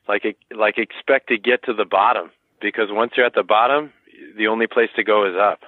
like, 0.08 0.36
like 0.54 0.78
expect 0.78 1.28
to 1.28 1.38
get 1.38 1.64
to 1.64 1.72
the 1.72 1.84
bottom 1.84 2.30
because 2.60 2.88
once 2.90 3.12
you're 3.16 3.26
at 3.26 3.34
the 3.34 3.42
bottom, 3.42 3.92
the 4.36 4.46
only 4.48 4.66
place 4.66 4.90
to 4.96 5.04
go 5.04 5.26
is 5.26 5.36
up. 5.36 5.60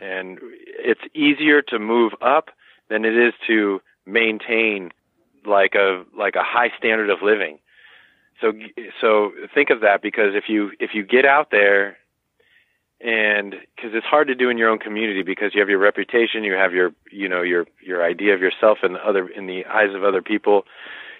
And 0.00 0.38
it's 0.64 1.00
easier 1.14 1.62
to 1.62 1.78
move 1.78 2.12
up 2.20 2.50
than 2.88 3.04
it 3.04 3.16
is 3.16 3.32
to 3.46 3.80
maintain 4.06 4.92
like 5.46 5.74
a 5.74 6.04
like 6.16 6.34
a 6.36 6.42
high 6.42 6.70
standard 6.78 7.10
of 7.10 7.22
living. 7.22 7.58
So 8.40 8.52
so 9.00 9.32
think 9.54 9.70
of 9.70 9.80
that 9.80 10.02
because 10.02 10.34
if 10.34 10.44
you 10.48 10.72
if 10.80 10.90
you 10.94 11.04
get 11.04 11.24
out 11.24 11.50
there 11.50 11.96
and 13.00 13.54
because 13.76 13.92
it's 13.94 14.06
hard 14.06 14.28
to 14.28 14.34
do 14.34 14.48
in 14.50 14.58
your 14.58 14.70
own 14.70 14.78
community 14.78 15.22
because 15.22 15.54
you 15.54 15.60
have 15.60 15.68
your 15.68 15.78
reputation, 15.78 16.44
you 16.44 16.54
have 16.54 16.72
your 16.72 16.92
you 17.10 17.28
know 17.28 17.42
your 17.42 17.66
your 17.80 18.04
idea 18.04 18.34
of 18.34 18.40
yourself 18.40 18.78
and 18.82 18.96
other 18.96 19.28
in 19.28 19.46
the 19.46 19.64
eyes 19.66 19.94
of 19.94 20.04
other 20.04 20.22
people. 20.22 20.64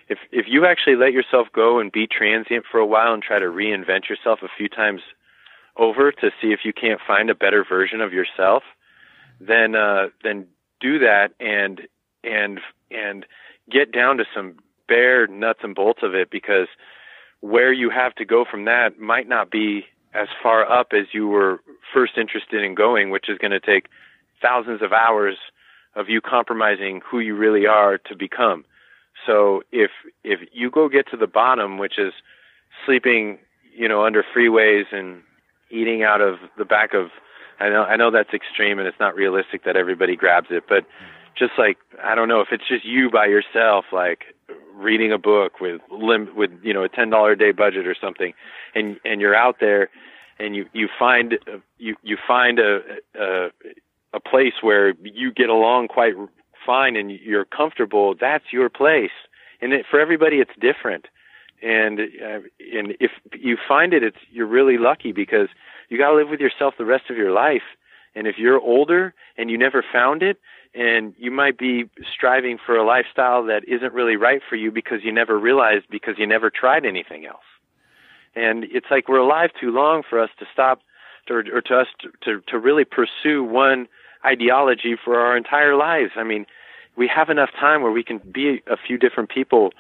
If 0.08 0.18
if 0.32 0.46
you 0.48 0.66
actually 0.66 0.96
let 0.96 1.12
yourself 1.12 1.48
go 1.54 1.78
and 1.78 1.90
be 1.92 2.06
transient 2.06 2.64
for 2.70 2.78
a 2.78 2.86
while 2.86 3.14
and 3.14 3.22
try 3.22 3.38
to 3.38 3.46
reinvent 3.46 4.08
yourself 4.08 4.40
a 4.42 4.48
few 4.56 4.68
times 4.68 5.00
over 5.76 6.12
to 6.12 6.30
see 6.40 6.48
if 6.48 6.60
you 6.64 6.72
can't 6.72 7.00
find 7.06 7.30
a 7.30 7.34
better 7.34 7.64
version 7.68 8.00
of 8.00 8.12
yourself, 8.12 8.62
then 9.40 9.74
uh, 9.74 10.08
then 10.22 10.46
do 10.80 10.98
that 10.98 11.30
and 11.40 11.82
and 12.22 12.60
and 12.90 13.26
get 13.70 13.92
down 13.92 14.18
to 14.18 14.24
some 14.34 14.56
bare 14.88 15.26
nuts 15.26 15.60
and 15.62 15.74
bolts 15.74 16.00
of 16.02 16.14
it 16.14 16.30
because 16.30 16.68
where 17.40 17.72
you 17.72 17.90
have 17.90 18.14
to 18.14 18.24
go 18.24 18.44
from 18.48 18.64
that 18.64 18.98
might 18.98 19.28
not 19.28 19.50
be 19.50 19.86
as 20.14 20.28
far 20.42 20.70
up 20.70 20.88
as 20.92 21.06
you 21.12 21.26
were 21.26 21.60
first 21.92 22.16
interested 22.16 22.62
in 22.62 22.74
going, 22.74 23.10
which 23.10 23.28
is 23.28 23.38
going 23.38 23.50
to 23.50 23.60
take 23.60 23.88
thousands 24.40 24.80
of 24.80 24.92
hours 24.92 25.36
of 25.96 26.08
you 26.08 26.20
compromising 26.20 27.00
who 27.08 27.18
you 27.18 27.36
really 27.36 27.66
are 27.66 27.98
to 27.98 28.16
become. 28.16 28.64
So 29.26 29.62
if 29.72 29.90
if 30.22 30.40
you 30.52 30.70
go 30.70 30.88
get 30.88 31.08
to 31.10 31.16
the 31.16 31.26
bottom, 31.26 31.78
which 31.78 31.98
is 31.98 32.12
sleeping, 32.84 33.38
you 33.76 33.88
know, 33.88 34.04
under 34.04 34.24
freeways 34.34 34.84
and 34.92 35.22
eating 35.74 36.02
out 36.02 36.20
of 36.20 36.36
the 36.56 36.64
back 36.64 36.94
of 36.94 37.08
I 37.60 37.68
know 37.68 37.82
I 37.82 37.96
know 37.96 38.10
that's 38.10 38.32
extreme 38.32 38.78
and 38.78 38.88
it's 38.88 38.98
not 39.00 39.14
realistic 39.14 39.64
that 39.64 39.76
everybody 39.76 40.16
grabs 40.16 40.48
it, 40.50 40.64
but 40.68 40.84
just 41.36 41.52
like 41.58 41.78
I 42.02 42.14
don't 42.14 42.28
know 42.28 42.40
if 42.40 42.48
it's 42.52 42.66
just 42.68 42.84
you 42.84 43.10
by 43.10 43.26
yourself, 43.26 43.86
like 43.92 44.24
reading 44.74 45.12
a 45.12 45.18
book 45.18 45.60
with 45.60 45.80
lim 45.90 46.34
with 46.36 46.50
you 46.62 46.72
know 46.72 46.84
a 46.84 46.88
ten 46.88 47.10
dollar 47.10 47.32
a 47.32 47.38
day 47.38 47.52
budget 47.52 47.86
or 47.86 47.96
something, 48.00 48.32
and 48.74 48.98
and 49.04 49.20
you're 49.20 49.34
out 49.34 49.56
there, 49.60 49.88
and 50.38 50.56
you 50.56 50.66
you 50.72 50.88
find 50.98 51.38
you 51.78 51.94
you 52.02 52.16
find 52.26 52.58
a 52.58 52.80
a, 53.18 53.48
a 54.12 54.20
place 54.20 54.54
where 54.62 54.94
you 55.02 55.32
get 55.32 55.48
along 55.48 55.88
quite 55.88 56.14
fine 56.66 56.96
and 56.96 57.10
you're 57.10 57.44
comfortable. 57.44 58.14
That's 58.18 58.52
your 58.52 58.68
place, 58.68 59.14
and 59.60 59.72
it, 59.72 59.86
for 59.90 60.00
everybody 60.00 60.36
it's 60.36 60.52
different 60.60 61.06
and 61.64 61.98
uh, 61.98 62.40
and 62.76 62.94
if 63.00 63.10
you 63.32 63.56
find 63.66 63.94
it, 63.94 64.02
it's 64.02 64.18
you're 64.30 64.46
really 64.46 64.76
lucky 64.76 65.12
because 65.12 65.48
you 65.88 65.96
got 65.96 66.10
to 66.10 66.16
live 66.16 66.28
with 66.28 66.40
yourself 66.40 66.74
the 66.76 66.84
rest 66.84 67.04
of 67.10 67.16
your 67.16 67.32
life. 67.32 67.62
And 68.14 68.26
if 68.26 68.36
you're 68.38 68.60
older 68.60 69.14
and 69.36 69.50
you 69.50 69.58
never 69.58 69.84
found 69.92 70.22
it, 70.22 70.38
and 70.74 71.14
you 71.18 71.30
might 71.30 71.58
be 71.58 71.88
striving 72.12 72.58
for 72.64 72.76
a 72.76 72.84
lifestyle 72.84 73.44
that 73.44 73.62
isn't 73.66 73.94
really 73.94 74.16
right 74.16 74.42
for 74.48 74.56
you 74.56 74.70
because 74.70 74.98
you 75.02 75.12
never 75.12 75.38
realized 75.38 75.86
because 75.90 76.14
you 76.18 76.26
never 76.26 76.50
tried 76.50 76.84
anything 76.84 77.24
else. 77.26 77.44
And 78.36 78.64
it's 78.64 78.86
like 78.90 79.08
we're 79.08 79.18
alive 79.18 79.50
too 79.58 79.70
long 79.70 80.02
for 80.08 80.20
us 80.20 80.30
to 80.40 80.46
stop, 80.52 80.80
to, 81.28 81.34
or 81.34 81.62
to 81.62 81.74
us 81.76 81.86
to, 82.00 82.08
to 82.24 82.42
to 82.48 82.58
really 82.58 82.84
pursue 82.84 83.42
one 83.42 83.88
ideology 84.24 84.96
for 85.02 85.18
our 85.18 85.36
entire 85.36 85.76
lives. 85.76 86.12
I 86.16 86.24
mean, 86.24 86.44
we 86.96 87.08
have 87.08 87.30
enough 87.30 87.50
time 87.58 87.82
where 87.82 87.92
we 87.92 88.04
can 88.04 88.18
be 88.18 88.62
a 88.66 88.76
few 88.76 88.98
different 88.98 89.30
people 89.30 89.72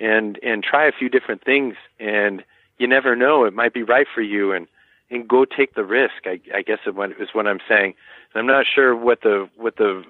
and 0.00 0.38
and 0.42 0.64
try 0.64 0.88
a 0.88 0.92
few 0.92 1.08
different 1.08 1.44
things 1.44 1.74
and 2.00 2.42
you 2.78 2.88
never 2.88 3.14
know 3.14 3.44
it 3.44 3.54
might 3.54 3.74
be 3.74 3.82
right 3.82 4.06
for 4.12 4.22
you 4.22 4.52
and 4.52 4.66
and 5.10 5.28
go 5.28 5.44
take 5.44 5.74
the 5.74 5.84
risk 5.84 6.24
i 6.24 6.40
i 6.54 6.62
guess 6.62 6.78
is 6.86 7.28
what 7.32 7.46
i'm 7.46 7.60
saying. 7.68 7.94
And 8.34 8.40
i'm 8.40 8.46
not 8.46 8.66
sure 8.72 8.96
what 8.96 9.20
the 9.22 9.48
what 9.56 9.76
the 9.76 10.02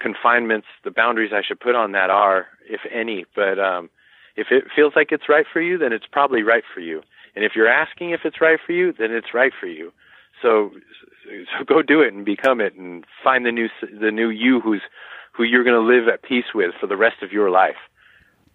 confinements 0.00 0.66
the 0.82 0.90
boundaries 0.90 1.32
i 1.32 1.42
should 1.46 1.60
put 1.60 1.74
on 1.74 1.92
that 1.92 2.10
are 2.10 2.46
if 2.68 2.80
any 2.90 3.26
but 3.36 3.58
um 3.58 3.90
if 4.36 4.48
it 4.50 4.64
feels 4.74 4.94
like 4.96 5.12
it's 5.12 5.28
right 5.28 5.46
for 5.52 5.60
you 5.60 5.78
then 5.78 5.92
it's 5.92 6.06
probably 6.10 6.42
right 6.42 6.64
for 6.74 6.80
you. 6.80 7.02
And 7.36 7.44
if 7.44 7.52
you're 7.56 7.68
asking 7.68 8.10
if 8.10 8.20
it's 8.24 8.40
right 8.40 8.58
for 8.64 8.72
you 8.72 8.92
then 8.92 9.12
it's 9.12 9.34
right 9.34 9.52
for 9.58 9.66
you. 9.66 9.92
So 10.42 10.70
so 11.30 11.64
go 11.64 11.82
do 11.82 12.00
it 12.00 12.12
and 12.12 12.24
become 12.24 12.60
it 12.60 12.74
and 12.74 13.04
find 13.22 13.44
the 13.46 13.52
new 13.52 13.68
the 14.00 14.10
new 14.10 14.30
you 14.30 14.60
who's 14.60 14.82
who 15.32 15.42
you're 15.42 15.64
going 15.64 15.80
to 15.80 15.94
live 15.94 16.08
at 16.08 16.22
peace 16.22 16.54
with 16.54 16.74
for 16.80 16.86
the 16.86 16.96
rest 16.96 17.22
of 17.22 17.32
your 17.32 17.50
life 17.50 17.76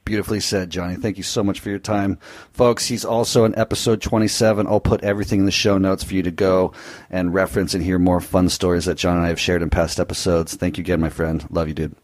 Beautifully 0.09 0.39
said, 0.39 0.71
Johnny. 0.71 0.95
Thank 0.95 1.17
you 1.17 1.23
so 1.23 1.43
much 1.43 1.59
for 1.59 1.69
your 1.69 1.77
time. 1.77 2.17
Folks, 2.51 2.87
he's 2.87 3.05
also 3.05 3.45
in 3.45 3.55
episode 3.55 4.01
27. 4.01 4.65
I'll 4.65 4.79
put 4.79 5.03
everything 5.03 5.41
in 5.41 5.45
the 5.45 5.51
show 5.51 5.77
notes 5.77 6.03
for 6.03 6.15
you 6.15 6.23
to 6.23 6.31
go 6.31 6.73
and 7.11 7.31
reference 7.31 7.75
and 7.75 7.83
hear 7.83 7.99
more 7.99 8.19
fun 8.19 8.49
stories 8.49 8.85
that 8.85 8.97
John 8.97 9.17
and 9.17 9.25
I 9.27 9.27
have 9.27 9.39
shared 9.39 9.61
in 9.61 9.69
past 9.69 9.99
episodes. 9.99 10.55
Thank 10.55 10.79
you 10.79 10.81
again, 10.81 10.99
my 10.99 11.09
friend. 11.09 11.45
Love 11.51 11.67
you, 11.67 11.75
dude. 11.75 11.95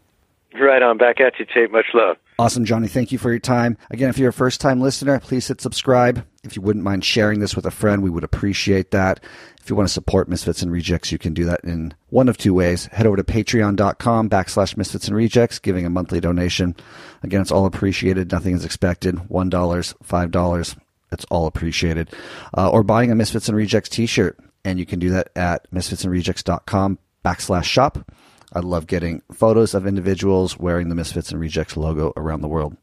Right 0.60 0.82
on. 0.82 0.98
Back 0.98 1.20
at 1.20 1.38
you, 1.38 1.46
Tate. 1.46 1.70
Much 1.70 1.86
love. 1.94 2.16
Awesome, 2.38 2.64
Johnny. 2.64 2.88
Thank 2.88 3.12
you 3.12 3.18
for 3.18 3.30
your 3.30 3.38
time. 3.38 3.78
Again, 3.90 4.10
if 4.10 4.18
you're 4.18 4.30
a 4.30 4.32
first 4.32 4.60
time 4.60 4.80
listener, 4.80 5.18
please 5.20 5.48
hit 5.48 5.60
subscribe. 5.60 6.26
If 6.44 6.54
you 6.54 6.62
wouldn't 6.62 6.84
mind 6.84 7.04
sharing 7.04 7.40
this 7.40 7.56
with 7.56 7.66
a 7.66 7.70
friend, 7.70 8.02
we 8.02 8.10
would 8.10 8.24
appreciate 8.24 8.90
that. 8.90 9.20
If 9.60 9.70
you 9.70 9.76
want 9.76 9.88
to 9.88 9.92
support 9.92 10.28
Misfits 10.28 10.62
and 10.62 10.70
Rejects, 10.70 11.10
you 11.10 11.18
can 11.18 11.34
do 11.34 11.44
that 11.46 11.64
in 11.64 11.94
one 12.10 12.28
of 12.28 12.36
two 12.36 12.54
ways. 12.54 12.86
Head 12.86 13.06
over 13.06 13.16
to 13.16 13.24
patreon.com 13.24 14.30
backslash 14.30 14.76
misfits 14.76 15.08
and 15.08 15.16
rejects, 15.16 15.58
giving 15.58 15.84
a 15.84 15.90
monthly 15.90 16.20
donation. 16.20 16.76
Again, 17.22 17.40
it's 17.40 17.50
all 17.50 17.66
appreciated. 17.66 18.30
Nothing 18.30 18.54
is 18.54 18.64
expected. 18.64 19.16
$1, 19.16 19.94
$5. 20.04 20.76
It's 21.10 21.24
all 21.30 21.46
appreciated. 21.46 22.14
Uh, 22.56 22.70
or 22.70 22.82
buying 22.82 23.10
a 23.10 23.14
Misfits 23.14 23.48
and 23.48 23.56
Rejects 23.56 23.88
t-shirt. 23.88 24.38
And 24.64 24.78
you 24.78 24.86
can 24.86 24.98
do 24.98 25.10
that 25.10 25.30
at 25.34 25.70
misfitsandrejects.com 25.72 26.98
backslash 27.24 27.64
shop. 27.64 28.10
I 28.52 28.60
love 28.60 28.86
getting 28.86 29.22
photos 29.32 29.74
of 29.74 29.86
individuals 29.86 30.58
wearing 30.58 30.88
the 30.88 30.94
Misfits 30.94 31.30
and 31.30 31.40
Rejects 31.40 31.76
logo 31.76 32.12
around 32.16 32.42
the 32.42 32.48
world. 32.48 32.76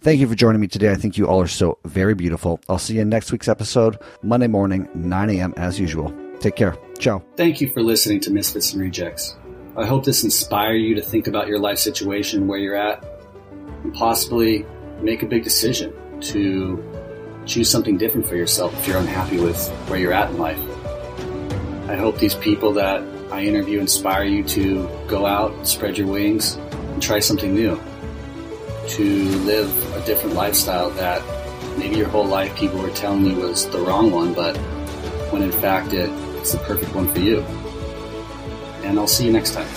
Thank 0.00 0.20
you 0.20 0.28
for 0.28 0.34
joining 0.34 0.60
me 0.60 0.68
today. 0.68 0.90
I 0.90 0.94
think 0.94 1.18
you 1.18 1.26
all 1.26 1.40
are 1.40 1.48
so 1.48 1.78
very 1.84 2.14
beautiful. 2.14 2.60
I'll 2.68 2.78
see 2.78 2.94
you 2.94 3.02
in 3.02 3.08
next 3.08 3.32
week's 3.32 3.48
episode, 3.48 3.98
Monday 4.22 4.46
morning, 4.46 4.88
9 4.94 5.30
a.m. 5.30 5.54
as 5.56 5.78
usual. 5.78 6.14
Take 6.40 6.56
care. 6.56 6.76
Ciao. 6.98 7.22
Thank 7.36 7.60
you 7.60 7.68
for 7.70 7.82
listening 7.82 8.20
to 8.20 8.30
Misfits 8.30 8.72
and 8.72 8.80
Rejects. 8.80 9.36
I 9.76 9.86
hope 9.86 10.04
this 10.04 10.24
inspire 10.24 10.74
you 10.74 10.94
to 10.94 11.02
think 11.02 11.26
about 11.26 11.46
your 11.48 11.58
life 11.58 11.78
situation, 11.78 12.46
where 12.46 12.58
you're 12.58 12.76
at, 12.76 13.04
and 13.82 13.92
possibly 13.94 14.64
make 15.02 15.22
a 15.22 15.26
big 15.26 15.44
decision 15.44 15.92
to 16.20 16.82
choose 17.46 17.70
something 17.70 17.96
different 17.96 18.28
for 18.28 18.36
yourself 18.36 18.76
if 18.78 18.86
you're 18.86 18.98
unhappy 18.98 19.38
with 19.40 19.68
where 19.88 19.98
you're 19.98 20.12
at 20.12 20.30
in 20.30 20.38
life. 20.38 20.60
I 21.88 21.96
hope 21.96 22.18
these 22.18 22.34
people 22.34 22.72
that 22.74 23.02
I 23.30 23.42
interview 23.42 23.78
inspire 23.80 24.24
you 24.24 24.42
to 24.44 24.88
go 25.06 25.26
out, 25.26 25.66
spread 25.66 25.98
your 25.98 26.06
wings, 26.06 26.54
and 26.54 27.02
try 27.02 27.20
something 27.20 27.54
new. 27.54 27.78
To 28.88 29.04
live 29.40 29.94
a 29.94 30.04
different 30.06 30.34
lifestyle 30.34 30.90
that 30.90 31.22
maybe 31.78 31.96
your 31.96 32.08
whole 32.08 32.24
life 32.24 32.56
people 32.56 32.80
were 32.80 32.90
telling 32.90 33.26
you 33.26 33.36
was 33.36 33.68
the 33.68 33.80
wrong 33.80 34.10
one, 34.10 34.32
but 34.32 34.56
when 35.30 35.42
in 35.42 35.52
fact 35.52 35.92
it, 35.92 36.10
it's 36.38 36.52
the 36.52 36.58
perfect 36.58 36.94
one 36.94 37.12
for 37.12 37.20
you. 37.20 37.40
And 38.82 38.98
I'll 38.98 39.06
see 39.06 39.26
you 39.26 39.32
next 39.32 39.52
time. 39.52 39.68